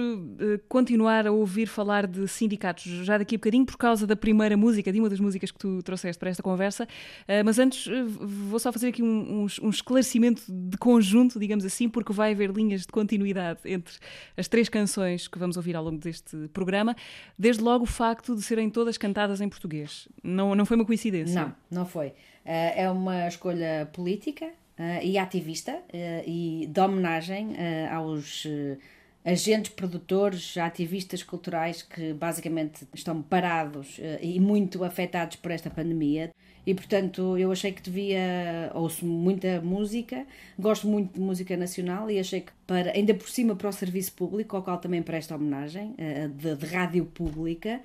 continuar 0.69 1.27
a 1.27 1.31
ouvir 1.31 1.67
falar 1.67 2.07
de 2.07 2.27
sindicatos 2.27 2.85
já 2.85 3.17
daqui 3.17 3.37
a 3.37 3.39
bocadinho, 3.39 3.65
por 3.65 3.77
causa 3.77 4.07
da 4.07 4.17
primeira 4.17 4.57
música, 4.57 4.93
de 4.93 4.99
uma 4.99 5.09
das 5.09 5.21
músicas 5.21 5.51
que 5.53 5.59
tu 5.59 5.83
trouxeste 5.83 6.19
para 6.19 6.31
esta 6.31 6.43
conversa. 6.43 6.85
Uh, 6.85 7.45
mas 7.45 7.59
antes, 7.61 7.87
vou 8.21 8.59
só 8.59 8.73
fazer 8.73 8.89
aqui 8.89 9.03
um, 9.03 9.45
um, 9.45 9.47
um, 9.63 9.71
esclarecimento 9.71 10.43
de 10.49 10.77
conjunto, 10.77 11.39
digamos 11.39 11.65
assim, 11.65 11.89
porque 11.89 12.13
vai 12.13 12.33
haver 12.33 12.51
linhas 12.51 12.81
de 12.81 12.89
continuidade 12.89 13.61
entre 13.65 13.95
as 14.37 14.49
três 14.49 14.69
canções 14.69 15.29
que 15.29 15.39
vamos 15.39 15.57
ouvir 15.57 15.77
ao 15.77 15.85
longo 15.85 15.99
deste 15.99 16.49
programa. 16.53 16.97
Desde 17.39 17.63
logo 17.63 17.85
o 17.85 17.87
facto 17.87 18.35
de 18.35 18.43
serem 18.43 18.69
todas 18.69 18.99
cantadas 18.99 19.41
em 19.41 19.49
português. 19.49 20.09
Não, 20.25 20.57
não 20.57 20.67
foi 20.67 20.77
uma 20.77 20.85
coincidência? 20.85 21.41
Não 21.41 21.52
não 21.71 21.87
foi. 21.87 22.09
Uh, 22.09 22.13
é 22.77 22.91
uma 22.91 23.29
escolha 23.29 23.89
política 23.93 24.47
uh, 24.47 25.03
e 25.03 25.17
ativista 25.19 25.73
uh, 25.73 26.23
e 26.27 26.67
de 26.67 26.81
homenagem 26.81 27.57
aos 27.91 28.47
agentes 29.25 29.73
produtores, 29.73 30.57
ativistas 30.57 31.23
culturais 31.23 31.83
que 31.83 32.13
basicamente 32.13 32.87
estão 32.93 33.23
parados 33.23 34.01
e 34.21 34.41
muito 34.41 34.83
afetados 34.83 35.37
por 35.37 35.53
esta 35.53 35.71
pandemia. 35.71 36.33
E 36.65 36.75
portanto 36.75 37.37
eu 37.37 37.51
achei 37.51 37.73
que 37.73 37.83
devia, 37.83 38.71
ouço 38.75 39.05
muita 39.05 39.61
música, 39.61 40.25
gosto 40.59 40.87
muito 40.87 41.15
de 41.15 41.21
música 41.21 41.57
nacional 41.57 42.11
e 42.11 42.19
achei 42.19 42.41
que 42.41 42.53
para, 42.67 42.93
ainda 42.93 43.13
por 43.15 43.29
cima 43.29 43.57
para 43.57 43.69
o 43.69 43.73
serviço 43.73 44.13
público, 44.13 44.57
ao 44.57 44.63
qual 44.63 44.79
também 44.79 45.03
presta 45.03 45.35
homenagem, 45.35 45.95
de, 46.37 46.55
de 46.55 46.67
rádio 46.67 47.05
pública, 47.05 47.81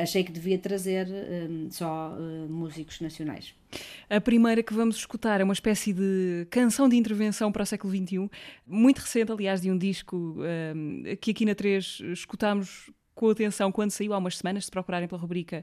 achei 0.00 0.22
que 0.22 0.30
devia 0.30 0.56
trazer 0.58 1.08
só 1.70 2.16
músicos 2.48 3.00
nacionais. 3.00 3.52
A 4.08 4.20
primeira 4.20 4.62
que 4.62 4.72
vamos 4.72 4.96
escutar 4.96 5.40
é 5.40 5.44
uma 5.44 5.52
espécie 5.52 5.92
de 5.92 6.46
canção 6.50 6.88
de 6.88 6.96
intervenção 6.96 7.50
para 7.50 7.64
o 7.64 7.66
século 7.66 7.92
XXI, 7.92 8.30
muito 8.66 8.98
recente, 8.98 9.32
aliás, 9.32 9.60
de 9.60 9.70
um 9.70 9.76
disco 9.76 10.36
que 11.20 11.32
aqui 11.32 11.44
na 11.44 11.54
3 11.54 12.00
escutámos 12.12 12.90
com 13.20 13.28
atenção 13.28 13.70
quando 13.70 13.90
saiu 13.90 14.14
há 14.14 14.18
umas 14.18 14.38
semanas. 14.38 14.64
Se 14.64 14.70
procurarem 14.70 15.06
pela 15.06 15.20
rubrica 15.20 15.62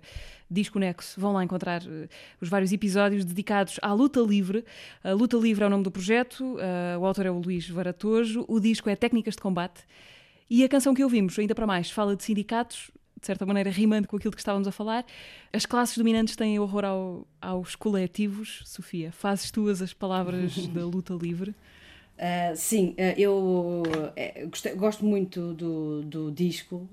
Disco 0.50 0.78
Nexo, 0.78 1.20
vão 1.20 1.34
lá 1.34 1.44
encontrar 1.44 1.82
uh, 1.82 2.08
os 2.40 2.48
vários 2.48 2.72
episódios 2.72 3.26
dedicados 3.26 3.80
à 3.82 3.92
luta 3.94 4.20
livre. 4.20 4.64
A 5.04 5.14
luta 5.14 5.36
livre 5.38 5.64
é 5.64 5.68
o 5.68 5.70
nome 5.70 5.84
do 5.84 5.90
projeto, 5.90 6.44
uh, 6.44 7.00
o 7.00 7.06
autor 7.06 7.26
é 7.26 7.32
o 7.32 7.40
Luís 7.40 7.68
Varatojo, 7.68 8.46
o 8.48 8.60
disco 8.60 8.88
é 8.92 8.96
Técnicas 8.96 9.36
de 9.36 9.42
Combate. 9.42 9.82
E 10.48 10.64
a 10.64 10.70
canção 10.70 10.94
que 10.94 11.04
ouvimos, 11.04 11.38
ainda 11.40 11.56
para 11.56 11.66
mais, 11.66 11.90
fala 11.90 12.16
de 12.16 12.24
sindicatos, 12.24 12.92
de 13.20 13.26
certa 13.26 13.44
maneira 13.44 13.72
rimando 13.72 14.08
com 14.08 14.16
aquilo 14.16 14.32
que 14.32 14.40
estávamos 14.40 14.68
a 14.68 14.72
falar. 14.72 15.04
As 15.52 15.66
classes 15.66 15.98
dominantes 15.98 16.36
têm 16.36 16.60
horror 16.60 16.86
ao, 16.86 17.28
aos 17.42 17.76
coletivos. 17.76 18.62
Sofia, 18.66 19.12
fazes 19.12 19.50
tuas 19.50 19.82
as 19.82 19.94
palavras 19.94 20.56
da 20.70 20.86
luta 20.86 21.16
livre? 21.16 21.56
Uh, 22.18 22.56
sim, 22.56 22.96
uh, 22.98 23.14
eu 23.16 23.84
uh, 23.86 24.50
gostei, 24.50 24.74
gosto 24.74 25.06
muito 25.06 25.54
do, 25.54 26.02
do 26.02 26.32
disco. 26.32 26.90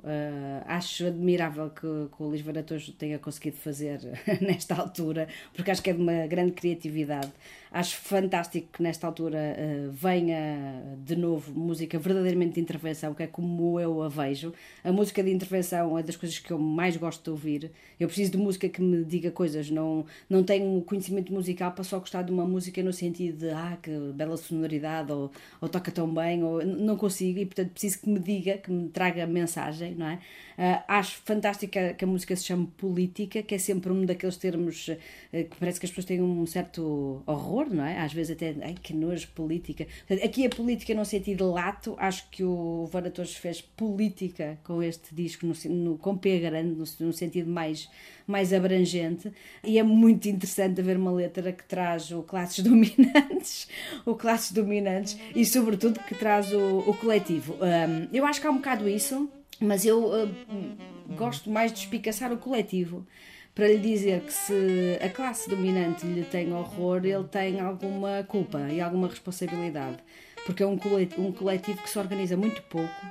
acho 0.66 1.06
admirável 1.06 1.70
que, 1.70 1.80
que 1.80 2.22
o 2.22 2.26
Luís 2.26 2.42
Varatojo 2.42 2.92
tenha 2.92 3.18
conseguido 3.18 3.56
fazer 3.56 4.00
nesta 4.42 4.74
altura, 4.74 5.26
porque 5.54 5.70
acho 5.70 5.82
que 5.82 5.88
é 5.90 5.94
de 5.94 6.02
uma 6.02 6.26
grande 6.26 6.52
criatividade. 6.52 7.32
Acho 7.74 7.96
fantástico 7.96 8.68
que 8.72 8.80
nesta 8.84 9.04
altura 9.04 9.36
uh, 9.58 9.90
venha 9.90 10.96
de 11.04 11.16
novo 11.16 11.52
música 11.52 11.98
verdadeiramente 11.98 12.54
de 12.54 12.60
intervenção, 12.60 13.12
que 13.12 13.24
é 13.24 13.26
como 13.26 13.80
eu 13.80 14.00
a 14.00 14.08
vejo. 14.08 14.52
A 14.84 14.92
música 14.92 15.24
de 15.24 15.32
intervenção 15.32 15.98
é 15.98 16.02
das 16.04 16.14
coisas 16.14 16.38
que 16.38 16.52
eu 16.52 16.58
mais 16.58 16.96
gosto 16.96 17.24
de 17.24 17.30
ouvir. 17.30 17.72
Eu 17.98 18.06
preciso 18.06 18.30
de 18.30 18.38
música 18.38 18.68
que 18.68 18.80
me 18.80 19.02
diga 19.04 19.28
coisas, 19.32 19.70
não, 19.70 20.06
não 20.30 20.44
tenho 20.44 20.80
conhecimento 20.82 21.32
musical 21.32 21.72
para 21.72 21.82
só 21.82 21.98
gostar 21.98 22.22
de 22.22 22.30
uma 22.30 22.46
música 22.46 22.80
no 22.80 22.92
sentido 22.92 23.38
de 23.38 23.50
ah, 23.50 23.76
que 23.82 23.90
bela 24.14 24.36
sonoridade 24.36 25.10
ou, 25.10 25.32
ou 25.60 25.68
toca 25.68 25.90
tão 25.90 26.14
bem, 26.14 26.44
ou 26.44 26.64
não 26.64 26.96
consigo, 26.96 27.40
e 27.40 27.46
portanto 27.46 27.72
preciso 27.72 28.02
que 28.02 28.08
me 28.08 28.20
diga, 28.20 28.56
que 28.56 28.70
me 28.70 28.88
traga 28.88 29.26
mensagem, 29.26 29.96
não 29.96 30.06
é? 30.06 30.20
Uh, 30.56 30.82
acho 30.86 31.20
fantástica 31.24 31.94
que 31.94 32.04
a 32.04 32.06
música 32.06 32.34
se 32.36 32.44
chame 32.44 32.66
política, 32.76 33.42
que 33.42 33.54
é 33.54 33.58
sempre 33.58 33.90
um 33.90 34.04
daqueles 34.06 34.36
termos 34.36 34.88
uh, 34.88 34.96
que 35.32 35.56
parece 35.58 35.80
que 35.80 35.86
as 35.86 35.90
pessoas 35.90 36.04
têm 36.04 36.22
um 36.22 36.46
certo 36.46 37.22
horror, 37.26 37.66
não 37.70 37.84
é? 37.84 37.98
Às 37.98 38.12
vezes 38.12 38.36
até, 38.36 38.54
ai 38.62 38.74
que 38.80 38.94
nojo, 38.94 39.28
política. 39.34 39.86
Aqui 40.22 40.46
a 40.46 40.50
política 40.50 40.94
no 40.94 41.04
sentido 41.04 41.50
lato, 41.50 41.96
acho 41.98 42.28
que 42.30 42.44
o 42.44 42.86
Vara 42.90 43.10
Torres 43.10 43.34
fez 43.34 43.60
política 43.60 44.58
com 44.62 44.82
este 44.82 45.14
disco, 45.14 45.46
no, 45.46 45.54
no, 45.70 45.98
com 45.98 46.16
P 46.16 46.38
grande, 46.38 46.74
no, 46.74 46.84
no 47.06 47.12
sentido 47.12 47.50
mais, 47.50 47.88
mais 48.26 48.52
abrangente, 48.52 49.32
e 49.62 49.78
é 49.78 49.82
muito 49.82 50.28
interessante 50.28 50.80
ver 50.82 50.96
uma 50.96 51.12
letra 51.12 51.52
que 51.52 51.64
traz 51.64 52.10
o 52.10 52.22
classes 52.22 52.62
dominantes, 52.62 53.68
o 54.06 54.14
classes 54.14 54.52
dominantes, 54.52 55.18
e 55.34 55.44
sobretudo 55.44 56.00
que 56.00 56.14
traz 56.14 56.52
o, 56.52 56.78
o 56.78 56.94
coletivo. 56.94 57.54
Um, 57.54 58.08
eu 58.12 58.24
acho 58.24 58.40
que 58.40 58.46
há 58.46 58.50
um 58.50 58.56
bocado 58.56 58.88
isso 58.88 59.28
mas 59.60 59.84
eu 59.84 60.04
uh, 60.06 61.14
gosto 61.16 61.50
mais 61.50 61.72
de 61.72 61.80
espicaçar 61.80 62.32
o 62.32 62.38
coletivo 62.38 63.06
para 63.54 63.68
lhe 63.68 63.78
dizer 63.78 64.22
que 64.22 64.32
se 64.32 64.98
a 65.00 65.08
classe 65.08 65.48
dominante 65.48 66.04
lhe 66.06 66.24
tem 66.24 66.52
horror, 66.52 67.04
ele 67.04 67.24
tem 67.24 67.60
alguma 67.60 68.24
culpa 68.24 68.58
e 68.70 68.80
alguma 68.80 69.06
responsabilidade. 69.06 69.98
Porque 70.44 70.62
é 70.62 70.66
um 70.66 70.76
coletivo, 70.76 71.22
um 71.22 71.32
coletivo 71.32 71.80
que 71.80 71.88
se 71.88 71.98
organiza 71.98 72.36
muito 72.36 72.60
pouco, 72.62 73.06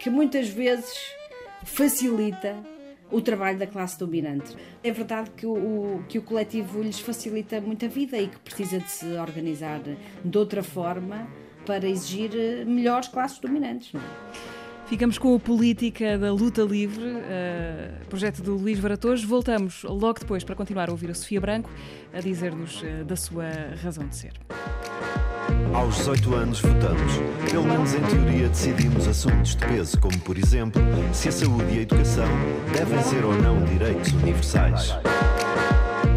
que 0.00 0.10
muitas 0.10 0.48
vezes 0.48 1.14
facilita 1.62 2.56
o 3.10 3.20
trabalho 3.20 3.58
da 3.58 3.66
classe 3.66 3.98
dominante. 3.98 4.56
É 4.82 4.90
verdade 4.90 5.30
que 5.30 5.46
o, 5.46 6.02
que 6.08 6.18
o 6.18 6.22
coletivo 6.22 6.82
lhes 6.82 6.98
facilita 6.98 7.60
muito 7.60 7.84
a 7.84 7.88
vida 7.88 8.18
e 8.18 8.26
que 8.26 8.38
precisa 8.40 8.80
de 8.80 8.90
se 8.90 9.06
organizar 9.16 9.80
de 10.24 10.38
outra 10.38 10.62
forma 10.62 11.28
para 11.64 11.88
exigir 11.88 12.66
melhores 12.66 13.08
classes 13.08 13.38
dominantes. 13.38 13.92
Não 13.92 14.00
é? 14.00 14.53
Ficamos 14.86 15.16
com 15.16 15.34
a 15.34 15.40
política 15.40 16.18
da 16.18 16.30
luta 16.30 16.62
livre, 16.62 17.04
uh, 17.04 18.06
projeto 18.08 18.42
do 18.42 18.54
Luís 18.54 18.78
Varatores. 18.78 19.24
Voltamos 19.24 19.82
logo 19.82 20.20
depois 20.20 20.44
para 20.44 20.54
continuar 20.54 20.88
a 20.90 20.92
ouvir 20.92 21.10
a 21.10 21.14
Sofia 21.14 21.40
Branco 21.40 21.70
a 22.12 22.20
dizer-nos 22.20 22.82
uh, 22.82 23.04
da 23.04 23.16
sua 23.16 23.46
razão 23.82 24.06
de 24.06 24.14
ser. 24.14 24.32
Aos 25.72 25.96
18 25.96 26.34
anos 26.34 26.60
votamos. 26.60 27.12
Pelo 27.50 27.64
menos 27.64 27.94
em 27.94 28.02
teoria 28.02 28.48
decidimos 28.48 29.08
assuntos 29.08 29.56
de 29.56 29.66
peso, 29.66 29.98
como 29.98 30.18
por 30.20 30.36
exemplo, 30.36 30.82
se 31.12 31.28
a 31.28 31.32
saúde 31.32 31.74
e 31.74 31.78
a 31.78 31.82
educação 31.82 32.28
devem 32.72 33.02
ser 33.02 33.24
ou 33.24 33.34
não 33.34 33.64
direitos 33.64 34.12
universais. 34.12 34.94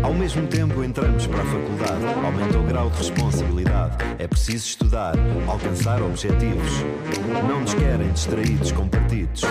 Ao 0.08 0.14
mesmo 0.14 0.48
tempo 0.48 0.86
entramos 0.86 1.28
para 1.28 1.42
a 1.42 1.46
faculdade, 1.46 2.06
aumenta 2.26 2.58
o 2.58 2.64
grau 2.64 2.90
de 2.90 2.98
responsabilidade. 2.98 3.98
É 4.18 4.26
preciso 4.26 4.66
estudar, 4.66 5.14
alcançar 5.46 6.02
objetivos. 6.02 6.72
Não 7.46 7.60
nos 7.60 7.74
querem 7.74 8.10
distraídos 8.14 8.72
com 8.72 8.88
partidos, 8.88 9.42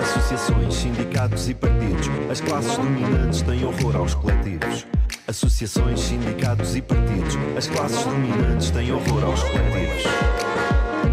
associações, 0.00 0.72
sindicatos 0.72 1.48
e 1.48 1.54
partidos. 1.54 2.08
As 2.30 2.40
classes 2.40 2.76
dominantes 2.76 3.42
têm 3.42 3.64
horror 3.64 3.96
aos 3.96 4.14
coletivos. 4.14 4.86
Associações, 5.26 5.98
sindicatos 5.98 6.76
e 6.76 6.80
partidos. 6.80 7.36
As 7.56 7.66
classes 7.66 8.04
dominantes 8.04 8.70
têm 8.70 8.92
horror 8.92 9.24
aos 9.24 9.42
coletivos. 9.42 10.04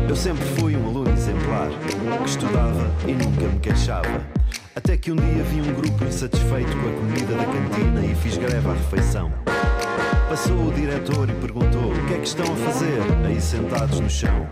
Eu 0.08 0.16
sempre 0.16 0.46
fui 0.60 0.76
um 0.76 0.88
aluno 0.88 1.10
exemplar, 1.10 1.70
que 2.20 2.30
estudava 2.30 2.92
e 3.08 3.14
nunca 3.14 3.48
me 3.48 3.60
queixava. 3.62 4.41
Até 4.74 4.96
que 4.96 5.12
um 5.12 5.16
dia 5.18 5.44
vi 5.44 5.60
um 5.62 5.74
grupo 5.74 6.06
insatisfeito 6.06 6.72
com 6.78 6.88
a 6.88 6.94
comida 6.94 7.36
da 7.36 7.46
cantina 7.46 8.06
e 8.06 8.16
fiz 8.16 8.38
greve 8.38 8.70
à 8.70 8.74
refeição. 8.74 9.30
Passou 10.30 10.70
o 10.70 10.74
diretor 10.74 11.30
e 11.30 11.34
perguntou: 11.34 11.92
O 11.92 12.08
que 12.08 12.14
é 12.14 12.18
que 12.18 12.28
estão 12.28 12.46
a 12.46 12.56
fazer 12.56 13.02
aí 13.26 13.42
sentados 13.42 14.00
no 14.00 14.10
chão? 14.10 14.48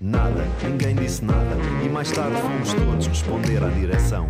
Nada, 0.00 0.46
ninguém 0.64 0.94
disse 0.96 1.22
nada, 1.24 1.56
e 1.84 1.88
mais 1.90 2.10
tarde 2.10 2.40
fomos 2.40 2.72
todos 2.72 3.06
responder 3.06 3.62
à 3.62 3.68
direção. 3.68 4.26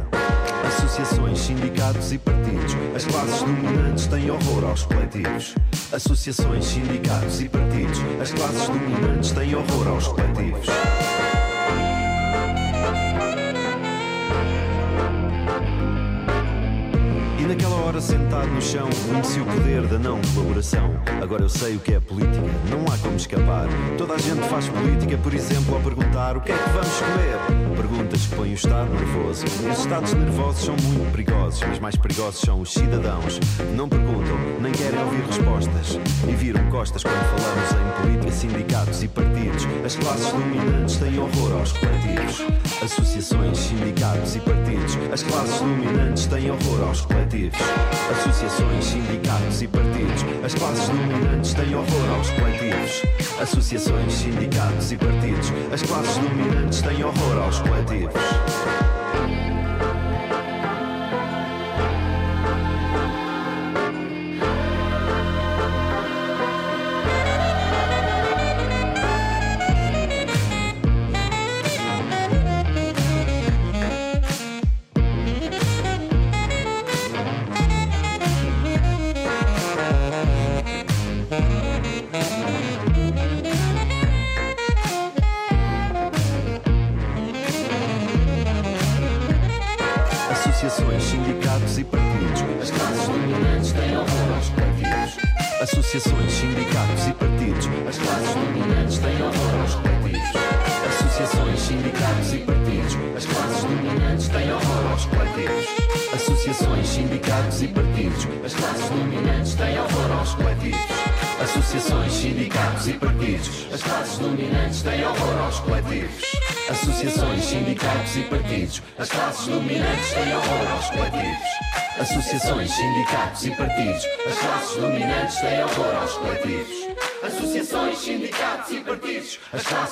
Associações, 0.66 1.38
sindicatos 1.38 2.12
e 2.12 2.18
partidos. 2.18 2.74
As 2.96 3.04
classes 3.04 3.40
dominantes 3.40 4.06
têm 4.08 4.30
horror 4.30 4.64
aos 4.64 4.82
coletivos. 4.82 5.54
Associações, 5.92 6.64
sindicatos 6.64 7.40
e 7.40 7.48
partidos. 7.48 8.00
As 8.20 8.32
classes 8.32 8.66
dominantes 8.66 9.30
têm 9.30 9.54
horror 9.54 9.88
aos 9.88 10.08
coletivos. 10.08 10.66
Naquela 17.46 17.76
hora 17.76 18.00
sentado 18.00 18.48
no 18.48 18.60
chão 18.60 18.88
conheci 19.06 19.40
o 19.40 19.44
poder 19.44 19.86
da 19.86 19.98
não 19.98 20.20
colaboração. 20.34 20.94
Agora 21.22 21.42
eu 21.42 21.48
sei 21.48 21.76
o 21.76 21.80
que 21.80 21.94
é 21.94 22.00
política, 22.00 22.42
não 22.70 22.84
há 22.92 22.98
como 22.98 23.16
escapar. 23.16 23.68
Toda 23.96 24.14
a 24.14 24.18
gente 24.18 24.46
faz 24.48 24.68
política, 24.68 25.16
por 25.18 25.34
exemplo, 25.34 25.74
ao 25.74 25.80
perguntar 25.80 26.36
o 26.36 26.40
que 26.40 26.52
é 26.52 26.56
que 26.56 26.70
vamos 26.70 27.00
comer. 27.00 27.71
Perguntas 27.82 28.26
que 28.26 28.36
põem 28.36 28.52
o 28.52 28.54
Estado 28.54 28.94
nervoso. 28.94 29.44
Os 29.44 29.78
estados 29.78 30.12
nervosos 30.14 30.64
são 30.64 30.76
muito 30.76 31.10
perigosos, 31.10 31.64
mas 31.66 31.80
mais 31.80 31.96
perigosos 31.96 32.40
são 32.40 32.60
os 32.60 32.72
cidadãos. 32.72 33.40
Não 33.74 33.88
perguntam, 33.88 34.36
nem 34.60 34.70
querem 34.70 35.02
ouvir 35.02 35.24
respostas. 35.24 35.98
E 36.28 36.32
viram 36.32 36.64
costas 36.70 37.02
quando 37.02 37.20
falamos 37.36 37.70
em 37.72 38.02
política, 38.02 38.32
sindicatos 38.32 39.02
e 39.02 39.08
partidos. 39.08 39.66
As 39.84 39.96
classes 39.96 40.30
dominantes 40.30 40.96
têm 40.96 41.18
horror 41.18 41.58
aos 41.58 41.72
coletivos. 41.72 42.42
Associações, 42.80 43.58
sindicatos 43.58 44.36
e 44.36 44.40
partidos. 44.40 44.98
As 45.12 45.22
classes 45.24 45.58
dominantes 45.58 46.26
têm 46.26 46.50
horror 46.52 46.86
aos 46.86 47.00
coletivos 47.00 47.22
associações, 48.12 48.84
sindicatos 48.84 49.62
e 49.62 49.68
partidos. 49.68 50.24
As 50.44 50.54
classes 50.54 50.88
dominantes 50.88 51.54
têm 51.54 51.74
horror 51.74 52.10
aos 52.16 52.30
coletivos. 52.30 53.02
Associações, 53.40 54.12
sindicatos 54.12 54.92
e 54.92 54.96
partidos. 54.96 55.52
As 55.72 55.82
classes 55.82 56.16
dominantes 56.18 56.82
têm 56.82 57.04
horror 57.04 57.42
aos 57.42 57.58
coletivos. 57.58 57.71
Associações, 57.72 58.41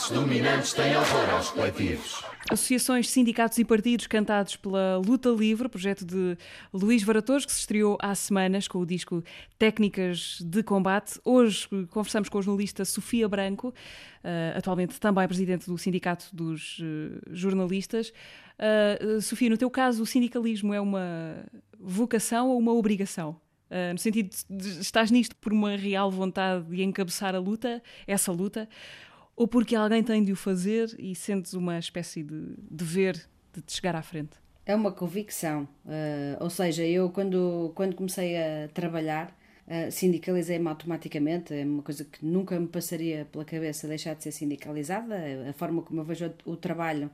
classes 0.00 0.10
dominantes 0.10 0.72
têm 0.72 0.96
horror 0.96 1.30
aos 1.34 1.50
coletivos. 1.50 2.24
Associações, 2.50 3.10
sindicatos 3.10 3.58
e 3.58 3.64
partidos 3.64 4.06
cantados 4.06 4.56
pela 4.56 4.96
Luta 4.96 5.28
Livre, 5.28 5.68
projeto 5.68 6.04
de 6.06 6.38
Luís 6.72 7.02
Varatores, 7.02 7.44
que 7.44 7.52
se 7.52 7.60
estreou 7.60 7.98
há 8.00 8.14
semanas 8.14 8.66
com 8.66 8.78
o 8.78 8.86
disco 8.86 9.22
Técnicas 9.58 10.38
de 10.40 10.62
Combate. 10.62 11.20
Hoje 11.24 11.68
conversamos 11.90 12.28
com 12.28 12.38
a 12.38 12.40
jornalista 12.40 12.84
Sofia 12.84 13.28
Branco, 13.28 13.68
uh, 13.68 14.56
atualmente 14.56 14.98
também 14.98 15.26
presidente 15.26 15.66
do 15.66 15.76
Sindicato 15.76 16.34
dos 16.34 16.79
uh, 16.79 17.20
Jornalistas. 17.31 18.10
Uh, 18.58 19.20
Sofia, 19.20 19.50
no 19.50 19.58
teu 19.58 19.70
caso, 19.70 20.02
o 20.02 20.06
sindicalismo 20.06 20.72
é 20.72 20.81
uma 20.81 21.44
vocação 21.79 22.48
ou 22.48 22.58
uma 22.58 22.72
obrigação? 22.72 23.37
Uh, 23.70 23.92
no 23.92 23.98
sentido 23.98 24.35
de 24.48 24.81
estás 24.81 25.10
nisto 25.10 25.37
por 25.37 25.52
uma 25.52 25.77
real 25.77 26.10
vontade 26.10 26.64
de 26.64 26.83
encabeçar 26.83 27.37
a 27.37 27.38
luta, 27.38 27.81
essa 28.06 28.33
luta, 28.33 28.68
ou 29.40 29.48
porque 29.48 29.74
alguém 29.74 30.02
tem 30.02 30.22
de 30.22 30.32
o 30.32 30.36
fazer 30.36 30.94
e 30.98 31.14
sentes 31.14 31.54
uma 31.54 31.78
espécie 31.78 32.22
de 32.22 32.56
dever 32.70 33.14
de 33.54 33.62
te 33.62 33.72
chegar 33.72 33.96
à 33.96 34.02
frente? 34.02 34.32
É 34.66 34.74
uma 34.74 34.92
convicção. 34.92 35.66
Uh, 35.86 36.36
ou 36.40 36.50
seja, 36.50 36.84
eu 36.84 37.08
quando, 37.08 37.72
quando 37.74 37.96
comecei 37.96 38.36
a 38.36 38.68
trabalhar 38.68 39.34
Uh, 39.66 39.88
sindicalizei-me 39.88 40.66
automaticamente, 40.66 41.54
é 41.54 41.62
uma 41.62 41.80
coisa 41.80 42.04
que 42.04 42.26
nunca 42.26 42.58
me 42.58 42.66
passaria 42.66 43.24
pela 43.30 43.44
cabeça 43.44 43.86
deixar 43.86 44.14
de 44.16 44.24
ser 44.24 44.32
sindicalizada. 44.32 45.14
A 45.48 45.52
forma 45.52 45.80
como 45.82 46.00
eu 46.00 46.04
vejo 46.04 46.34
o, 46.44 46.56
trabalho 46.56 47.08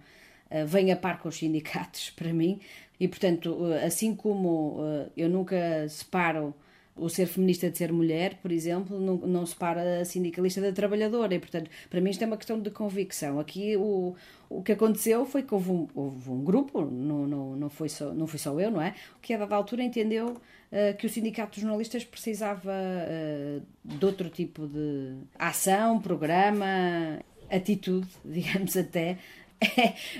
uh, 0.51 0.67
vem 0.67 0.91
a 0.91 0.97
par 0.97 1.21
com 1.21 1.29
os 1.29 1.37
sindicatos 1.37 2.09
para 2.17 2.33
mim, 2.33 2.59
e 2.99 3.07
portanto, 3.09 3.59
assim 3.85 4.17
como 4.17 4.79
eu 5.15 5.29
nunca 5.29 5.87
separo 5.91 6.55
o 6.97 7.09
ser 7.09 7.27
feminista 7.27 7.71
de 7.71 7.77
ser 7.77 7.93
mulher, 7.93 8.39
por 8.41 8.51
exemplo, 8.51 8.99
não, 8.99 9.17
não 9.17 9.45
separa 9.45 10.01
a 10.01 10.05
sindicalista 10.05 10.61
da 10.61 10.73
trabalhadora, 10.73 11.35
e 11.35 11.39
portanto, 11.39 11.71
para 11.91 12.01
mim 12.01 12.11
isto 12.11 12.23
é 12.23 12.27
uma 12.27 12.37
questão 12.37 12.59
de 12.59 12.71
convicção. 12.71 13.39
Aqui 13.39 13.77
o, 13.77 14.15
o 14.49 14.63
que 14.63 14.73
aconteceu 14.73 15.27
foi 15.27 15.43
que 15.43 15.53
houve 15.53 15.71
um, 15.71 15.87
houve 15.95 16.31
um 16.31 16.43
grupo, 16.43 16.81
não, 16.81 17.27
não, 17.27 17.57
não, 17.57 17.69
foi 17.69 17.89
só, 17.91 18.15
não 18.15 18.27
foi 18.27 18.39
só 18.39 18.59
eu, 18.59 18.71
não 18.71 18.81
é? 18.81 18.95
Que 19.21 19.35
a 19.35 19.39
dada 19.39 19.55
altura 19.55 19.83
entendeu 19.83 20.29
uh, 20.29 20.97
que 20.97 21.07
o 21.07 21.11
Sindicato 21.11 21.53
dos 21.53 21.61
Jornalistas 21.61 22.03
precisava 22.03 22.73
uh, 22.73 23.63
de 23.85 24.05
outro 24.05 24.31
tipo 24.31 24.67
de 24.67 25.17
ação, 25.39 26.01
programa, 26.01 26.67
atitude, 27.51 28.09
digamos 28.25 28.75
até, 28.75 29.19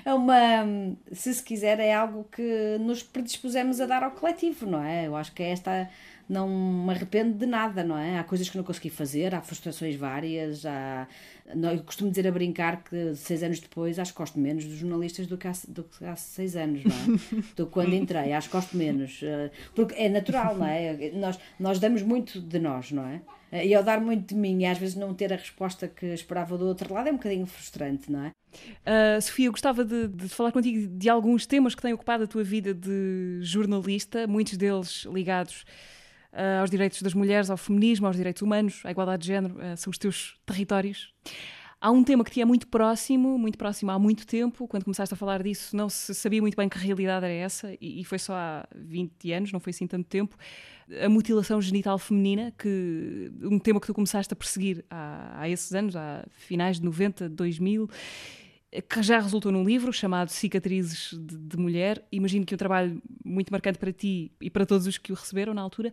é 0.05 0.15
uma, 0.15 0.65
se 1.13 1.35
se 1.35 1.43
quiser, 1.43 1.79
é 1.79 1.93
algo 1.93 2.25
que 2.25 2.79
nos 2.81 3.03
predispusemos 3.03 3.81
a 3.81 3.87
dar 3.87 4.03
ao 4.03 4.13
coletivo, 4.13 4.67
não 4.67 4.83
é? 4.83 5.07
Eu 5.07 5.17
acho 5.17 5.33
que 5.33 5.43
é 5.43 5.51
esta 5.51 5.91
não 6.29 6.49
me 6.49 6.91
arrependo 6.91 7.35
de 7.39 7.47
nada, 7.47 7.85
não 7.85 7.97
é? 7.97 8.19
Há 8.19 8.25
coisas 8.25 8.49
que 8.49 8.57
não 8.57 8.65
consegui 8.65 8.91
fazer, 8.91 9.35
há 9.35 9.41
frustrações 9.41 9.95
várias, 9.95 10.67
há... 10.67 11.07
eu 11.47 11.83
costumo 11.85 12.11
dizer 12.11 12.27
a 12.27 12.33
brincar 12.33 12.83
que 12.83 13.15
seis 13.15 13.43
anos 13.43 13.61
depois 13.61 13.99
acho 13.99 14.13
que 14.13 14.19
gosto 14.19 14.39
menos 14.39 14.65
dos 14.65 14.77
jornalistas 14.77 15.27
do 15.27 15.39
que 15.39 15.47
há, 15.47 15.53
do 15.69 15.85
que 15.85 16.05
há 16.05 16.17
seis 16.17 16.57
anos, 16.57 16.83
não 16.85 16.97
é? 16.97 17.43
do 17.57 17.67
que 17.67 17.73
quando 17.73 17.95
entrei, 17.95 18.33
acho 18.33 18.49
que 18.49 18.57
gosto 18.57 18.77
menos, 18.77 19.21
eh, 19.23 19.51
porque 19.75 19.95
é 19.95 20.09
natural, 20.09 20.57
não 20.57 20.67
é? 20.67 21.13
Nós, 21.15 21.39
nós 21.59 21.79
damos 21.79 22.03
muito 22.03 22.41
de 22.41 22.59
nós, 22.59 22.91
não 22.91 23.07
é? 23.07 23.21
E 23.53 23.75
ao 23.75 23.83
dar 23.83 24.01
muito 24.01 24.35
de 24.35 24.41
mim 24.41 24.63
e 24.63 24.67
às 24.67 24.77
vezes 24.77 24.97
não 24.97 25.15
ter 25.15 25.33
a 25.33 25.37
resposta 25.37 25.87
que 25.87 26.07
esperava 26.07 26.59
do 26.59 26.67
outro 26.67 26.93
lado 26.93 27.09
é 27.09 27.13
um 27.13 27.17
bocadinho 27.17 27.47
frustrante, 27.47 28.11
não 28.11 28.25
é? 28.25 28.33
Uh, 28.85 29.21
Sofia, 29.21 29.47
eu 29.47 29.53
gostava 29.53 29.85
de, 29.85 30.09
de, 30.09 30.29
falar 30.29 30.51
contigo 30.51 30.89
de 30.99 31.09
alguns 31.09 31.47
temas 31.47 31.75
que 31.75 31.83
têm 31.83 31.93
ocupado 31.93 32.25
a 32.25 32.27
tua 32.27 32.43
vida 32.43 32.75
de 32.75 33.39
jornalista, 33.43 34.27
muitos 34.27 34.57
deles 34.57 35.07
ligados 35.13 35.65
uh, 36.37 36.61
aos 36.61 36.71
direitos 36.71 37.01
das 37.03 37.15
mulheres, 37.15 37.51
ao 37.51 37.57
feminismo, 37.57 38.07
aos 38.07 38.17
direitos 38.17 38.43
humanos, 38.43 38.83
à 38.85 38.91
igualdade 38.91 39.23
de 39.23 39.29
género, 39.29 39.55
uh, 39.55 39.77
são 39.77 39.91
os 39.91 39.99
teus 39.99 40.39
territórios. 40.45 41.13
Há 41.81 41.91
um 41.91 42.03
tema 42.03 42.25
que 42.25 42.31
te 42.31 42.41
é 42.41 42.45
muito 42.45 42.67
próximo, 42.69 43.39
muito 43.39 43.59
próximo 43.59 43.91
há 43.91 43.99
muito 43.99 44.27
tempo. 44.27 44.67
Quando 44.67 44.85
começaste 44.85 45.13
a 45.13 45.17
falar 45.17 45.43
disso, 45.43 45.77
não 45.77 45.89
se 45.89 46.15
sabia 46.15 46.41
muito 46.41 46.57
bem 46.57 46.69
que 46.69 46.79
realidade 46.79 47.27
era 47.27 47.35
essa, 47.35 47.73
e, 47.81 48.01
e 48.01 48.05
foi 48.05 48.19
só 48.19 48.35
há 48.35 48.69
20 48.75 49.33
anos, 49.33 49.53
não 49.53 49.61
foi 49.61 49.71
assim 49.71 49.87
tanto 49.87 50.09
tempo. 50.09 50.37
A 51.05 51.09
mutilação 51.09 51.61
genital 51.61 51.99
feminina, 51.99 52.53
que 52.59 53.31
um 53.43 53.59
tema 53.59 53.81
que 53.81 53.87
tu 53.87 53.95
começaste 53.95 54.33
a 54.33 54.37
perseguir 54.37 54.85
há, 54.91 55.41
há 55.41 55.49
esses 55.49 55.73
anos, 55.75 55.97
há 55.97 56.25
finais 56.31 56.79
de 56.79 56.85
90, 56.85 57.29
2000 57.29 57.89
que 58.83 59.03
já 59.03 59.19
resultou 59.19 59.51
num 59.53 59.65
livro 59.65 59.93
chamado 59.93 60.31
Cicatrizes 60.31 61.11
de, 61.13 61.37
de, 61.37 61.57
Mulher. 61.57 62.05
Imagino 62.11 62.45
que 62.45 62.55
um 62.55 62.59
trabalho 62.59 63.01
muito 63.25 63.51
marcante 63.51 63.79
para 63.79 63.93
ti 63.93 64.31
e 64.41 64.51
para 64.51 64.67
todos 64.67 64.87
os 64.87 64.99
que 64.99 65.13
o 65.13 65.15
receberam 65.15 65.55
na 65.55 65.63
altura. 65.63 65.93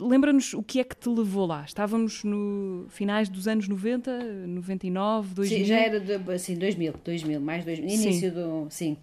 Lembra-nos 0.00 0.54
o 0.54 0.62
que 0.62 0.80
é 0.80 0.84
que 0.84 0.96
te 0.96 1.08
levou 1.08 1.46
lá? 1.46 1.64
Estávamos 1.64 2.24
no 2.24 2.86
finais 2.88 3.28
dos 3.28 3.46
anos 3.46 3.68
90, 3.68 4.46
99, 4.46 5.34
2000? 5.34 5.58
Sim, 5.58 5.64
já 5.64 5.78
era 5.78 6.02
assim, 6.34 6.56
2000, 6.56 6.94
2000, 7.04 7.40
mais 7.40 7.64
2000, 7.64 7.88
início 7.88 8.12
sim. 8.12 8.30
do... 8.30 8.66
Sim. 8.70 8.96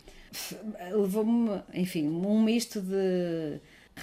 Levou-me, 0.91 1.61
enfim, 1.73 2.07
um 2.07 2.41
misto 2.41 2.81
de 2.81 3.59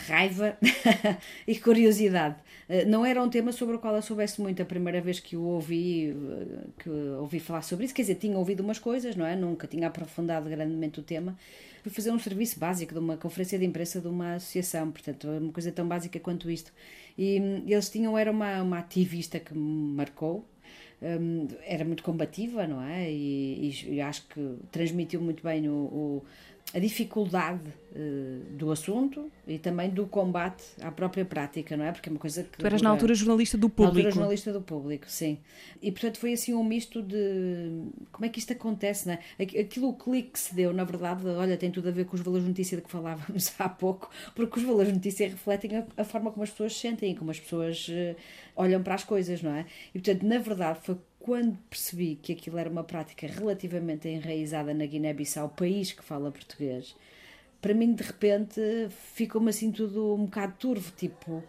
raiva 0.06 0.56
e 1.46 1.56
curiosidade. 1.58 2.36
Eh, 2.68 2.84
não 2.84 3.04
era 3.04 3.22
um 3.22 3.28
tema 3.28 3.52
sobre 3.52 3.76
o 3.76 3.78
qual 3.78 3.94
eu 3.94 4.02
soubesse 4.02 4.40
muito 4.40 4.60
a 4.62 4.64
primeira 4.64 5.00
vez 5.00 5.20
que 5.20 5.36
o 5.36 5.42
ouvi, 5.42 6.10
eh, 6.10 6.66
que 6.78 6.90
ouvi 6.90 7.40
falar 7.40 7.62
sobre 7.62 7.84
isso. 7.84 7.94
Quer 7.94 8.02
dizer, 8.02 8.16
tinha 8.16 8.36
ouvido 8.38 8.60
umas 8.60 8.78
coisas, 8.78 9.16
não 9.16 9.26
é? 9.26 9.36
Nunca 9.36 9.66
tinha 9.66 9.86
aprofundado 9.86 10.48
grandemente 10.48 11.00
o 11.00 11.02
tema. 11.02 11.36
Fui 11.82 11.92
fazer 11.92 12.10
um 12.10 12.18
serviço 12.18 12.58
básico 12.58 12.92
de 12.92 12.98
uma 12.98 13.16
conferência 13.16 13.58
de 13.58 13.64
imprensa 13.64 14.00
de 14.00 14.08
uma 14.08 14.34
associação, 14.34 14.90
portanto, 14.90 15.28
uma 15.28 15.52
coisa 15.52 15.70
tão 15.70 15.86
básica 15.86 16.18
quanto 16.18 16.50
isto. 16.50 16.72
E 17.16 17.40
hum, 17.40 17.62
eles 17.66 17.88
tinham, 17.88 18.18
era 18.18 18.30
uma, 18.30 18.62
uma 18.62 18.78
ativista 18.78 19.38
que 19.38 19.54
me 19.54 19.94
marcou, 19.94 20.44
um, 21.00 21.46
era 21.62 21.84
muito 21.84 22.02
combativa, 22.02 22.66
não 22.66 22.82
é? 22.82 23.10
E, 23.10 23.70
e, 23.70 23.94
e, 23.94 24.00
acho 24.00 24.26
que 24.28 24.56
transmitiu 24.72 25.20
muito 25.20 25.42
bem 25.42 25.68
o, 25.68 25.72
o 25.72 26.24
a 26.74 26.78
dificuldade 26.78 27.72
uh, 27.92 28.44
do 28.50 28.70
assunto 28.70 29.30
e 29.46 29.58
também 29.58 29.88
do 29.88 30.06
combate 30.06 30.64
à 30.82 30.90
própria 30.90 31.24
prática, 31.24 31.76
não 31.76 31.84
é? 31.84 31.92
Porque 31.92 32.08
é 32.08 32.12
uma 32.12 32.18
coisa 32.18 32.42
que. 32.42 32.58
Tu 32.58 32.66
eras 32.66 32.82
na 32.82 32.90
altura 32.90 33.14
jornalista 33.14 33.56
do 33.56 33.68
público. 33.68 33.94
Na 33.94 34.00
altura 34.00 34.10
jornalista 34.10 34.52
do 34.52 34.60
público, 34.60 35.06
sim. 35.08 35.38
E 35.80 35.92
portanto 35.92 36.18
foi 36.18 36.32
assim 36.32 36.54
um 36.54 36.64
misto 36.64 37.02
de. 37.02 37.88
Como 38.10 38.26
é 38.26 38.28
que 38.28 38.38
isto 38.38 38.52
acontece, 38.52 39.06
não 39.06 39.14
é? 39.14 39.20
Aquilo 39.38 39.88
o 39.88 39.94
clique 39.94 40.30
que 40.32 40.38
se 40.38 40.54
deu, 40.54 40.72
na 40.72 40.84
verdade, 40.84 41.26
olha, 41.26 41.56
tem 41.56 41.70
tudo 41.70 41.88
a 41.88 41.92
ver 41.92 42.04
com 42.04 42.16
os 42.16 42.20
valores 42.20 42.44
de 42.44 42.50
notícia 42.50 42.76
de 42.76 42.82
que 42.82 42.90
falávamos 42.90 43.52
há 43.58 43.68
pouco, 43.68 44.10
porque 44.34 44.58
os 44.58 44.64
valores 44.64 44.88
de 44.88 44.94
notícia 44.96 45.28
refletem 45.28 45.76
a, 45.76 45.86
a 45.96 46.04
forma 46.04 46.30
como 46.32 46.42
as 46.42 46.50
pessoas 46.50 46.74
se 46.74 46.80
sentem 46.80 47.14
como 47.14 47.30
as 47.30 47.38
pessoas 47.38 47.88
uh, 47.88 48.16
olham 48.56 48.82
para 48.82 48.94
as 48.94 49.04
coisas, 49.04 49.40
não 49.40 49.54
é? 49.54 49.66
E 49.94 50.00
portanto, 50.00 50.24
na 50.24 50.38
verdade, 50.38 50.80
foi 50.82 50.96
quando 51.26 51.58
percebi 51.68 52.14
que 52.14 52.32
aquilo 52.32 52.56
era 52.56 52.70
uma 52.70 52.84
prática 52.84 53.26
relativamente 53.26 54.08
enraizada 54.08 54.72
na 54.72 54.86
Guiné-Bissau, 54.86 55.48
país 55.48 55.90
que 55.90 56.04
fala 56.04 56.30
português, 56.30 56.94
para 57.60 57.74
mim 57.74 57.94
de 57.94 58.04
repente 58.04 58.60
ficou-me 59.12 59.50
assim 59.50 59.72
tudo 59.72 60.14
um 60.14 60.26
bocado 60.26 60.54
turvo, 60.56 60.92
tipo, 60.96 61.42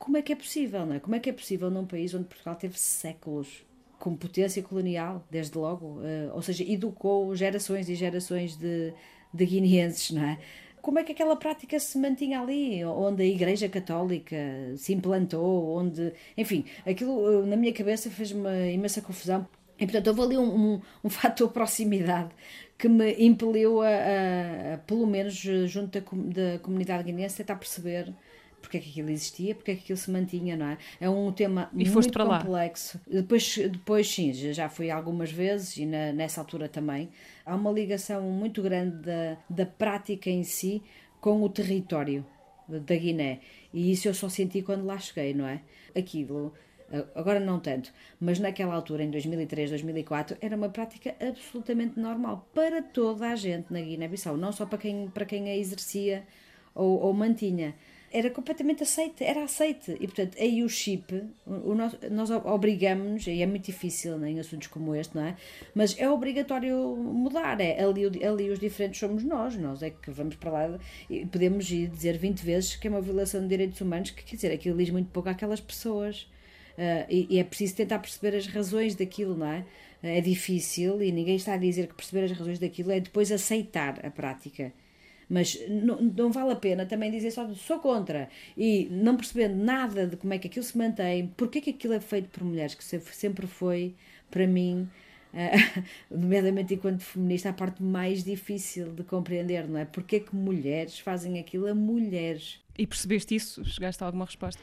como 0.00 0.16
é 0.16 0.22
que 0.22 0.32
é 0.32 0.36
possível, 0.36 0.84
não 0.84 0.96
é? 0.96 0.98
Como 0.98 1.14
é 1.14 1.20
que 1.20 1.30
é 1.30 1.32
possível 1.32 1.70
num 1.70 1.86
país 1.86 2.12
onde 2.12 2.24
Portugal 2.24 2.56
teve 2.56 2.76
séculos 2.76 3.64
como 4.00 4.16
potência 4.16 4.64
colonial, 4.64 5.24
desde 5.30 5.56
logo, 5.56 6.00
uh, 6.00 6.34
ou 6.34 6.42
seja, 6.42 6.64
educou 6.64 7.36
gerações 7.36 7.88
e 7.88 7.94
gerações 7.94 8.56
de, 8.56 8.92
de 9.32 9.46
guineenses, 9.46 10.10
não 10.10 10.24
é? 10.24 10.40
Como 10.82 10.98
é 10.98 11.04
que 11.04 11.12
aquela 11.12 11.36
prática 11.36 11.78
se 11.78 11.98
mantinha 11.98 12.40
ali, 12.40 12.84
onde 12.84 13.22
a 13.22 13.26
Igreja 13.26 13.68
Católica 13.68 14.36
se 14.76 14.92
implantou, 14.92 15.76
onde. 15.76 16.12
Enfim, 16.36 16.64
aquilo 16.86 17.46
na 17.46 17.56
minha 17.56 17.72
cabeça 17.72 18.10
fez-me 18.10 18.72
imensa 18.72 19.00
confusão. 19.00 19.46
E 19.78 19.86
portanto 19.86 20.08
houve 20.08 20.22
ali 20.22 20.38
um, 20.38 20.74
um, 20.74 20.80
um 21.04 21.08
fator 21.10 21.50
proximidade 21.50 22.30
que 22.76 22.88
me 22.88 23.14
impeliu 23.18 23.82
a, 23.82 23.88
a, 23.88 24.74
a 24.74 24.78
pelo 24.78 25.06
menos 25.06 25.34
junto 25.34 26.00
da, 26.00 26.00
da 26.00 26.58
comunidade 26.60 27.04
guineense, 27.04 27.36
tentar 27.36 27.56
perceber 27.56 28.12
porque 28.60 28.76
é 28.76 28.80
que 28.80 28.90
aquilo 28.90 29.10
existia, 29.10 29.54
porque 29.54 29.70
é 29.70 29.74
que 29.74 29.82
aquilo 29.82 29.98
se 29.98 30.10
mantinha, 30.10 30.56
não 30.56 30.66
é? 30.66 30.78
É 31.00 31.08
um 31.08 31.32
tema 31.32 31.70
e 31.72 31.88
muito 31.88 32.18
complexo. 32.18 33.00
Lá. 33.06 33.20
Depois, 33.20 33.56
depois, 33.56 34.08
sim, 34.12 34.32
já 34.32 34.68
fui 34.68 34.90
algumas 34.90 35.32
vezes 35.32 35.76
e 35.76 35.86
na, 35.86 36.12
nessa 36.12 36.40
altura 36.40 36.68
também. 36.68 37.08
Há 37.44 37.54
uma 37.54 37.70
ligação 37.70 38.22
muito 38.22 38.62
grande 38.62 38.96
da, 38.98 39.36
da 39.48 39.66
prática 39.66 40.30
em 40.30 40.44
si 40.44 40.82
com 41.20 41.42
o 41.42 41.48
território 41.48 42.24
da 42.68 42.94
Guiné. 42.94 43.40
E 43.72 43.90
isso 43.90 44.08
eu 44.08 44.14
só 44.14 44.28
senti 44.28 44.62
quando 44.62 44.84
lá 44.84 44.98
cheguei, 44.98 45.34
não 45.34 45.46
é? 45.46 45.60
Aquilo 45.96 46.52
agora 47.14 47.38
não 47.38 47.60
tanto, 47.60 47.92
mas 48.18 48.38
naquela 48.38 48.74
altura, 48.74 49.04
em 49.04 49.10
2003, 49.10 49.70
2004, 49.70 50.36
era 50.40 50.56
uma 50.56 50.68
prática 50.68 51.14
absolutamente 51.20 51.98
normal 51.98 52.48
para 52.52 52.82
toda 52.82 53.28
a 53.28 53.36
gente 53.36 53.72
na 53.72 53.80
Guiné-Bissau, 53.80 54.36
não 54.36 54.50
só 54.50 54.66
para 54.66 54.78
quem, 54.78 55.08
para 55.08 55.24
quem 55.24 55.48
a 55.48 55.56
exercia 55.56 56.24
ou, 56.74 57.00
ou 57.00 57.12
mantinha 57.12 57.74
era 58.12 58.28
completamente 58.28 58.82
aceite, 58.82 59.22
era 59.22 59.44
aceite. 59.44 59.96
E 60.00 60.06
portanto, 60.06 60.36
aí 60.38 60.64
o 60.64 60.68
chip, 60.68 61.14
o, 61.46 61.70
o 61.70 61.74
nós, 61.74 61.96
nós 62.10 62.30
obrigamos-nos, 62.30 63.26
e 63.26 63.40
é 63.40 63.46
muito 63.46 63.66
difícil 63.66 64.18
né, 64.18 64.30
em 64.30 64.40
assuntos 64.40 64.66
como 64.66 64.94
este, 64.94 65.14
não 65.14 65.24
é? 65.24 65.36
Mas 65.74 65.96
é 65.98 66.10
obrigatório 66.10 66.96
mudar. 66.96 67.60
É, 67.60 67.82
ali, 67.82 68.04
ali 68.24 68.50
os 68.50 68.58
diferentes 68.58 68.98
somos 68.98 69.22
nós, 69.22 69.56
nós 69.56 69.82
é 69.82 69.90
que 69.90 70.10
vamos 70.10 70.34
para 70.36 70.50
lá 70.50 70.78
e 71.08 71.24
podemos 71.24 71.70
ir 71.70 71.88
dizer 71.88 72.18
20 72.18 72.40
vezes 72.40 72.76
que 72.76 72.88
é 72.88 72.90
uma 72.90 73.00
violação 73.00 73.40
de 73.42 73.48
direitos 73.48 73.80
humanos, 73.80 74.10
que 74.10 74.24
quer 74.24 74.36
dizer, 74.36 74.52
aquilo 74.52 74.76
diz 74.76 74.90
muito 74.90 75.10
pouco 75.10 75.28
àquelas 75.28 75.60
pessoas. 75.60 76.28
Uh, 76.78 77.04
e, 77.10 77.26
e, 77.30 77.38
é 77.38 77.44
preciso 77.44 77.76
tentar 77.76 77.98
perceber 77.98 78.34
as 78.36 78.46
razões 78.46 78.94
daquilo, 78.94 79.36
não 79.36 79.46
é? 79.46 79.64
É 80.02 80.20
difícil 80.20 81.02
e 81.02 81.12
ninguém 81.12 81.36
está 81.36 81.54
a 81.54 81.56
dizer 81.58 81.88
que 81.88 81.94
perceber 81.94 82.24
as 82.24 82.32
razões 82.32 82.58
daquilo 82.58 82.90
é 82.90 83.00
depois 83.00 83.30
aceitar 83.30 84.04
a 84.04 84.10
prática. 84.10 84.72
Mas 85.30 85.56
não, 85.68 86.00
não 86.00 86.32
vale 86.32 86.50
a 86.50 86.56
pena 86.56 86.84
também 86.84 87.08
dizer 87.08 87.30
só 87.30 87.48
sou 87.54 87.78
contra 87.78 88.28
e 88.58 88.88
não 88.90 89.16
percebendo 89.16 89.54
nada 89.54 90.04
de 90.04 90.16
como 90.16 90.34
é 90.34 90.38
que 90.38 90.48
aquilo 90.48 90.64
se 90.64 90.76
mantém, 90.76 91.32
porque 91.36 91.58
é 91.58 91.60
que 91.60 91.70
aquilo 91.70 91.94
é 91.94 92.00
feito 92.00 92.28
por 92.30 92.42
mulheres, 92.42 92.74
que 92.74 92.82
sempre 92.84 93.46
foi, 93.46 93.94
para 94.28 94.46
mim, 94.48 94.88
Uh, 95.32 95.84
nomeadamente 96.10 96.74
enquanto 96.74 97.02
feminista, 97.02 97.50
a 97.50 97.52
parte 97.52 97.80
mais 97.80 98.24
difícil 98.24 98.92
de 98.92 99.04
compreender, 99.04 99.68
não 99.68 99.78
é? 99.78 99.84
Porque 99.84 100.16
é 100.16 100.18
que 100.20 100.34
mulheres 100.34 100.98
fazem 100.98 101.38
aquilo 101.38 101.68
a 101.68 101.74
mulheres? 101.74 102.58
E 102.76 102.84
percebeste 102.84 103.36
isso? 103.36 103.64
Chegaste 103.64 104.02
a 104.02 104.06
alguma 104.06 104.24
resposta? 104.24 104.60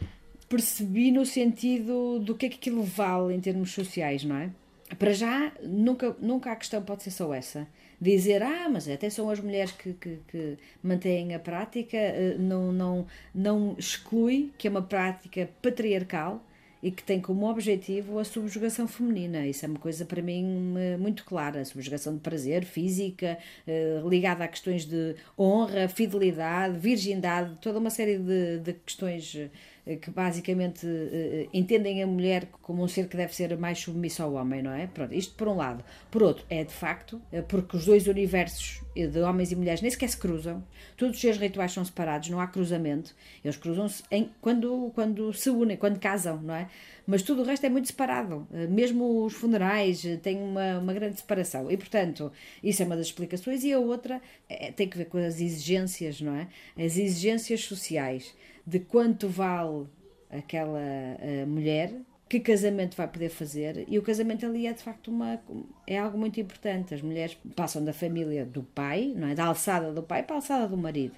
Percebi 0.50 1.10
no 1.10 1.26
sentido 1.26 2.20
do 2.20 2.36
que 2.36 2.48
é 2.48 2.50
que 2.50 2.58
aquilo 2.58 2.84
vale 2.84 3.34
em 3.34 3.40
termos 3.40 3.72
sociais, 3.72 4.26
não 4.26 4.36
é? 4.36 4.52
Para 5.00 5.14
já, 5.14 5.54
nunca, 5.64 6.16
nunca 6.20 6.52
a 6.52 6.56
questão 6.58 6.82
pode 6.82 7.04
ser 7.04 7.12
só 7.12 7.34
essa. 7.34 7.66
Dizer, 8.00 8.44
ah, 8.44 8.70
mas 8.70 8.88
até 8.88 9.10
são 9.10 9.30
as 9.30 9.40
mulheres 9.40 9.72
que, 9.72 9.94
que, 9.94 10.20
que 10.28 10.58
mantêm 10.84 11.34
a 11.34 11.40
prática, 11.40 11.98
eh, 11.98 12.36
não, 12.38 12.72
não, 12.72 13.08
não 13.34 13.76
exclui 13.78 14.52
que 14.58 14.68
é 14.68 14.72
uma 14.72 14.82
prática 14.82 15.50
patriarcal 15.62 16.44
e 16.82 16.92
que 16.92 17.04
tem 17.04 17.20
como 17.20 17.50
objetivo 17.50 18.20
a 18.20 18.24
subjugação 18.24 18.88
feminina. 18.88 19.46
Isso 19.48 19.66
é 19.66 19.68
uma 19.68 19.80
coisa 19.80 20.06
para 20.06 20.22
mim 20.22 20.76
muito 21.00 21.26
clara. 21.26 21.62
A 21.62 21.66
subjugação 21.66 22.14
de 22.14 22.20
prazer, 22.22 22.66
física, 22.66 23.38
eh, 23.68 24.02
ligada 24.06 24.44
a 24.44 24.48
questões 24.48 24.86
de 24.86 25.16
honra, 25.38 25.88
fidelidade, 25.88 26.78
virgindade, 26.78 27.58
toda 27.62 27.80
uma 27.80 27.90
série 27.90 28.18
de, 28.18 28.60
de 28.60 28.74
questões 28.74 29.36
eh, 29.36 29.50
que 29.96 30.12
basicamente 30.12 30.86
uh, 30.86 31.50
entendem 31.54 32.04
a 32.04 32.08
mulher 32.08 32.48
como 32.62 32.84
um 32.84 32.88
ser 32.88 33.08
que 33.08 33.16
deve 33.16 33.34
ser 33.34 33.58
mais 33.58 33.80
submisso 33.80 34.22
ao 34.22 34.34
homem, 34.34 34.62
não 34.62 34.72
é? 34.72 34.88
Pronto, 34.88 35.14
isto 35.14 35.36
por 35.36 35.48
um 35.48 35.56
lado. 35.56 35.84
Por 36.12 36.22
outro, 36.24 36.46
é 36.50 36.64
de 36.64 36.74
facto, 36.74 37.22
porque 37.48 37.78
os 37.78 37.86
dois 37.86 38.08
universos 38.08 38.82
de 39.06 39.20
homens 39.20 39.52
e 39.52 39.56
mulheres 39.56 39.82
nem 39.82 39.92
sequer 39.92 40.10
se 40.10 40.18
cruzam, 40.18 40.64
todos 40.96 41.16
os 41.16 41.22
seus 41.22 41.38
rituais 41.38 41.72
são 41.72 41.86
separados, 41.86 42.30
não 42.30 42.40
há 42.40 42.48
cruzamento, 42.48 43.14
eles 43.44 43.58
cruzam-se 43.58 44.02
quando, 44.42 44.92
quando 44.96 45.32
se 45.34 45.50
unem, 45.50 45.78
quando 45.78 46.00
casam, 46.00 46.42
não 46.42 46.56
é? 46.56 46.68
Mas 47.06 47.22
tudo 47.22 47.42
o 47.42 47.46
resto 47.46 47.66
é 47.66 47.70
muito 47.70 47.88
separado, 47.88 48.48
mesmo 48.70 49.24
os 49.24 49.34
funerais 49.34 50.02
têm 50.24 50.42
uma, 50.42 50.80
uma 50.80 50.94
grande 50.94 51.18
separação, 51.18 51.70
e 51.70 51.78
portanto, 51.78 52.32
isso 52.64 52.82
é 52.82 52.86
uma 52.86 52.96
das 52.96 53.08
explicações, 53.08 53.64
e 53.64 53.72
a 53.72 53.80
outra 53.80 54.22
é, 54.50 54.72
tem 54.72 54.88
que 54.90 54.98
ver 54.98 55.06
com 55.06 55.18
as 55.18 55.40
exigências, 55.40 56.20
não 56.20 56.36
é? 56.36 56.48
As 56.76 56.98
exigências 56.98 57.62
sociais. 57.62 58.34
De 58.66 58.80
quanto 58.80 59.30
vale 59.30 59.86
aquela 60.30 60.82
mulher, 61.48 61.94
que 62.30 62.40
casamento 62.40 62.96
vai 62.96 63.08
poder 63.08 63.30
fazer, 63.30 63.86
e 63.88 63.98
o 63.98 64.02
casamento 64.02 64.46
ali 64.46 64.68
é 64.68 64.74
de 64.74 64.84
facto 64.84 65.10
uma, 65.10 65.40
é 65.86 65.98
algo 65.98 66.18
muito 66.18 66.40
importante. 66.40 66.94
As 66.94 67.02
mulheres 67.02 67.38
passam 67.56 67.84
da 67.84 67.94
família 67.94 68.46
do 68.46 68.64
pai, 68.64 69.14
não 69.16 69.30
é? 69.30 69.36
da 69.36 69.46
alçada 69.46 69.94
do 69.94 70.04
pai 70.04 70.24
para 70.24 70.36
a 70.36 70.38
alçada 70.38 70.68
do 70.68 70.78
marido. 70.78 71.16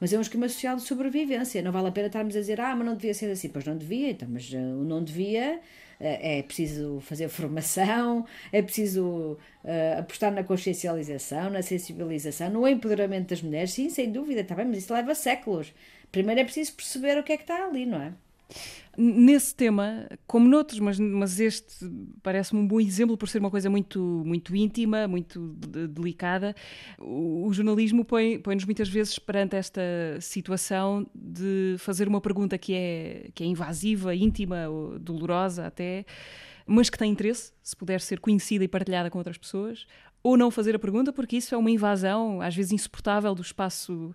Mas 0.00 0.12
é 0.12 0.18
um 0.18 0.22
esquema 0.22 0.48
social 0.48 0.76
de 0.76 0.82
sobrevivência. 0.82 1.60
Não 1.62 1.70
vale 1.70 1.88
a 1.88 1.92
pena 1.92 2.06
estarmos 2.06 2.34
a 2.34 2.40
dizer, 2.40 2.58
ah, 2.60 2.74
mas 2.74 2.86
não 2.86 2.94
devia 2.94 3.12
ser 3.12 3.30
assim. 3.30 3.50
Pois 3.50 3.66
não 3.66 3.76
devia, 3.76 4.10
então, 4.10 4.26
mas 4.30 4.50
uh, 4.50 4.56
o 4.56 4.84
não 4.84 5.04
devia 5.04 5.56
uh, 5.56 5.60
é 6.00 6.42
preciso 6.42 7.00
fazer 7.00 7.28
formação, 7.30 8.26
é 8.50 8.62
preciso 8.62 9.38
uh, 9.62 9.98
apostar 9.98 10.32
na 10.32 10.42
consciencialização, 10.42 11.50
na 11.50 11.60
sensibilização, 11.62 12.48
no 12.48 12.66
empoderamento 12.66 13.28
das 13.28 13.42
mulheres. 13.42 13.72
Sim, 13.72 13.90
sem 13.90 14.10
dúvida, 14.10 14.40
está 14.40 14.54
bem, 14.54 14.64
mas 14.64 14.78
isso 14.78 14.92
leva 14.92 15.14
séculos. 15.14 15.72
Primeiro 16.10 16.40
é 16.40 16.44
preciso 16.44 16.72
perceber 16.74 17.18
o 17.18 17.22
que 17.22 17.32
é 17.32 17.36
que 17.36 17.42
está 17.42 17.66
ali, 17.66 17.84
não 17.84 18.00
é? 18.00 18.12
Nesse 18.96 19.54
tema, 19.54 20.08
como 20.26 20.48
noutros, 20.48 20.80
mas, 20.80 20.98
mas 20.98 21.38
este 21.38 21.90
parece-me 22.22 22.60
um 22.60 22.66
bom 22.66 22.80
exemplo 22.80 23.16
por 23.16 23.28
ser 23.28 23.38
uma 23.38 23.50
coisa 23.50 23.70
muito, 23.70 24.00
muito 24.26 24.54
íntima, 24.54 25.06
muito 25.06 25.54
de, 25.56 25.86
delicada, 25.86 26.54
o, 26.98 27.46
o 27.46 27.52
jornalismo 27.52 28.04
põe-nos 28.04 28.42
põe 28.42 28.56
muitas 28.66 28.88
vezes 28.88 29.18
perante 29.18 29.56
esta 29.56 29.80
situação 30.20 31.06
de 31.14 31.76
fazer 31.78 32.08
uma 32.08 32.20
pergunta 32.20 32.58
que 32.58 32.74
é, 32.74 33.30
que 33.32 33.44
é 33.44 33.46
invasiva, 33.46 34.14
íntima, 34.14 34.66
dolorosa 35.00 35.66
até, 35.66 36.04
mas 36.66 36.90
que 36.90 36.98
tem 36.98 37.12
interesse, 37.12 37.52
se 37.62 37.76
puder 37.76 38.00
ser 38.00 38.18
conhecida 38.20 38.64
e 38.64 38.68
partilhada 38.68 39.08
com 39.08 39.18
outras 39.18 39.38
pessoas, 39.38 39.86
ou 40.22 40.36
não 40.36 40.50
fazer 40.50 40.74
a 40.74 40.78
pergunta, 40.78 41.12
porque 41.12 41.36
isso 41.36 41.54
é 41.54 41.58
uma 41.58 41.70
invasão, 41.70 42.40
às 42.40 42.54
vezes 42.54 42.72
insuportável, 42.72 43.34
do 43.34 43.42
espaço 43.42 44.14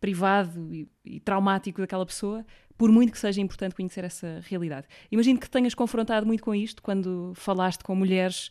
privado 0.00 0.74
e, 0.74 0.86
e, 1.02 1.18
traumático 1.18 1.80
daquela 1.80 2.04
pessoa, 2.04 2.44
por 2.76 2.90
muito 2.90 3.12
que 3.12 3.18
seja 3.18 3.40
importante 3.40 3.74
conhecer 3.74 4.04
essa 4.04 4.40
realidade. 4.48 4.86
Imagino 5.10 5.38
que 5.38 5.48
tenhas 5.48 5.74
confrontado 5.74 6.26
muito 6.26 6.42
com 6.42 6.54
isto 6.54 6.82
quando 6.82 7.32
falaste 7.34 7.82
com 7.82 7.94
mulheres 7.94 8.50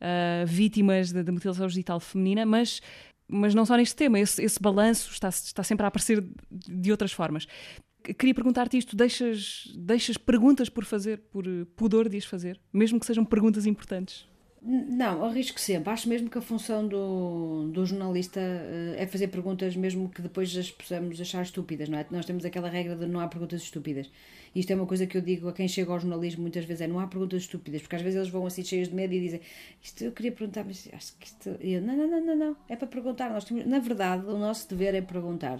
uh, 0.00 0.46
vítimas 0.46 1.12
da, 1.12 1.30
mutilação 1.30 1.68
genital 1.68 2.00
feminina, 2.00 2.46
mas, 2.46 2.80
mas 3.28 3.54
não 3.54 3.66
só 3.66 3.76
neste 3.76 3.94
tema, 3.96 4.18
esse, 4.18 4.42
esse 4.42 4.60
balanço 4.60 5.12
está, 5.12 5.28
está 5.28 5.62
sempre 5.62 5.84
a 5.84 5.88
aparecer 5.88 6.24
de 6.50 6.90
outras 6.90 7.12
formas. 7.12 7.46
Queria 8.18 8.34
perguntar-te 8.34 8.78
isto: 8.78 8.96
deixas, 8.96 9.64
deixas 9.76 10.16
perguntas 10.16 10.68
por 10.68 10.84
fazer, 10.84 11.18
por 11.30 11.44
pudor 11.76 12.08
de 12.08 12.16
as 12.16 12.24
fazer, 12.24 12.58
mesmo 12.72 12.98
que 12.98 13.06
sejam 13.06 13.24
perguntas 13.24 13.66
importantes? 13.66 14.26
Não, 14.60 15.24
arrisco 15.24 15.60
sempre. 15.60 15.90
Acho 15.90 16.08
mesmo 16.08 16.28
que 16.28 16.36
a 16.36 16.40
função 16.40 16.86
do, 16.86 17.68
do 17.72 17.86
jornalista 17.86 18.40
uh, 18.40 18.94
é 18.96 19.06
fazer 19.06 19.28
perguntas, 19.28 19.76
mesmo 19.76 20.08
que 20.08 20.20
depois 20.20 20.54
as 20.56 20.70
possamos 20.70 21.20
achar 21.20 21.42
estúpidas, 21.42 21.88
não 21.88 21.98
é? 21.98 22.06
Nós 22.10 22.26
temos 22.26 22.44
aquela 22.44 22.68
regra 22.68 22.96
de 22.96 23.06
não 23.06 23.20
há 23.20 23.28
perguntas 23.28 23.62
estúpidas. 23.62 24.10
Isto 24.54 24.72
é 24.72 24.74
uma 24.74 24.86
coisa 24.86 25.06
que 25.06 25.16
eu 25.16 25.20
digo 25.22 25.48
a 25.48 25.52
quem 25.52 25.68
chega 25.68 25.92
ao 25.92 26.00
jornalismo 26.00 26.42
muitas 26.42 26.64
vezes: 26.64 26.80
é 26.82 26.86
não 26.88 26.98
há 26.98 27.06
perguntas 27.06 27.42
estúpidas, 27.42 27.82
porque 27.82 27.96
às 27.96 28.02
vezes 28.02 28.16
eles 28.16 28.28
vão 28.30 28.44
assim 28.46 28.64
cheios 28.64 28.88
de 28.88 28.94
medo 28.94 29.14
e 29.14 29.20
dizem 29.20 29.40
isto 29.82 30.02
eu 30.02 30.12
queria 30.12 30.32
perguntar, 30.32 30.64
mas 30.64 30.88
acho 30.92 31.16
que 31.18 31.26
isto. 31.26 31.50
Eu, 31.60 31.80
não, 31.80 31.96
não, 31.96 32.08
não, 32.08 32.26
não, 32.26 32.36
não, 32.36 32.56
é 32.68 32.74
para 32.74 32.88
perguntar. 32.88 33.30
Nós 33.30 33.44
temos, 33.44 33.64
na 33.64 33.78
verdade, 33.78 34.26
o 34.26 34.38
nosso 34.38 34.68
dever 34.68 34.94
é 34.94 35.00
perguntar. 35.00 35.58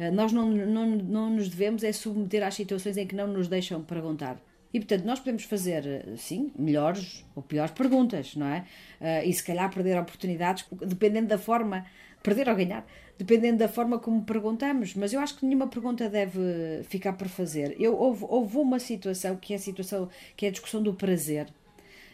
Uh, 0.00 0.10
nós 0.12 0.32
não, 0.32 0.48
não, 0.50 0.86
não 0.86 1.30
nos 1.30 1.48
devemos 1.48 1.84
é 1.84 1.92
submeter 1.92 2.46
às 2.46 2.54
situações 2.54 2.96
em 2.96 3.06
que 3.06 3.14
não 3.14 3.26
nos 3.26 3.48
deixam 3.48 3.82
perguntar. 3.82 4.40
E, 4.72 4.78
portanto, 4.78 5.04
nós 5.04 5.18
podemos 5.18 5.44
fazer, 5.44 6.06
sim, 6.16 6.52
melhores 6.58 7.24
ou 7.34 7.42
piores 7.42 7.72
perguntas, 7.72 8.36
não 8.36 8.46
é? 8.46 8.66
Uh, 9.00 9.26
e 9.28 9.32
se 9.32 9.42
calhar 9.42 9.72
perder 9.72 9.98
oportunidades, 9.98 10.66
dependendo 10.70 11.28
da 11.28 11.38
forma, 11.38 11.86
perder 12.22 12.48
ou 12.48 12.54
ganhar, 12.54 12.86
dependendo 13.16 13.58
da 13.58 13.68
forma 13.68 13.98
como 13.98 14.22
perguntamos. 14.24 14.94
Mas 14.94 15.12
eu 15.12 15.20
acho 15.20 15.38
que 15.38 15.46
nenhuma 15.46 15.68
pergunta 15.68 16.08
deve 16.08 16.82
ficar 16.84 17.14
por 17.14 17.28
fazer. 17.28 17.76
Eu, 17.80 17.96
houve, 17.96 18.26
houve 18.28 18.58
uma 18.58 18.78
situação 18.78 19.36
que 19.36 19.54
é 19.54 19.56
a 19.56 19.58
situação, 19.58 20.08
que 20.36 20.44
é 20.44 20.50
a 20.50 20.52
discussão 20.52 20.82
do 20.82 20.92
prazer, 20.92 21.48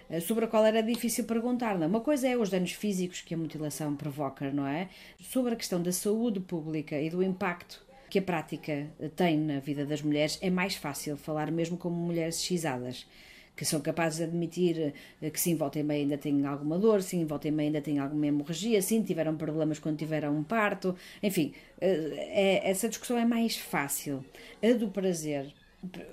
uh, 0.08 0.20
sobre 0.20 0.44
a 0.44 0.48
qual 0.48 0.64
era 0.64 0.80
difícil 0.80 1.24
perguntar. 1.24 1.76
Não? 1.76 1.88
Uma 1.88 2.00
coisa 2.00 2.28
é 2.28 2.36
os 2.36 2.50
danos 2.50 2.70
físicos 2.70 3.20
que 3.20 3.34
a 3.34 3.36
mutilação 3.36 3.96
provoca, 3.96 4.52
não 4.52 4.64
é? 4.66 4.88
Sobre 5.20 5.54
a 5.54 5.56
questão 5.56 5.82
da 5.82 5.90
saúde 5.90 6.38
pública 6.38 7.00
e 7.00 7.10
do 7.10 7.20
impacto 7.20 7.83
que 8.14 8.20
a 8.20 8.22
prática 8.22 8.86
tem 9.16 9.36
na 9.36 9.58
vida 9.58 9.84
das 9.84 10.00
mulheres, 10.00 10.38
é 10.40 10.48
mais 10.48 10.76
fácil 10.76 11.16
falar 11.16 11.50
mesmo 11.50 11.76
como 11.76 11.96
mulheres 11.96 12.40
excisadas 12.40 13.04
que 13.56 13.64
são 13.64 13.80
capazes 13.80 14.18
de 14.18 14.24
admitir 14.24 14.94
eh, 15.20 15.30
que 15.30 15.40
sim, 15.40 15.56
volta 15.56 15.80
e 15.80 15.82
meia 15.82 16.02
ainda 16.02 16.16
têm 16.16 16.46
alguma 16.46 16.78
dor, 16.78 17.02
sim, 17.02 17.24
volta 17.24 17.48
e 17.48 17.50
meia 17.50 17.70
ainda 17.70 17.80
têm 17.80 17.98
alguma 17.98 18.24
hemorragia, 18.28 18.80
sim, 18.80 19.02
tiveram 19.02 19.36
problemas 19.36 19.80
quando 19.80 19.98
tiveram 19.98 20.32
um 20.36 20.44
parto, 20.44 20.94
enfim, 21.20 21.54
eh, 21.80 22.60
é, 22.62 22.70
essa 22.70 22.88
discussão 22.88 23.18
é 23.18 23.24
mais 23.24 23.56
fácil. 23.56 24.24
A 24.62 24.72
do 24.74 24.88
prazer, 24.88 25.52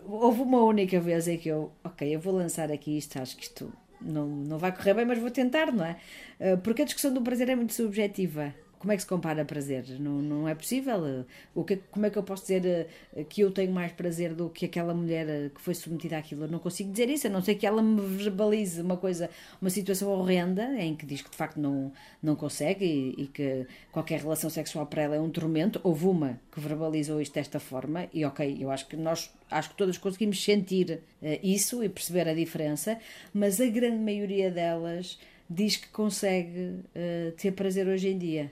houve 0.04 0.42
uma 0.42 0.64
única 0.64 1.00
vez 1.00 1.28
em 1.28 1.38
que 1.38 1.50
eu, 1.50 1.72
ok, 1.84 2.16
eu 2.16 2.20
vou 2.20 2.34
lançar 2.34 2.72
aqui 2.72 2.98
isto, 2.98 3.20
acho 3.20 3.38
que 3.38 3.44
isto 3.44 3.72
não, 4.02 4.26
não 4.26 4.58
vai 4.58 4.76
correr 4.76 4.96
bem, 4.96 5.06
mas 5.06 5.20
vou 5.20 5.30
tentar, 5.30 5.72
não 5.72 5.86
é? 5.86 5.98
Eh, 6.40 6.58
porque 6.58 6.82
a 6.82 6.86
discussão 6.86 7.14
do 7.14 7.22
prazer 7.22 7.48
é 7.48 7.56
muito 7.56 7.74
subjetiva 7.74 8.56
como 8.82 8.92
é 8.94 8.96
que 8.96 9.04
se 9.04 9.08
compara 9.08 9.46
prazer? 9.46 9.86
Não, 10.00 10.24
não 10.24 10.50
é 10.50 10.56
possível. 10.56 11.24
O 11.54 11.64
que, 11.64 11.76
como 11.92 12.08
é 12.08 12.10
que 12.10 12.18
eu 12.18 12.24
posso 12.24 12.42
dizer 12.42 12.88
eh, 13.16 13.24
que 13.24 13.42
eu 13.42 13.52
tenho 13.52 13.72
mais 13.72 13.92
prazer 13.92 14.34
do 14.34 14.50
que 14.50 14.66
aquela 14.66 14.92
mulher 14.92 15.30
eh, 15.30 15.52
que 15.54 15.62
foi 15.62 15.76
submetida 15.76 16.18
àquilo? 16.18 16.46
Eu 16.46 16.48
não 16.48 16.58
consigo 16.58 16.92
dizer 16.92 17.08
isso, 17.08 17.28
a 17.28 17.30
não 17.30 17.44
ser 17.44 17.54
que 17.54 17.68
ela 17.68 17.80
me 17.84 18.02
verbalize 18.02 18.82
uma 18.82 18.98
coisa, 18.98 19.30
uma 19.62 19.70
situação 19.70 20.10
horrenda 20.10 20.64
em 20.82 20.96
que 20.96 21.06
diz 21.06 21.22
que 21.22 21.30
de 21.30 21.38
facto 21.38 21.58
não, 21.60 21.94
não 22.24 22.36
consegue 22.36 22.84
e, 22.84 23.22
e 23.22 23.28
que 23.28 23.68
qualquer 23.92 24.22
relação 24.22 24.50
sexual 24.50 24.88
para 24.88 25.04
ela 25.04 25.16
é 25.16 25.20
um 25.20 25.30
tormento. 25.30 25.80
Houve 25.84 26.08
uma 26.08 26.40
que 26.52 26.60
verbalizou 26.60 27.22
isto 27.22 27.36
desta 27.36 27.60
forma 27.60 28.08
e 28.12 28.26
ok, 28.26 28.58
eu 28.60 28.72
acho 28.72 28.88
que 28.88 28.98
nós 28.98 29.32
acho 29.52 29.70
que 29.70 29.76
todas 29.76 30.00
conseguimos 30.00 30.44
sentir 30.44 31.04
uh, 31.22 31.28
isso 31.44 31.84
e 31.84 31.90
perceber 31.90 32.28
a 32.28 32.34
diferença, 32.34 32.98
mas 33.32 33.62
a 33.62 33.68
grande 33.68 34.00
maioria 34.00 34.50
delas 34.50 35.20
diz 35.48 35.76
que 35.76 35.90
consegue 35.90 36.80
uh, 36.96 37.32
ter 37.38 37.52
prazer 37.52 37.88
hoje 37.88 38.08
em 38.08 38.18
dia. 38.18 38.52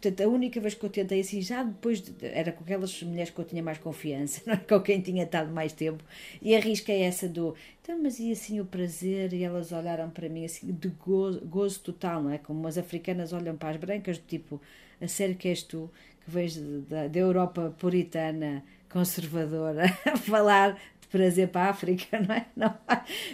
Portanto, 0.00 0.20
a 0.20 0.28
única 0.28 0.60
vez 0.60 0.74
que 0.74 0.84
eu 0.84 0.90
tentei 0.90 1.20
assim, 1.20 1.42
já 1.42 1.64
depois, 1.64 2.00
de, 2.00 2.14
era 2.24 2.52
com 2.52 2.62
aquelas 2.62 3.02
mulheres 3.02 3.30
que 3.30 3.38
eu 3.38 3.44
tinha 3.44 3.62
mais 3.62 3.78
confiança, 3.78 4.40
não 4.46 4.54
é? 4.54 4.56
com 4.56 4.80
quem 4.80 5.00
tinha 5.00 5.24
estado 5.24 5.52
mais 5.52 5.72
tempo, 5.72 6.04
e 6.40 6.54
arrisquei 6.54 7.02
essa 7.02 7.28
do, 7.28 7.54
então, 7.82 8.00
mas 8.00 8.20
e 8.20 8.30
assim 8.30 8.60
o 8.60 8.64
prazer? 8.64 9.32
E 9.32 9.42
elas 9.42 9.72
olharam 9.72 10.08
para 10.08 10.28
mim 10.28 10.44
assim, 10.44 10.70
de 10.70 10.88
gozo, 10.88 11.40
gozo 11.40 11.80
total, 11.80 12.22
não 12.22 12.30
é? 12.30 12.38
Como 12.38 12.66
as 12.68 12.78
africanas 12.78 13.32
olham 13.32 13.56
para 13.56 13.70
as 13.70 13.76
brancas, 13.76 14.18
do 14.18 14.24
tipo, 14.26 14.60
a 15.00 15.08
sério 15.08 15.34
que 15.34 15.48
és 15.48 15.62
tu, 15.62 15.90
que 16.24 16.30
vens 16.30 16.56
da, 16.88 17.08
da 17.08 17.18
Europa 17.18 17.74
puritana, 17.78 18.62
conservadora, 18.88 19.84
a 20.06 20.16
falar 20.16 20.78
prazer 21.10 21.48
para 21.48 21.66
a 21.66 21.70
África, 21.70 22.20
não 22.20 22.34
é? 22.34 22.46
Não. 22.56 22.74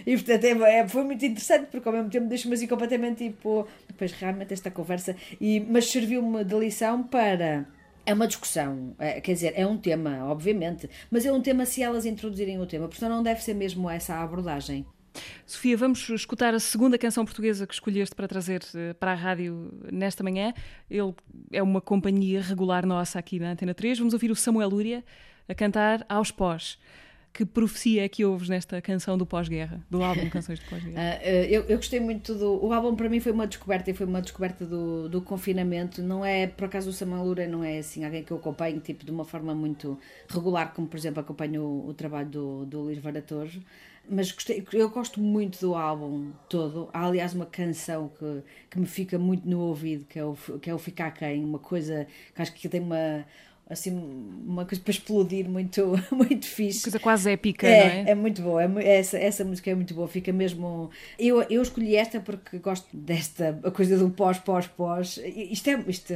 E 0.06 0.16
portanto 0.16 0.44
é, 0.44 0.78
é, 0.78 0.88
foi 0.88 1.04
muito 1.04 1.24
interessante 1.24 1.68
porque 1.70 1.88
ao 1.88 1.94
mesmo 1.94 2.10
tempo 2.10 2.26
deixa-me 2.26 2.54
assim 2.54 2.66
completamente 2.66 3.24
tipo, 3.24 3.66
depois 3.86 4.12
realmente 4.12 4.52
esta 4.52 4.70
conversa, 4.70 5.16
e, 5.40 5.60
mas 5.60 5.86
serviu-me 5.86 6.44
de 6.44 6.54
lição 6.54 7.02
para. 7.02 7.66
É 8.06 8.12
uma 8.12 8.26
discussão, 8.26 8.94
é, 8.98 9.18
quer 9.18 9.32
dizer, 9.32 9.54
é 9.56 9.66
um 9.66 9.78
tema, 9.78 10.26
obviamente, 10.26 10.90
mas 11.10 11.24
é 11.24 11.32
um 11.32 11.40
tema 11.40 11.64
se 11.64 11.82
elas 11.82 12.04
introduzirem 12.04 12.60
o 12.60 12.66
tema, 12.66 12.86
portanto 12.86 13.08
não 13.08 13.22
deve 13.22 13.42
ser 13.42 13.54
mesmo 13.54 13.88
essa 13.88 14.14
a 14.16 14.22
abordagem. 14.22 14.84
Sofia, 15.46 15.76
vamos 15.76 16.08
escutar 16.10 16.54
a 16.54 16.60
segunda 16.60 16.98
canção 16.98 17.24
portuguesa 17.24 17.66
que 17.66 17.74
escolheste 17.74 18.14
para 18.14 18.26
trazer 18.26 18.62
eh, 18.74 18.94
para 18.94 19.12
a 19.12 19.14
rádio 19.14 19.72
nesta 19.92 20.24
manhã. 20.24 20.52
Ele 20.90 21.14
é 21.52 21.62
uma 21.62 21.80
companhia 21.80 22.40
regular 22.40 22.84
nossa 22.84 23.18
aqui 23.18 23.38
na 23.38 23.52
Antena 23.52 23.74
3. 23.74 23.98
Vamos 23.98 24.14
ouvir 24.14 24.30
o 24.30 24.36
Samuel 24.36 24.68
Lúria 24.68 25.04
a 25.48 25.54
cantar 25.54 26.04
Aos 26.08 26.30
Pós. 26.30 26.78
Que 27.34 27.44
profecia 27.44 28.04
é 28.04 28.08
que 28.08 28.24
ouves 28.24 28.48
nesta 28.48 28.80
canção 28.80 29.18
do 29.18 29.26
pós-guerra, 29.26 29.84
do 29.90 30.04
álbum 30.04 30.30
Canções 30.30 30.60
de 30.60 30.66
Pós-Guerra? 30.66 30.94
Uh, 31.24 31.46
eu, 31.48 31.62
eu, 31.64 31.76
gostei 31.76 31.98
muito 31.98 32.34
do. 32.34 32.64
O 32.64 32.72
álbum 32.72 32.94
para 32.94 33.08
mim 33.08 33.18
foi 33.18 33.32
uma 33.32 33.46
descoberta 33.46 33.90
e 33.90 33.94
foi 33.94 34.06
uma 34.06 34.22
descoberta 34.22 34.64
do, 34.64 35.08
do 35.08 35.20
confinamento. 35.20 36.00
Não 36.02 36.24
é, 36.24 36.46
por 36.46 36.66
acaso, 36.66 36.90
o 36.90 36.92
Samuel 36.92 37.34
não 37.48 37.64
é 37.64 37.78
assim 37.78 38.04
alguém 38.04 38.22
que 38.22 38.30
eu 38.30 38.36
acompanho 38.36 38.78
tipo, 38.80 39.04
de 39.04 39.10
uma 39.10 39.24
forma 39.24 39.54
muito 39.54 39.98
regular, 40.28 40.72
como 40.72 40.86
por 40.86 40.96
exemplo 40.96 41.20
acompanho 41.20 41.62
o, 41.62 41.88
o 41.88 41.94
trabalho 41.94 42.28
do, 42.28 42.66
do 42.66 42.80
Luís 42.82 42.98
Varatojo 42.98 43.62
mas 44.08 44.30
gostei, 44.30 44.64
eu 44.72 44.90
gosto 44.90 45.20
muito 45.20 45.58
do 45.60 45.74
álbum 45.74 46.32
todo. 46.48 46.90
Há, 46.92 47.06
aliás, 47.06 47.32
uma 47.34 47.46
canção 47.46 48.08
que, 48.08 48.42
que 48.70 48.78
me 48.78 48.86
fica 48.86 49.18
muito 49.18 49.48
no 49.48 49.60
ouvido, 49.60 50.04
que 50.04 50.18
é 50.18 50.24
o, 50.24 50.36
que 50.60 50.68
é 50.68 50.74
o 50.74 50.78
Ficar 50.78 51.10
Quem, 51.12 51.42
uma 51.42 51.58
coisa 51.58 52.06
que 52.34 52.42
acho 52.42 52.52
que 52.52 52.68
tem 52.68 52.80
uma, 52.80 53.24
assim, 53.68 53.92
uma 54.46 54.64
coisa 54.64 54.82
para 54.82 54.90
explodir 54.90 55.48
muito, 55.48 55.94
muito 56.12 56.46
fixe. 56.46 56.82
Coisa 56.82 56.98
quase 56.98 57.30
épica, 57.30 57.66
é, 57.66 57.78
não 57.78 57.86
é? 57.86 58.10
É 58.10 58.14
muito 58.14 58.42
boa, 58.42 58.62
é, 58.62 58.98
essa, 58.98 59.18
essa 59.18 59.44
música 59.44 59.70
é 59.70 59.74
muito 59.74 59.94
boa, 59.94 60.06
fica 60.08 60.32
mesmo. 60.32 60.90
Eu, 61.18 61.42
eu 61.42 61.62
escolhi 61.62 61.96
esta 61.96 62.20
porque 62.20 62.58
gosto 62.58 62.88
desta 62.96 63.58
a 63.62 63.70
coisa 63.70 63.96
do 63.96 64.10
pós, 64.10 64.38
pós, 64.38 64.66
pós. 64.66 65.20
Isto 65.24 65.70
é. 65.70 65.84
Isto, 65.88 66.14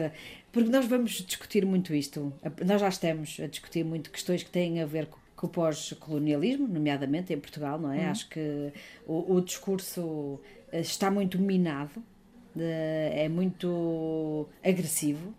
porque 0.51 0.71
nós 0.71 0.87
vamos 0.87 1.13
discutir 1.27 1.65
muito 1.65 1.95
isto. 1.95 2.33
Nós 2.65 2.81
já 2.81 2.89
estamos 2.89 3.39
a 3.43 3.47
discutir 3.47 3.85
muito 3.85 4.11
questões 4.11 4.43
que 4.43 4.51
têm 4.51 4.81
a 4.81 4.87
ver 4.87 5.07
com 5.07 5.19
com 5.39 5.47
o 5.47 5.51
pós-colonialismo, 5.51 6.67
nomeadamente 6.67 7.33
em 7.33 7.39
Portugal, 7.39 7.79
não 7.79 7.93
é? 7.93 8.01
Uhum. 8.01 8.11
Acho 8.11 8.29
que 8.29 8.73
o, 9.07 9.37
o, 9.37 9.41
discurso 9.41 10.41
eh, 10.73 10.81
está 10.81 11.13
muito 11.13 11.39
minado, 11.39 12.03
é 12.59 13.29
muito 13.29 14.49
agressivo. 14.65 15.33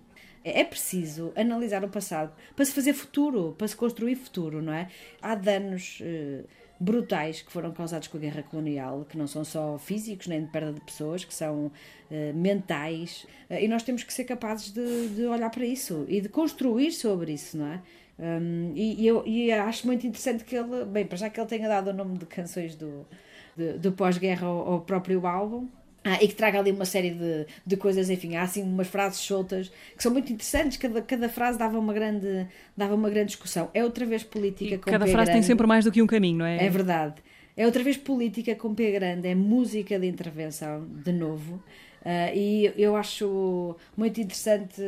É, 0.44 0.62
é 0.62 0.64
preciso 0.64 1.32
analisar 1.36 1.84
o 1.84 1.90
passado 1.90 2.32
para 2.56 2.66
se 2.66 2.72
fazer 2.72 2.94
futuro, 2.94 3.56
para 3.58 3.68
se 3.68 3.76
construir 3.76 4.16
futuro, 4.16 4.62
não 4.62 4.74
é? 4.74 4.88
Há 5.22 5.36
danos 5.36 6.00
eh, 6.02 6.44
brutais 6.80 7.42
que 7.42 7.52
foram 7.52 7.72
causados 7.72 8.08
com 8.08 8.18
a 8.18 8.22
guerra 8.22 8.44
colonial, 8.44 9.06
que 9.10 9.18
não 9.18 9.28
são 9.28 9.44
só 9.44 9.78
físicos 9.78 10.28
nem 10.28 10.46
de 10.46 10.52
perda 10.52 10.74
de 10.74 10.82
pessoas, 10.82 11.26
que 11.26 11.34
são 11.34 11.72
eh, 12.10 12.32
mentais, 12.34 13.28
e 13.50 13.68
nós 13.68 13.84
temos 13.84 14.04
que 14.04 14.14
ser 14.14 14.26
capazes 14.26 14.72
de, 14.72 15.10
de 15.10 15.26
olhar 15.26 15.50
para 15.50 15.66
isso 15.66 16.06
e 16.08 16.22
de 16.22 16.30
construir 16.30 16.92
sobre 16.92 17.34
isso, 17.34 17.58
não 17.58 17.68
é? 17.68 17.82
Um, 18.20 18.74
e, 18.76 19.02
e, 19.02 19.08
eu 19.08 19.24
e 19.26 19.50
acho 19.52 19.88
muito 19.88 20.06
interessante 20.06 20.44
que 20.44 20.54
ele, 20.54 20.84
bem, 20.86 21.06
para 21.06 21.18
já 21.18 21.30
que 21.30 21.40
ele 21.40 21.48
tenha 21.48 21.70
dado 21.70 21.92
o 21.92 21.94
nome 21.94 22.18
de 22.18 22.26
canções 22.26 22.76
do, 22.76 23.08
de, 23.56 23.78
do 23.78 23.94
pós-guerra 23.94 24.46
ao, 24.46 24.74
ao, 24.74 24.82
próprio 24.82 25.26
álbum. 25.26 25.68
Ah, 26.10 26.24
e 26.24 26.28
que 26.28 26.34
traga 26.34 26.60
ali 26.60 26.72
uma 26.72 26.86
série 26.86 27.12
de, 27.12 27.46
de 27.66 27.78
coisas, 27.78 28.10
enfim, 28.10 28.36
há 28.36 28.42
assim 28.42 28.64
umas 28.64 28.88
frases 28.88 29.20
soltas 29.20 29.72
que 29.96 30.02
são 30.02 30.12
muito 30.12 30.32
interessantes, 30.34 30.78
cada, 30.78 31.02
cada 31.02 31.30
frase 31.30 31.60
dava 31.60 31.78
uma 31.78 31.94
grande, 31.94 32.48
dava 32.76 32.96
uma 32.96 33.10
grande 33.10 33.28
discussão. 33.28 33.70
É 33.74 33.84
outra 33.84 34.06
vez 34.06 34.24
política 34.24 34.76
e 34.76 34.78
com 34.78 34.90
Cada 34.90 35.06
P 35.06 35.12
frase 35.12 35.26
grande. 35.28 35.42
tem 35.42 35.48
sempre 35.48 35.68
mais 35.68 35.86
do 35.86 35.92
que 35.92 36.02
um 36.02 36.08
caminho, 36.08 36.40
não 36.40 36.46
é? 36.46 36.66
É 36.66 36.70
verdade. 36.70 37.16
É 37.56 37.66
outra 37.66 37.84
vez 37.84 37.98
política 37.98 38.56
com 38.56 38.74
P 38.74 38.92
grande, 38.92 39.28
é 39.28 39.36
música 39.36 40.00
de 40.00 40.08
intervenção, 40.08 40.88
de 40.88 41.12
novo. 41.12 41.62
Uh, 42.02 42.34
e 42.34 42.74
eu 42.78 42.96
acho 42.96 43.76
muito 43.98 44.22
interessante 44.22 44.82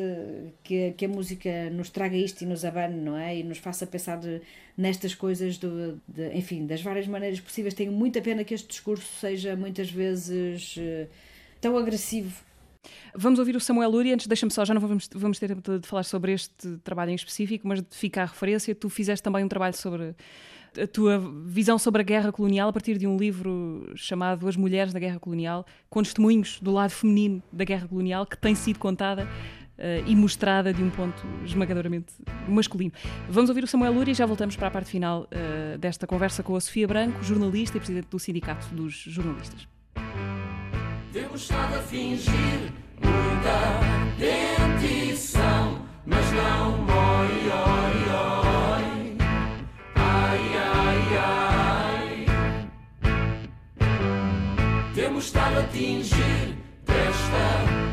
que, 0.64 0.94
que 0.94 1.06
a 1.06 1.08
música 1.10 1.70
nos 1.70 1.90
traga 1.90 2.16
isto 2.16 2.42
e 2.42 2.46
nos 2.46 2.64
abane, 2.64 3.00
não 3.02 3.18
é? 3.18 3.38
E 3.38 3.44
nos 3.44 3.58
faça 3.58 3.86
pensar 3.86 4.18
de, 4.18 4.42
nestas 4.78 5.14
coisas, 5.14 5.58
do, 5.58 6.02
de, 6.08 6.34
enfim, 6.34 6.66
das 6.66 6.82
várias 6.82 7.08
maneiras 7.08 7.40
possíveis. 7.40 7.74
Tenho 7.74 7.92
muita 7.92 8.22
pena 8.22 8.44
que 8.44 8.54
este 8.54 8.68
discurso 8.68 9.20
seja 9.20 9.56
muitas 9.56 9.92
vezes 9.92 10.78
uh, 10.78 11.08
tão 11.60 11.78
agressivo. 11.78 12.44
Vamos 13.14 13.40
ouvir 13.40 13.56
o 13.56 13.60
Samuel 13.60 13.90
Luri, 13.90 14.14
antes 14.14 14.26
deixa-me 14.26 14.52
só, 14.52 14.64
já 14.66 14.74
não 14.74 14.82
vamos, 14.82 15.08
vamos 15.14 15.38
ter 15.38 15.50
tempo 15.50 15.80
de 15.80 15.88
falar 15.88 16.04
sobre 16.04 16.32
este 16.32 16.78
trabalho 16.84 17.12
em 17.12 17.16
específico, 17.16 17.68
mas 17.68 17.84
fica 17.92 18.24
a 18.24 18.26
referência, 18.26 18.74
tu 18.74 18.90
fizeste 18.90 19.22
também 19.22 19.44
um 19.44 19.48
trabalho 19.48 19.76
sobre 19.76 20.16
a 20.80 20.88
tua 20.88 21.20
visão 21.46 21.78
sobre 21.78 22.02
a 22.02 22.04
guerra 22.04 22.32
colonial 22.32 22.70
a 22.70 22.74
partir 22.74 22.98
de 22.98 23.06
um 23.06 23.18
livro 23.18 23.92
chamado 23.96 24.48
As 24.48 24.56
Mulheres 24.56 24.94
da 24.94 25.00
Guerra 25.00 25.20
Colonial, 25.20 25.66
com 25.90 26.02
testemunhos 26.02 26.60
do 26.62 26.72
lado 26.72 26.92
feminino 26.92 27.42
da 27.52 27.66
guerra 27.66 27.88
colonial 27.88 28.26
que 28.26 28.38
tem 28.38 28.56
sido 28.56 28.80
contada 28.80 29.28
uh, 29.78 30.08
e 30.08 30.16
mostrada 30.16 30.74
de 30.74 30.82
um 30.82 30.90
ponto 30.90 31.22
esmagadoramente 31.46 32.14
masculino. 32.48 32.94
Vamos 33.30 33.50
ouvir 33.50 33.64
o 33.64 33.68
Samuel 33.68 33.94
Lúria 33.94 34.12
e 34.12 34.16
já 34.16 34.26
voltamos 34.26 34.56
para 34.56 34.68
a 34.68 34.72
parte 34.72 34.90
final 34.90 35.24
uh, 35.24 35.78
desta 35.78 36.08
conversa 36.08 36.42
com 36.42 36.56
a 36.56 36.62
Sofia 36.62 36.88
Branco, 36.88 37.22
jornalista 37.24 37.78
e 37.78 37.80
presidente 37.80 38.08
do 38.10 38.20
Sindicato 38.20 38.74
dos 38.74 38.94
Jornalistas. 38.94 39.68
Temos 41.12 41.42
estado 41.42 41.76
a 41.76 41.82
fingir 41.82 42.72
muita 43.02 44.18
dentição, 44.18 45.86
mas 46.06 46.32
não 46.32 46.78
moi, 46.78 47.28
oi, 47.28 48.26
oi. 48.26 48.31
Temos 55.32 55.36
estado 55.36 55.58
a 55.58 55.64
atingir 55.64 56.56
desta 56.86 57.91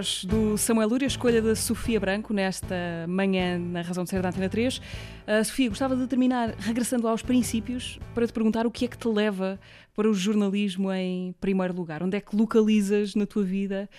Pós 0.00 0.24
do 0.24 0.56
Samuel 0.56 0.88
Lúria, 0.88 1.06
escolha 1.06 1.42
da 1.42 1.54
Sofia 1.54 2.00
Branco 2.00 2.32
nesta 2.32 2.74
manhã 3.06 3.58
na 3.58 3.82
Razão 3.82 4.02
de 4.02 4.08
Ser 4.08 4.22
da 4.22 4.30
Antena 4.30 4.48
3. 4.48 4.78
Uh, 4.78 5.44
Sofia, 5.44 5.68
gostava 5.68 5.94
de 5.94 6.06
terminar 6.06 6.54
regressando 6.58 7.06
aos 7.06 7.20
princípios 7.20 8.00
para 8.14 8.26
te 8.26 8.32
perguntar 8.32 8.66
o 8.66 8.70
que 8.70 8.86
é 8.86 8.88
que 8.88 8.96
te 8.96 9.06
leva 9.06 9.60
para 9.94 10.08
o 10.08 10.14
jornalismo 10.14 10.90
em 10.90 11.34
primeiro 11.38 11.74
lugar. 11.74 12.02
Onde 12.02 12.16
é 12.16 12.20
que 12.22 12.34
localizas 12.34 13.14
na 13.14 13.26
tua 13.26 13.44
vida 13.44 13.90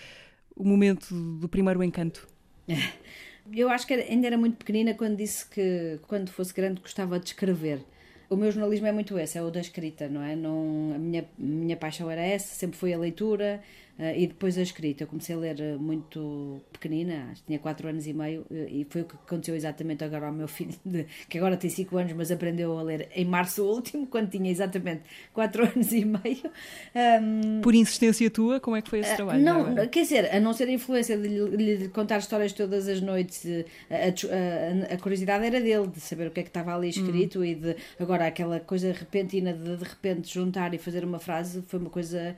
o 0.56 0.64
momento 0.64 1.14
do 1.14 1.47
primeiro 1.47 1.84
encanto? 1.84 2.28
Eu 3.54 3.70
acho 3.70 3.86
que 3.86 3.93
ainda 3.93 4.26
era 4.26 4.39
muito 4.39 4.58
pequenina 4.58 4.95
quando 4.95 5.18
disse 5.18 5.47
que 5.47 5.99
quando 6.08 6.32
fosse 6.32 6.52
grande 6.52 6.82
gostava 6.82 7.20
de 7.20 7.28
escrever. 7.28 7.86
O 8.28 8.36
meu 8.36 8.52
jornalismo 8.52 8.88
é 8.88 8.91
muito 8.91 9.20
esse, 9.20 9.38
é 9.38 9.43
o 9.43 9.52
da 9.52 9.60
escrita, 9.60 10.08
não 10.08 10.24
é? 10.24 10.36
Não, 10.36 10.93
a 10.95 10.97
minha, 10.97 11.26
minha 11.38 11.78
paixão 11.78 12.10
era 12.10 12.22
essa, 12.22 12.56
sempre 12.56 12.78
foi 12.78 12.91
a 12.91 12.97
leitura, 12.97 13.62
e 14.00 14.28
depois 14.28 14.58
a 14.58 14.62
escrita. 14.62 15.04
Eu 15.04 15.08
comecei 15.08 15.36
a 15.36 15.38
ler 15.38 15.60
eh, 15.60 15.78
muito 15.78 16.62
pequenina, 16.72 17.30
acho 17.32 17.42
que 17.42 17.48
tinha 17.48 17.60
4 17.60 17.88
anos 17.89 18.08
e 18.08 18.14
meio, 18.14 18.42
uh, 18.50 18.68
e 18.70 18.86
foi 18.89 19.02
o 19.02 19.06
que 19.06 19.16
aconteceu 19.16 19.56
exatamente 19.56 20.04
agora 20.04 20.28
ao 20.28 20.34
meu 20.34 20.48
filho, 20.50 20.74
de, 20.86 21.06
que 21.28 21.38
agora 21.38 21.58
tem 21.58 21.70
5 21.70 21.98
anos, 21.98 22.14
mas 22.14 22.32
aprendeu 22.32 22.78
a 22.78 22.82
ler 22.82 23.10
em 23.14 23.26
março 23.26 23.64
último, 23.64 24.08
quando 24.08 24.30
tinha 24.30 24.50
exatamente 24.50 25.04
4 25.34 25.64
anos 25.76 25.92
e 25.92 26.06
meio. 26.06 26.52
Um, 26.96 27.62
Por 27.62 27.76
insistência 27.76 28.30
tua, 28.30 28.60
como 28.60 28.76
é 28.76 28.82
que 28.82 28.89
foi 28.89 29.00
esse 29.00 29.16
trabalho? 29.16 29.44
Não, 29.44 29.74
não 29.74 29.88
quer 29.88 30.04
dizer, 30.04 30.34
a 30.34 30.39
não 30.39 30.54
ser 30.54 30.68
a 30.68 30.72
influência 30.72 31.18
de 31.18 31.28
lhe, 31.28 31.89
contar 31.89 32.20
histórias 32.20 32.54
todas 32.54 32.88
as 32.88 33.02
noites, 33.02 33.46
a, 33.89 33.96
a, 33.96 34.96
a, 34.96 34.98
curiosidade 34.98 35.46
era 35.46 35.60
dele, 35.60 35.88
de 35.88 36.00
saber 36.00 36.28
o 36.28 36.32
que 36.32 36.39
é 36.39 36.44
que 36.44 36.50
estava 36.50 36.76
ali 36.76 36.89
escrito 36.89 37.39
hum. 37.39 37.46
e 37.46 37.56
de 37.56 37.76
agora 38.00 38.28
aquela 38.28 38.60
coisa 38.60 38.92
repentina 38.92 39.54
de 39.54 39.72
de 39.78 39.84
repente 39.84 40.34
juntar 40.34 40.74
e 40.74 40.78
fazer 40.78 41.04
uma 41.04 41.20
frase 41.20 41.64
foi 41.68 41.80
uma 41.80 41.89
coisa 41.89 42.36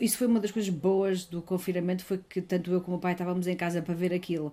isso 0.00 0.18
foi 0.18 0.26
uma 0.26 0.40
das 0.40 0.50
coisas 0.50 0.70
boas 0.70 1.24
do 1.24 1.42
confinamento, 1.42 2.04
foi 2.04 2.18
que 2.18 2.40
tanto 2.40 2.72
eu 2.72 2.80
como 2.80 2.96
o 2.96 3.00
pai 3.00 3.12
estávamos 3.12 3.46
em 3.46 3.56
casa 3.56 3.82
para 3.82 3.94
ver 3.94 4.12
aquilo. 4.12 4.52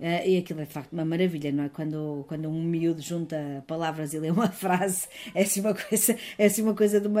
Uh, 0.00 0.26
e 0.26 0.38
aquilo 0.38 0.62
é 0.62 0.64
de 0.64 0.72
facto 0.72 0.94
uma 0.94 1.04
maravilha, 1.04 1.52
não 1.52 1.64
é? 1.64 1.68
Quando, 1.68 2.24
quando 2.26 2.48
um 2.48 2.62
miúdo 2.62 3.02
junta 3.02 3.62
palavras 3.66 4.14
e 4.14 4.18
lê 4.18 4.30
uma 4.30 4.48
frase, 4.50 5.06
é 5.34 5.42
assim 5.42 5.60
uma 5.60 5.74
coisa, 5.74 6.16
é 6.38 6.46
assim 6.46 6.62
uma 6.62 6.74
coisa 6.74 6.98
de 6.98 7.06
uma. 7.06 7.20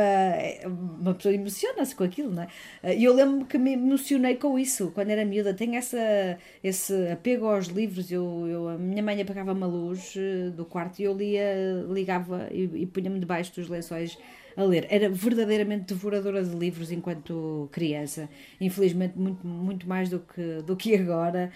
Uma 0.98 1.12
pessoa 1.12 1.34
emociona-se 1.34 1.94
com 1.94 2.04
aquilo, 2.04 2.32
não 2.32 2.42
é? 2.44 2.46
Uh, 2.82 2.96
e 2.96 3.04
eu 3.04 3.12
lembro-me 3.14 3.44
que 3.44 3.58
me 3.58 3.74
emocionei 3.74 4.36
com 4.36 4.58
isso 4.58 4.90
quando 4.94 5.10
era 5.10 5.26
miúda. 5.26 5.52
Tenho 5.52 5.74
essa, 5.74 6.38
esse 6.64 6.94
apego 7.10 7.48
aos 7.48 7.66
livros. 7.66 8.10
Eu, 8.10 8.46
eu, 8.48 8.68
a 8.70 8.78
minha 8.78 9.02
mãe 9.02 9.20
apagava 9.20 9.52
uma 9.52 9.66
luz 9.66 10.14
uh, 10.16 10.50
do 10.50 10.64
quarto 10.64 11.00
e 11.00 11.04
eu 11.04 11.14
lia, 11.14 11.84
ligava 11.86 12.48
e, 12.50 12.62
e 12.62 12.86
punha-me 12.86 13.20
debaixo 13.20 13.54
dos 13.54 13.68
lençóis 13.68 14.16
a 14.56 14.62
ler. 14.62 14.86
Era 14.90 15.08
verdadeiramente 15.08 15.94
devoradora 15.94 16.42
de 16.42 16.54
livros 16.54 16.90
enquanto 16.90 17.68
criança. 17.72 18.28
Infelizmente, 18.60 19.18
muito, 19.18 19.46
muito 19.46 19.88
mais 19.88 20.08
do 20.08 20.20
que, 20.20 20.62
do 20.66 20.76
que 20.76 20.94
agora. 20.94 21.50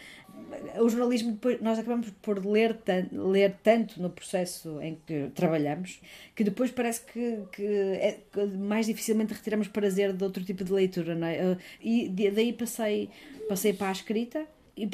O 0.79 0.89
jornalismo, 0.89 1.33
depois, 1.33 1.61
nós 1.61 1.79
acabamos 1.79 2.11
por 2.23 2.45
ler, 2.45 2.79
ler 3.13 3.57
tanto 3.63 4.01
no 4.01 4.11
processo 4.11 4.81
em 4.81 4.99
que 5.07 5.31
trabalhamos 5.35 6.01
que 6.35 6.45
depois 6.45 6.71
parece 6.71 7.03
que, 7.03 7.39
que 7.53 7.65
é, 7.65 8.21
mais 8.59 8.87
dificilmente 8.87 9.35
retiramos 9.35 9.69
prazer 9.69 10.13
de 10.13 10.23
outro 10.23 10.45
tipo 10.45 10.65
de 10.65 10.73
leitura. 10.73 11.15
Não 11.15 11.27
é? 11.27 11.57
E 11.81 12.09
daí 12.09 12.53
passei, 12.53 13.11
passei 13.49 13.73
para 13.73 13.89
a 13.89 13.93
escrita 13.93 14.47
e, 14.77 14.85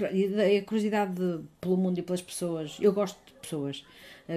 a 0.59 0.65
curiosidade 0.65 1.15
pelo 1.61 1.77
mundo 1.77 1.99
e 1.99 2.03
pelas 2.03 2.23
pessoas. 2.23 2.77
Eu 2.81 2.93
gosto 2.93 3.19
de 3.27 3.33
pessoas, 3.41 3.85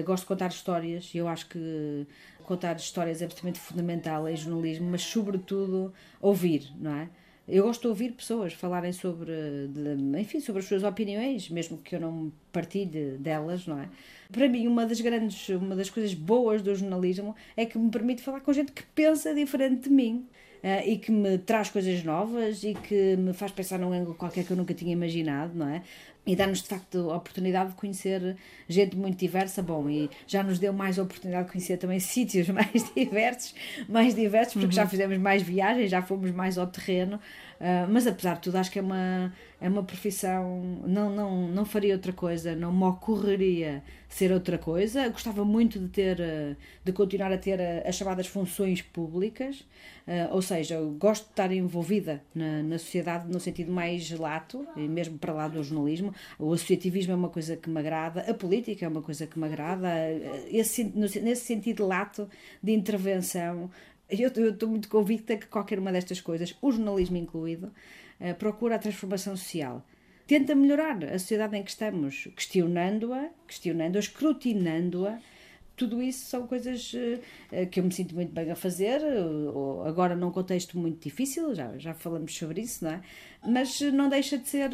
gosto 0.04 0.22
de 0.22 0.28
contar 0.28 0.48
histórias 0.48 1.14
e 1.14 1.18
eu 1.18 1.28
acho 1.28 1.48
que 1.48 2.06
contar 2.44 2.76
histórias 2.76 3.20
é 3.20 3.24
absolutamente 3.24 3.58
fundamental 3.58 4.28
em 4.28 4.36
jornalismo, 4.36 4.90
mas 4.90 5.02
sobretudo 5.02 5.92
ouvir, 6.20 6.70
não 6.78 6.94
é? 6.94 7.08
Eu 7.46 7.64
gosto 7.64 7.82
de 7.82 7.88
ouvir 7.88 8.12
pessoas 8.12 8.54
falarem 8.54 8.90
sobre, 8.92 9.32
de, 9.68 10.18
enfim, 10.18 10.40
sobre 10.40 10.60
as 10.60 10.66
suas 10.66 10.82
opiniões, 10.82 11.50
mesmo 11.50 11.76
que 11.76 11.94
eu 11.94 12.00
não 12.00 12.32
partilhe 12.50 13.18
delas, 13.18 13.66
não 13.66 13.78
é? 13.78 13.88
Para 14.32 14.48
mim, 14.48 14.66
uma 14.66 14.86
das 14.86 15.00
grandes, 15.00 15.50
uma 15.50 15.76
das 15.76 15.90
coisas 15.90 16.14
boas 16.14 16.62
do 16.62 16.74
jornalismo 16.74 17.36
é 17.54 17.66
que 17.66 17.76
me 17.76 17.90
permite 17.90 18.22
falar 18.22 18.40
com 18.40 18.50
gente 18.52 18.72
que 18.72 18.82
pensa 18.94 19.34
diferente 19.34 19.88
de 19.88 19.90
mim. 19.90 20.26
Uh, 20.64 20.88
e 20.88 20.96
que 20.96 21.12
me 21.12 21.36
traz 21.36 21.68
coisas 21.68 22.02
novas 22.02 22.64
e 22.64 22.72
que 22.72 23.16
me 23.16 23.34
faz 23.34 23.52
pensar 23.52 23.78
num 23.78 23.92
ângulo 23.92 24.14
qualquer 24.14 24.44
que 24.44 24.50
eu 24.50 24.56
nunca 24.56 24.72
tinha 24.72 24.94
imaginado, 24.94 25.52
não 25.54 25.68
é? 25.68 25.82
e 26.26 26.34
dá-nos 26.34 26.62
de 26.62 26.68
facto 26.68 27.10
a 27.10 27.16
oportunidade 27.16 27.70
de 27.70 27.76
conhecer 27.76 28.36
gente 28.68 28.96
muito 28.96 29.18
diversa, 29.18 29.62
bom, 29.62 29.88
e 29.90 30.08
já 30.26 30.42
nos 30.42 30.58
deu 30.58 30.72
mais 30.72 30.98
a 30.98 31.02
oportunidade 31.02 31.46
de 31.46 31.52
conhecer 31.52 31.76
também 31.76 32.00
sítios 32.00 32.48
mais 32.48 32.92
diversos, 32.94 33.54
mais 33.88 34.14
diversos, 34.14 34.54
porque 34.54 34.66
uhum. 34.66 34.72
já 34.72 34.86
fizemos 34.86 35.18
mais 35.18 35.42
viagens, 35.42 35.90
já 35.90 36.00
fomos 36.00 36.30
mais 36.30 36.56
ao 36.56 36.66
terreno, 36.66 37.16
uh, 37.16 37.90
mas 37.90 38.06
apesar 38.06 38.34
de 38.36 38.42
tudo 38.42 38.56
acho 38.56 38.70
que 38.70 38.78
é 38.78 38.82
uma, 38.82 39.32
é 39.64 39.68
uma 39.68 39.82
profissão, 39.82 40.60
não, 40.86 41.08
não, 41.08 41.48
não 41.48 41.64
faria 41.64 41.94
outra 41.94 42.12
coisa, 42.12 42.54
não 42.54 42.70
me 42.70 42.84
ocorreria 42.84 43.82
ser 44.10 44.30
outra 44.30 44.58
coisa, 44.58 45.08
gostava 45.08 45.42
muito 45.42 45.78
de 45.78 45.88
ter, 45.88 46.18
de 46.84 46.92
continuar 46.92 47.32
a 47.32 47.38
ter 47.38 47.58
as 47.86 47.94
chamadas 47.94 48.26
funções 48.26 48.82
públicas, 48.82 49.64
Uh, 50.06 50.34
ou 50.34 50.42
seja, 50.42 50.78
gosto 50.98 51.24
de 51.24 51.30
estar 51.30 51.50
envolvida 51.50 52.22
na, 52.34 52.62
na 52.62 52.78
sociedade 52.78 53.26
no 53.26 53.40
sentido 53.40 53.72
mais 53.72 54.10
lato, 54.10 54.66
e 54.76 54.80
mesmo 54.80 55.16
para 55.16 55.32
lá 55.32 55.48
do 55.48 55.64
jornalismo. 55.64 56.14
O 56.38 56.52
associativismo 56.52 57.12
é 57.12 57.16
uma 57.16 57.30
coisa 57.30 57.56
que 57.56 57.70
me 57.70 57.80
agrada, 57.80 58.20
a 58.20 58.34
política 58.34 58.84
é 58.84 58.88
uma 58.88 59.00
coisa 59.00 59.26
que 59.26 59.38
me 59.38 59.46
agrada, 59.46 59.88
uh, 59.88 60.46
esse, 60.50 60.84
nesse 60.84 61.46
sentido 61.46 61.86
lato 61.86 62.28
de 62.62 62.72
intervenção. 62.72 63.70
Eu, 64.10 64.28
estou 64.28 64.68
muito 64.68 64.90
convicta 64.90 65.38
que 65.38 65.46
qualquer 65.46 65.78
uma 65.78 65.90
destas 65.90 66.20
coisas, 66.20 66.54
o 66.60 66.70
jornalismo 66.70 67.16
incluído, 67.16 67.72
procura 68.38 68.76
a 68.76 68.78
transformação 68.78 69.36
social 69.36 69.84
tenta 70.26 70.54
melhorar 70.54 71.04
a 71.04 71.18
sociedade 71.18 71.56
em 71.56 71.62
que 71.62 71.70
estamos, 71.70 72.28
questionando-a, 72.34 73.28
questionando-a, 73.46 74.00
escrutinando-a 74.00 75.18
tudo 75.76 76.00
isso 76.00 76.26
são 76.26 76.46
coisas 76.46 76.92
uh, 76.94 77.66
que 77.68 77.80
eu 77.80 77.84
me 77.84 77.92
sinto 77.92 78.14
muito 78.14 78.32
bem 78.32 78.50
a 78.50 78.54
fazer, 78.54 79.00
agora 79.84 80.14
num 80.14 80.30
contexto 80.30 80.78
muito 80.78 81.02
difícil, 81.02 81.54
já, 81.54 81.76
já 81.78 81.92
falamos 81.92 82.36
sobre 82.36 82.60
isso, 82.60 82.84
não 82.84 82.92
é? 82.92 83.02
Mas 83.44 83.80
não 83.80 84.08
deixa 84.08 84.38
de 84.38 84.48
ser 84.48 84.70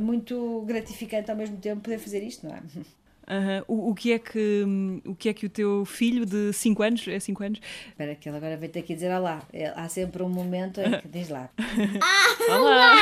muito 0.00 0.62
gratificante 0.66 1.30
ao 1.30 1.36
mesmo 1.36 1.56
tempo 1.56 1.80
poder 1.80 1.98
fazer 1.98 2.22
isto, 2.22 2.46
não 2.46 2.54
é? 2.54 2.62
Uhum. 3.30 3.64
O, 3.68 3.90
o, 3.90 3.94
que 3.94 4.12
é 4.12 4.18
que, 4.18 4.64
o 5.06 5.14
que 5.14 5.28
é 5.28 5.32
que 5.32 5.46
o 5.46 5.48
teu 5.48 5.84
filho 5.84 6.26
de 6.26 6.52
5 6.52 6.82
anos, 6.82 7.06
é 7.06 7.20
5 7.20 7.44
anos? 7.44 7.60
Espera 7.88 8.14
que 8.16 8.28
ele 8.28 8.36
agora 8.36 8.56
vai 8.56 8.68
ter 8.68 8.82
que 8.82 8.92
dizer 8.92 9.12
olá. 9.12 9.40
Há 9.76 9.88
sempre 9.88 10.22
um 10.24 10.28
momento 10.28 10.80
em 10.80 11.00
que 11.00 11.06
diz 11.06 11.28
lá. 11.28 11.48
olá! 12.50 12.96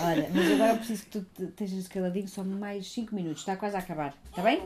Olha, 0.00 0.30
mas 0.32 0.52
agora 0.52 0.76
preciso 0.76 1.04
que 1.04 1.20
tu 1.20 1.44
estejas 1.44 1.88
caladinho 1.88 2.28
só 2.28 2.42
mais 2.42 2.90
5 2.90 3.14
minutos, 3.14 3.40
está 3.40 3.56
quase 3.56 3.76
a 3.76 3.80
acabar, 3.80 4.16
está 4.30 4.40
bem? 4.42 4.62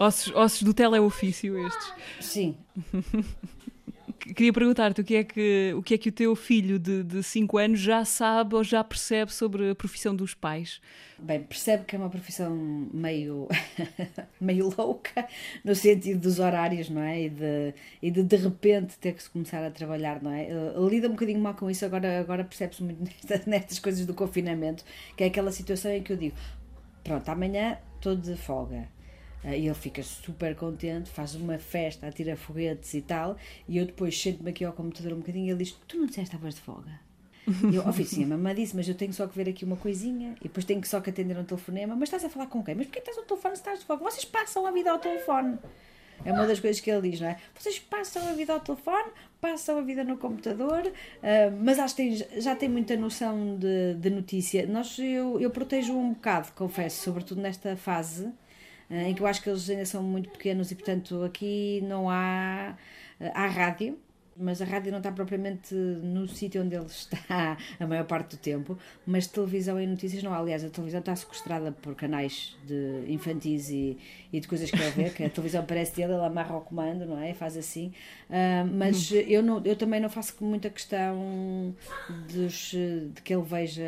ossos, 0.00 0.34
ossos 0.34 0.62
do 0.62 0.74
teleofício 0.74 1.66
estes. 1.66 1.92
Sim. 2.20 2.56
Queria 4.18 4.52
perguntar-te 4.52 5.00
o 5.00 5.04
que 5.04 5.16
é 5.16 5.24
que 5.24 5.72
o 5.76 5.82
que 5.82 5.94
é 5.94 5.98
que 5.98 6.08
o 6.08 6.12
teu 6.12 6.34
filho 6.34 6.78
de 6.78 7.22
5 7.22 7.56
anos 7.56 7.80
já 7.80 8.04
sabe 8.04 8.54
ou 8.54 8.64
já 8.64 8.82
percebe 8.82 9.32
sobre 9.32 9.70
a 9.70 9.74
profissão 9.74 10.14
dos 10.14 10.34
pais? 10.34 10.80
Bem, 11.18 11.42
percebe 11.42 11.84
que 11.84 11.96
é 11.96 11.98
uma 11.98 12.10
profissão 12.10 12.54
meio, 12.92 13.48
meio 14.40 14.72
louca, 14.76 15.26
no 15.64 15.74
sentido 15.74 16.20
dos 16.20 16.38
horários, 16.38 16.90
não 16.90 17.02
é? 17.02 17.22
E 17.22 17.30
de, 17.30 17.74
e 18.02 18.10
de 18.10 18.22
de 18.22 18.36
repente 18.36 18.98
ter 18.98 19.14
que 19.14 19.22
se 19.22 19.30
começar 19.30 19.64
a 19.64 19.70
trabalhar, 19.70 20.22
não 20.22 20.32
é? 20.32 20.48
Lida 20.88 21.08
um 21.08 21.12
bocadinho 21.12 21.40
mal 21.40 21.54
com 21.54 21.70
isso, 21.70 21.84
agora, 21.84 22.20
agora 22.20 22.44
percebe-se 22.44 22.82
muito 22.82 23.02
nestas, 23.02 23.46
nestas 23.46 23.78
coisas 23.78 24.06
do 24.06 24.14
confinamento, 24.14 24.84
que 25.16 25.24
é 25.24 25.26
aquela 25.26 25.52
situação 25.52 25.90
em 25.90 26.02
que 26.02 26.12
eu 26.12 26.16
digo: 26.16 26.36
pronto, 27.02 27.28
amanhã 27.28 27.78
estou 27.96 28.14
de 28.14 28.36
folga. 28.36 28.88
Uh, 29.48 29.54
e 29.54 29.66
ele 29.66 29.74
fica 29.74 30.02
super 30.02 30.54
contente, 30.54 31.08
faz 31.08 31.34
uma 31.34 31.56
festa, 31.56 32.06
atira 32.06 32.36
foguetes 32.36 32.92
e 32.92 33.00
tal, 33.00 33.36
e 33.66 33.78
eu 33.78 33.86
depois 33.86 34.20
sento-me 34.20 34.50
aqui 34.50 34.64
ao 34.64 34.72
computador 34.72 35.14
um 35.14 35.20
bocadinho 35.20 35.46
e 35.46 35.50
ele 35.50 35.64
diz: 35.64 35.72
Tu 35.86 35.96
não 35.96 36.06
disseste 36.06 36.34
estavas 36.34 36.54
de 36.54 36.60
folga? 36.60 37.00
Eu, 37.72 37.82
ó, 37.86 37.92
sim, 37.92 38.24
a 38.24 38.26
mamãe 38.26 38.54
disse, 38.54 38.76
mas 38.76 38.86
eu 38.86 38.94
tenho 38.94 39.12
só 39.12 39.26
que 39.26 39.34
ver 39.34 39.48
aqui 39.48 39.64
uma 39.64 39.76
coisinha 39.76 40.34
e 40.40 40.48
depois 40.48 40.66
tenho 40.66 40.84
só 40.84 41.00
que 41.00 41.08
atender 41.08 41.38
um 41.38 41.44
telefonema. 41.44 41.96
Mas 41.96 42.08
estás 42.08 42.24
a 42.24 42.28
falar 42.28 42.46
com 42.46 42.62
quem? 42.62 42.74
Mas 42.74 42.86
porquê 42.86 42.98
estás 42.98 43.16
ao 43.16 43.24
telefone 43.24 43.56
se 43.56 43.62
estás 43.62 43.78
de 43.78 43.86
folga? 43.86 44.04
Vocês 44.04 44.24
passam 44.26 44.66
a 44.66 44.70
vida 44.70 44.90
ao 44.90 44.98
telefone. 44.98 45.58
É 46.24 46.32
uma 46.32 46.46
das 46.46 46.58
coisas 46.58 46.80
que 46.80 46.90
ele 46.90 47.10
diz, 47.10 47.20
não 47.20 47.28
é? 47.28 47.38
Vocês 47.56 47.78
passam 47.78 48.28
a 48.28 48.32
vida 48.32 48.52
ao 48.52 48.60
telefone, 48.60 49.10
passam 49.40 49.78
a 49.78 49.80
vida 49.82 50.02
no 50.02 50.16
computador, 50.18 50.86
uh, 50.86 51.56
mas 51.60 51.78
acho 51.78 51.94
que 51.94 52.02
tem, 52.02 52.40
já 52.40 52.56
tem 52.56 52.68
muita 52.68 52.96
noção 52.96 53.56
de, 53.56 53.94
de 53.94 54.10
notícia. 54.10 54.66
Nós, 54.66 54.98
eu, 54.98 55.40
eu 55.40 55.50
protejo 55.50 55.96
um 55.96 56.12
bocado, 56.12 56.48
confesso, 56.56 57.02
sobretudo 57.04 57.40
nesta 57.40 57.76
fase, 57.76 58.32
em 58.90 59.14
que 59.14 59.22
eu 59.22 59.26
acho 59.26 59.42
que 59.42 59.50
eles 59.50 59.68
ainda 59.68 59.84
são 59.84 60.02
muito 60.02 60.30
pequenos 60.30 60.70
e, 60.70 60.74
portanto, 60.74 61.22
aqui 61.22 61.80
não 61.82 62.08
há, 62.08 62.76
uh, 63.20 63.30
há 63.34 63.46
rádio 63.46 63.98
mas 64.38 64.62
a 64.62 64.64
rádio 64.64 64.92
não 64.92 64.98
está 64.98 65.10
propriamente 65.10 65.74
no 65.74 66.28
sítio 66.28 66.62
onde 66.62 66.76
ele 66.76 66.86
está 66.86 67.58
a 67.78 67.86
maior 67.86 68.04
parte 68.04 68.36
do 68.36 68.40
tempo, 68.40 68.78
mas 69.04 69.26
televisão 69.26 69.80
e 69.80 69.86
notícias 69.86 70.22
não. 70.22 70.32
Aliás, 70.32 70.64
a 70.64 70.70
televisão 70.70 71.00
está 71.00 71.14
sequestrada 71.16 71.72
por 71.72 71.94
canais 71.94 72.56
de 72.64 73.04
infantis 73.08 73.68
e, 73.70 73.98
e 74.32 74.38
de 74.38 74.46
coisas 74.46 74.70
que 74.70 74.76
ele 74.76 74.90
vê, 74.90 75.10
que 75.10 75.24
a 75.24 75.30
televisão 75.30 75.64
parece 75.66 75.96
dele, 75.96 76.12
ele 76.12 76.24
amarra 76.24 76.54
ao 76.54 76.60
comando, 76.60 77.04
não 77.04 77.20
é? 77.20 77.34
Faz 77.34 77.56
assim. 77.56 77.92
Uh, 78.30 78.66
mas 78.72 79.10
eu, 79.10 79.42
não, 79.42 79.60
eu 79.64 79.74
também 79.74 80.00
não 80.00 80.08
faço 80.08 80.36
muita 80.40 80.70
questão 80.70 81.74
dos, 82.32 82.70
de 82.70 83.22
que 83.22 83.34
ele 83.34 83.42
veja 83.42 83.82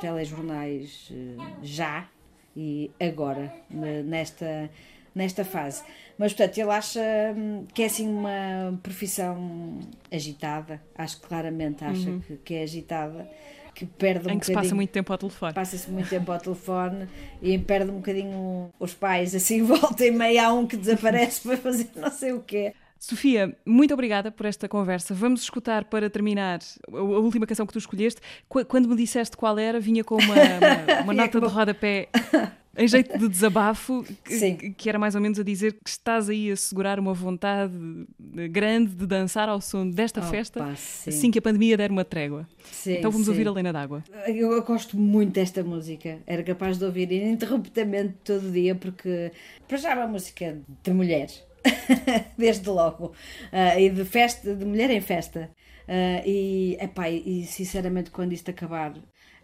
telejornais 0.00 1.10
eh, 1.10 1.56
já 1.62 2.08
e 2.56 2.90
agora, 2.98 3.52
nesta, 3.70 4.70
nesta 5.14 5.44
fase. 5.44 5.82
Mas, 6.16 6.32
portanto, 6.32 6.58
ele 6.58 6.70
acha 6.70 7.00
hum, 7.36 7.66
que 7.74 7.82
é 7.82 7.86
assim 7.86 8.08
uma 8.08 8.78
profissão 8.82 9.78
agitada, 10.10 10.80
acho 10.96 11.20
que 11.20 11.26
claramente 11.26 11.84
acha 11.84 12.08
uhum. 12.08 12.20
que, 12.20 12.36
que, 12.38 12.54
é 12.54 12.62
agitada, 12.62 13.28
que 13.74 13.84
perde 13.84 14.26
um 14.26 14.32
em 14.32 14.38
que 14.38 14.46
se 14.46 14.54
passa 14.54 14.74
muito 14.74 14.90
tempo 14.90 15.12
ao 15.12 15.18
telefone. 15.18 15.52
Passa-se 15.52 15.90
muito 15.90 16.08
tempo 16.08 16.32
ao 16.32 16.38
telefone 16.38 17.06
e 17.42 17.58
perde 17.58 17.90
um 17.90 17.96
bocadinho 17.96 18.70
os 18.80 18.94
pais, 18.94 19.34
assim, 19.34 19.60
volta 19.64 20.04
e 20.06 20.10
meia 20.10 20.46
há 20.46 20.52
um 20.52 20.66
que 20.66 20.76
desaparece 20.76 21.42
para 21.46 21.58
fazer 21.58 21.90
não 21.94 22.10
sei 22.10 22.32
o 22.32 22.40
quê. 22.40 22.72
Sofia, 22.98 23.56
muito 23.64 23.92
obrigada 23.92 24.30
por 24.30 24.46
esta 24.46 24.68
conversa. 24.68 25.14
Vamos 25.14 25.42
escutar 25.42 25.84
para 25.84 26.08
terminar 26.10 26.60
a 26.92 27.00
última 27.00 27.46
canção 27.46 27.66
que 27.66 27.72
tu 27.72 27.78
escolheste. 27.78 28.20
Quando 28.48 28.88
me 28.88 28.96
disseste 28.96 29.36
qual 29.36 29.58
era, 29.58 29.78
vinha 29.78 30.02
com 30.02 30.16
uma, 30.16 30.34
uma, 30.96 31.02
uma 31.02 31.14
nota 31.14 31.40
de 31.40 31.46
rodapé 31.46 32.08
em 32.76 32.86
jeito 32.86 33.18
de 33.18 33.28
desabafo, 33.28 34.04
que, 34.24 34.70
que, 34.70 34.88
era 34.88 34.98
mais 34.98 35.14
ou 35.14 35.20
menos 35.20 35.38
a 35.38 35.42
dizer 35.42 35.72
que 35.72 35.88
estás 35.88 36.28
aí 36.28 36.50
a 36.50 36.56
segurar 36.56 36.98
uma 37.00 37.14
vontade 37.14 37.72
grande 38.50 38.94
de 38.94 39.06
dançar 39.06 39.48
ao 39.48 39.60
som 39.60 39.88
desta 39.88 40.20
festa, 40.22 40.64
assim 40.70 41.30
que 41.30 41.38
a 41.38 41.42
pandemia 41.42 41.76
der 41.76 41.90
uma 41.90 42.04
trégua. 42.04 42.46
Sim, 42.70 42.94
então 42.94 43.10
vamos 43.10 43.26
sim. 43.26 43.32
ouvir 43.32 43.48
a 43.48 43.52
Lena 43.52 43.72
d'Água. 43.72 44.04
Eu, 44.26 44.52
eu, 44.52 44.62
gosto 44.62 44.96
muito 44.96 45.32
desta 45.32 45.62
música, 45.62 46.18
era 46.26 46.42
capaz 46.42 46.78
de 46.78 46.84
ouvir 46.84 47.10
ininterruptamente 47.10 48.14
todo 48.22 48.50
dia, 48.52 48.74
porque 48.74 49.32
para 49.66 49.78
já 49.78 49.92
é 49.92 49.94
uma 49.94 50.08
música 50.08 50.58
de 50.82 50.90
mulher. 50.92 51.28
desde 52.36 52.68
logo, 52.68 53.06
uh, 53.06 53.78
e 53.78 53.90
de 53.90 54.04
festa, 54.04 54.54
de 54.54 54.64
mulher 54.64 54.90
em 54.90 55.00
festa. 55.00 55.50
Uh, 55.88 56.26
e, 56.26 56.76
epá, 56.80 57.08
e 57.08 57.44
sinceramente, 57.46 58.10
quando 58.10 58.32
isto 58.32 58.50
acabar, 58.50 58.92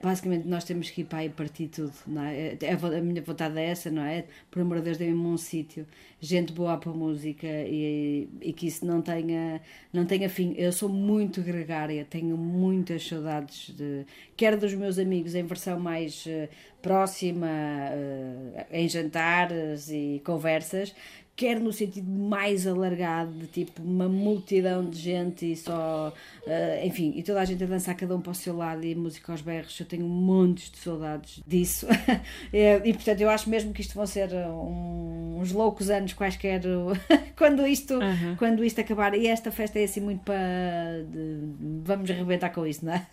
basicamente 0.02 0.48
nós 0.48 0.64
temos 0.64 0.90
que 0.90 1.02
ir 1.02 1.04
para 1.04 1.20
aí 1.20 1.28
partir 1.28 1.68
tudo, 1.68 1.92
não 2.08 2.22
é? 2.24 2.58
é 2.60 2.72
a 2.72 3.00
minha 3.00 3.22
vontade 3.22 3.56
é 3.58 3.66
essa, 3.66 3.90
não 3.90 4.02
é? 4.02 4.24
Por 4.50 4.60
amor 4.60 4.78
de 4.78 4.84
Deus, 4.84 4.98
dê-me 4.98 5.14
um 5.14 5.36
sítio, 5.36 5.86
gente 6.20 6.52
boa 6.52 6.76
para 6.76 6.90
música 6.92 7.46
e, 7.46 8.28
e 8.40 8.52
que 8.52 8.66
isso 8.66 8.84
não 8.84 9.00
tenha, 9.00 9.60
não 9.92 10.04
tenha 10.04 10.28
fim. 10.28 10.54
Eu 10.58 10.72
sou 10.72 10.88
muito 10.88 11.40
gregária, 11.40 12.04
tenho 12.04 12.36
muitas 12.36 13.06
saudades, 13.06 13.70
de, 13.70 14.04
quer 14.36 14.56
dos 14.56 14.74
meus 14.74 14.98
amigos 14.98 15.36
em 15.36 15.44
versão 15.44 15.78
mais 15.78 16.26
uh, 16.26 16.48
próxima, 16.82 17.46
uh, 17.46 18.64
em 18.72 18.88
jantares 18.88 19.88
e 19.88 20.20
conversas, 20.24 20.92
quer 21.34 21.58
no 21.58 21.72
sentido 21.72 22.10
mais 22.10 22.66
alargado, 22.66 23.32
de 23.32 23.46
tipo 23.46 23.82
uma 23.82 24.08
multidão 24.08 24.88
de 24.88 24.98
gente 24.98 25.52
e 25.52 25.56
só, 25.56 26.12
uh, 26.46 26.86
enfim, 26.86 27.12
e 27.16 27.22
toda 27.22 27.40
a 27.40 27.44
gente 27.44 27.64
a 27.64 27.66
dançar 27.66 27.96
cada 27.96 28.14
um 28.14 28.20
para 28.20 28.32
o 28.32 28.34
seu 28.34 28.56
lado 28.56 28.84
e 28.84 28.94
música 28.94 29.32
aos 29.32 29.40
berros, 29.40 29.78
eu 29.80 29.86
tenho 29.86 30.06
montes 30.06 30.70
de 30.70 30.78
saudades 30.78 31.42
disso. 31.46 31.86
É, 32.52 32.80
e 32.84 32.92
portanto 32.92 33.20
eu 33.20 33.30
acho 33.30 33.48
mesmo 33.48 33.72
que 33.72 33.80
isto 33.80 33.94
vão 33.94 34.06
ser 34.06 34.28
um, 34.34 35.38
uns 35.40 35.52
loucos 35.52 35.90
anos 35.90 36.12
quaisquer 36.12 36.60
quando 37.36 37.66
isto, 37.66 37.94
uhum. 37.94 38.36
quando 38.36 38.64
isto 38.64 38.80
acabar. 38.80 39.14
E 39.14 39.26
esta 39.26 39.50
festa 39.50 39.78
é 39.78 39.84
assim 39.84 40.00
muito 40.00 40.22
para 40.22 41.02
de, 41.10 41.38
vamos 41.82 42.10
arrebentar 42.10 42.50
com 42.50 42.66
isso, 42.66 42.84
não 42.84 42.92
é? 42.92 43.06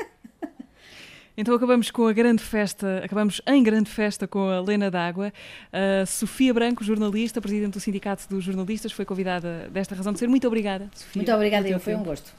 Então 1.39 1.55
acabamos 1.55 1.89
com 1.89 2.05
a 2.05 2.11
grande 2.11 2.43
festa, 2.43 3.01
acabamos 3.01 3.41
em 3.47 3.63
grande 3.63 3.89
festa 3.89 4.27
com 4.27 4.49
a 4.49 4.59
Lena 4.59 4.91
D'Água. 4.91 5.31
A 5.71 6.05
Sofia 6.05 6.53
Branco, 6.53 6.83
jornalista, 6.83 7.39
presidente 7.39 7.75
do 7.75 7.79
Sindicato 7.79 8.27
dos 8.27 8.43
Jornalistas, 8.43 8.91
foi 8.91 9.05
convidada 9.05 9.69
desta 9.71 9.95
razão 9.95 10.11
de 10.11 10.19
ser. 10.19 10.27
Muito 10.27 10.45
obrigada, 10.45 10.89
Sofia. 10.93 11.21
Muito 11.21 11.31
obrigada, 11.31 11.69
eu, 11.69 11.79
foi 11.79 11.95
um 11.95 12.03
gosto. 12.03 12.33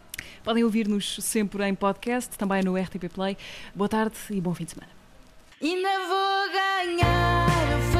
Podem 0.45 0.65
ouvir-nos 0.65 1.17
sempre 1.23 1.67
em 1.67 1.75
podcast, 1.75 2.37
também 2.37 2.63
no 2.63 2.77
RTP 2.77 3.09
Play. 3.11 3.39
Boa 3.75 3.89
tarde 3.89 4.17
e 4.29 4.39
bom 4.39 4.53
fim 4.53 4.65
de 4.67 4.73
semana. 4.73 4.93
Ainda 5.63 5.89
vou 6.07 6.53
ganhar 6.53 8.00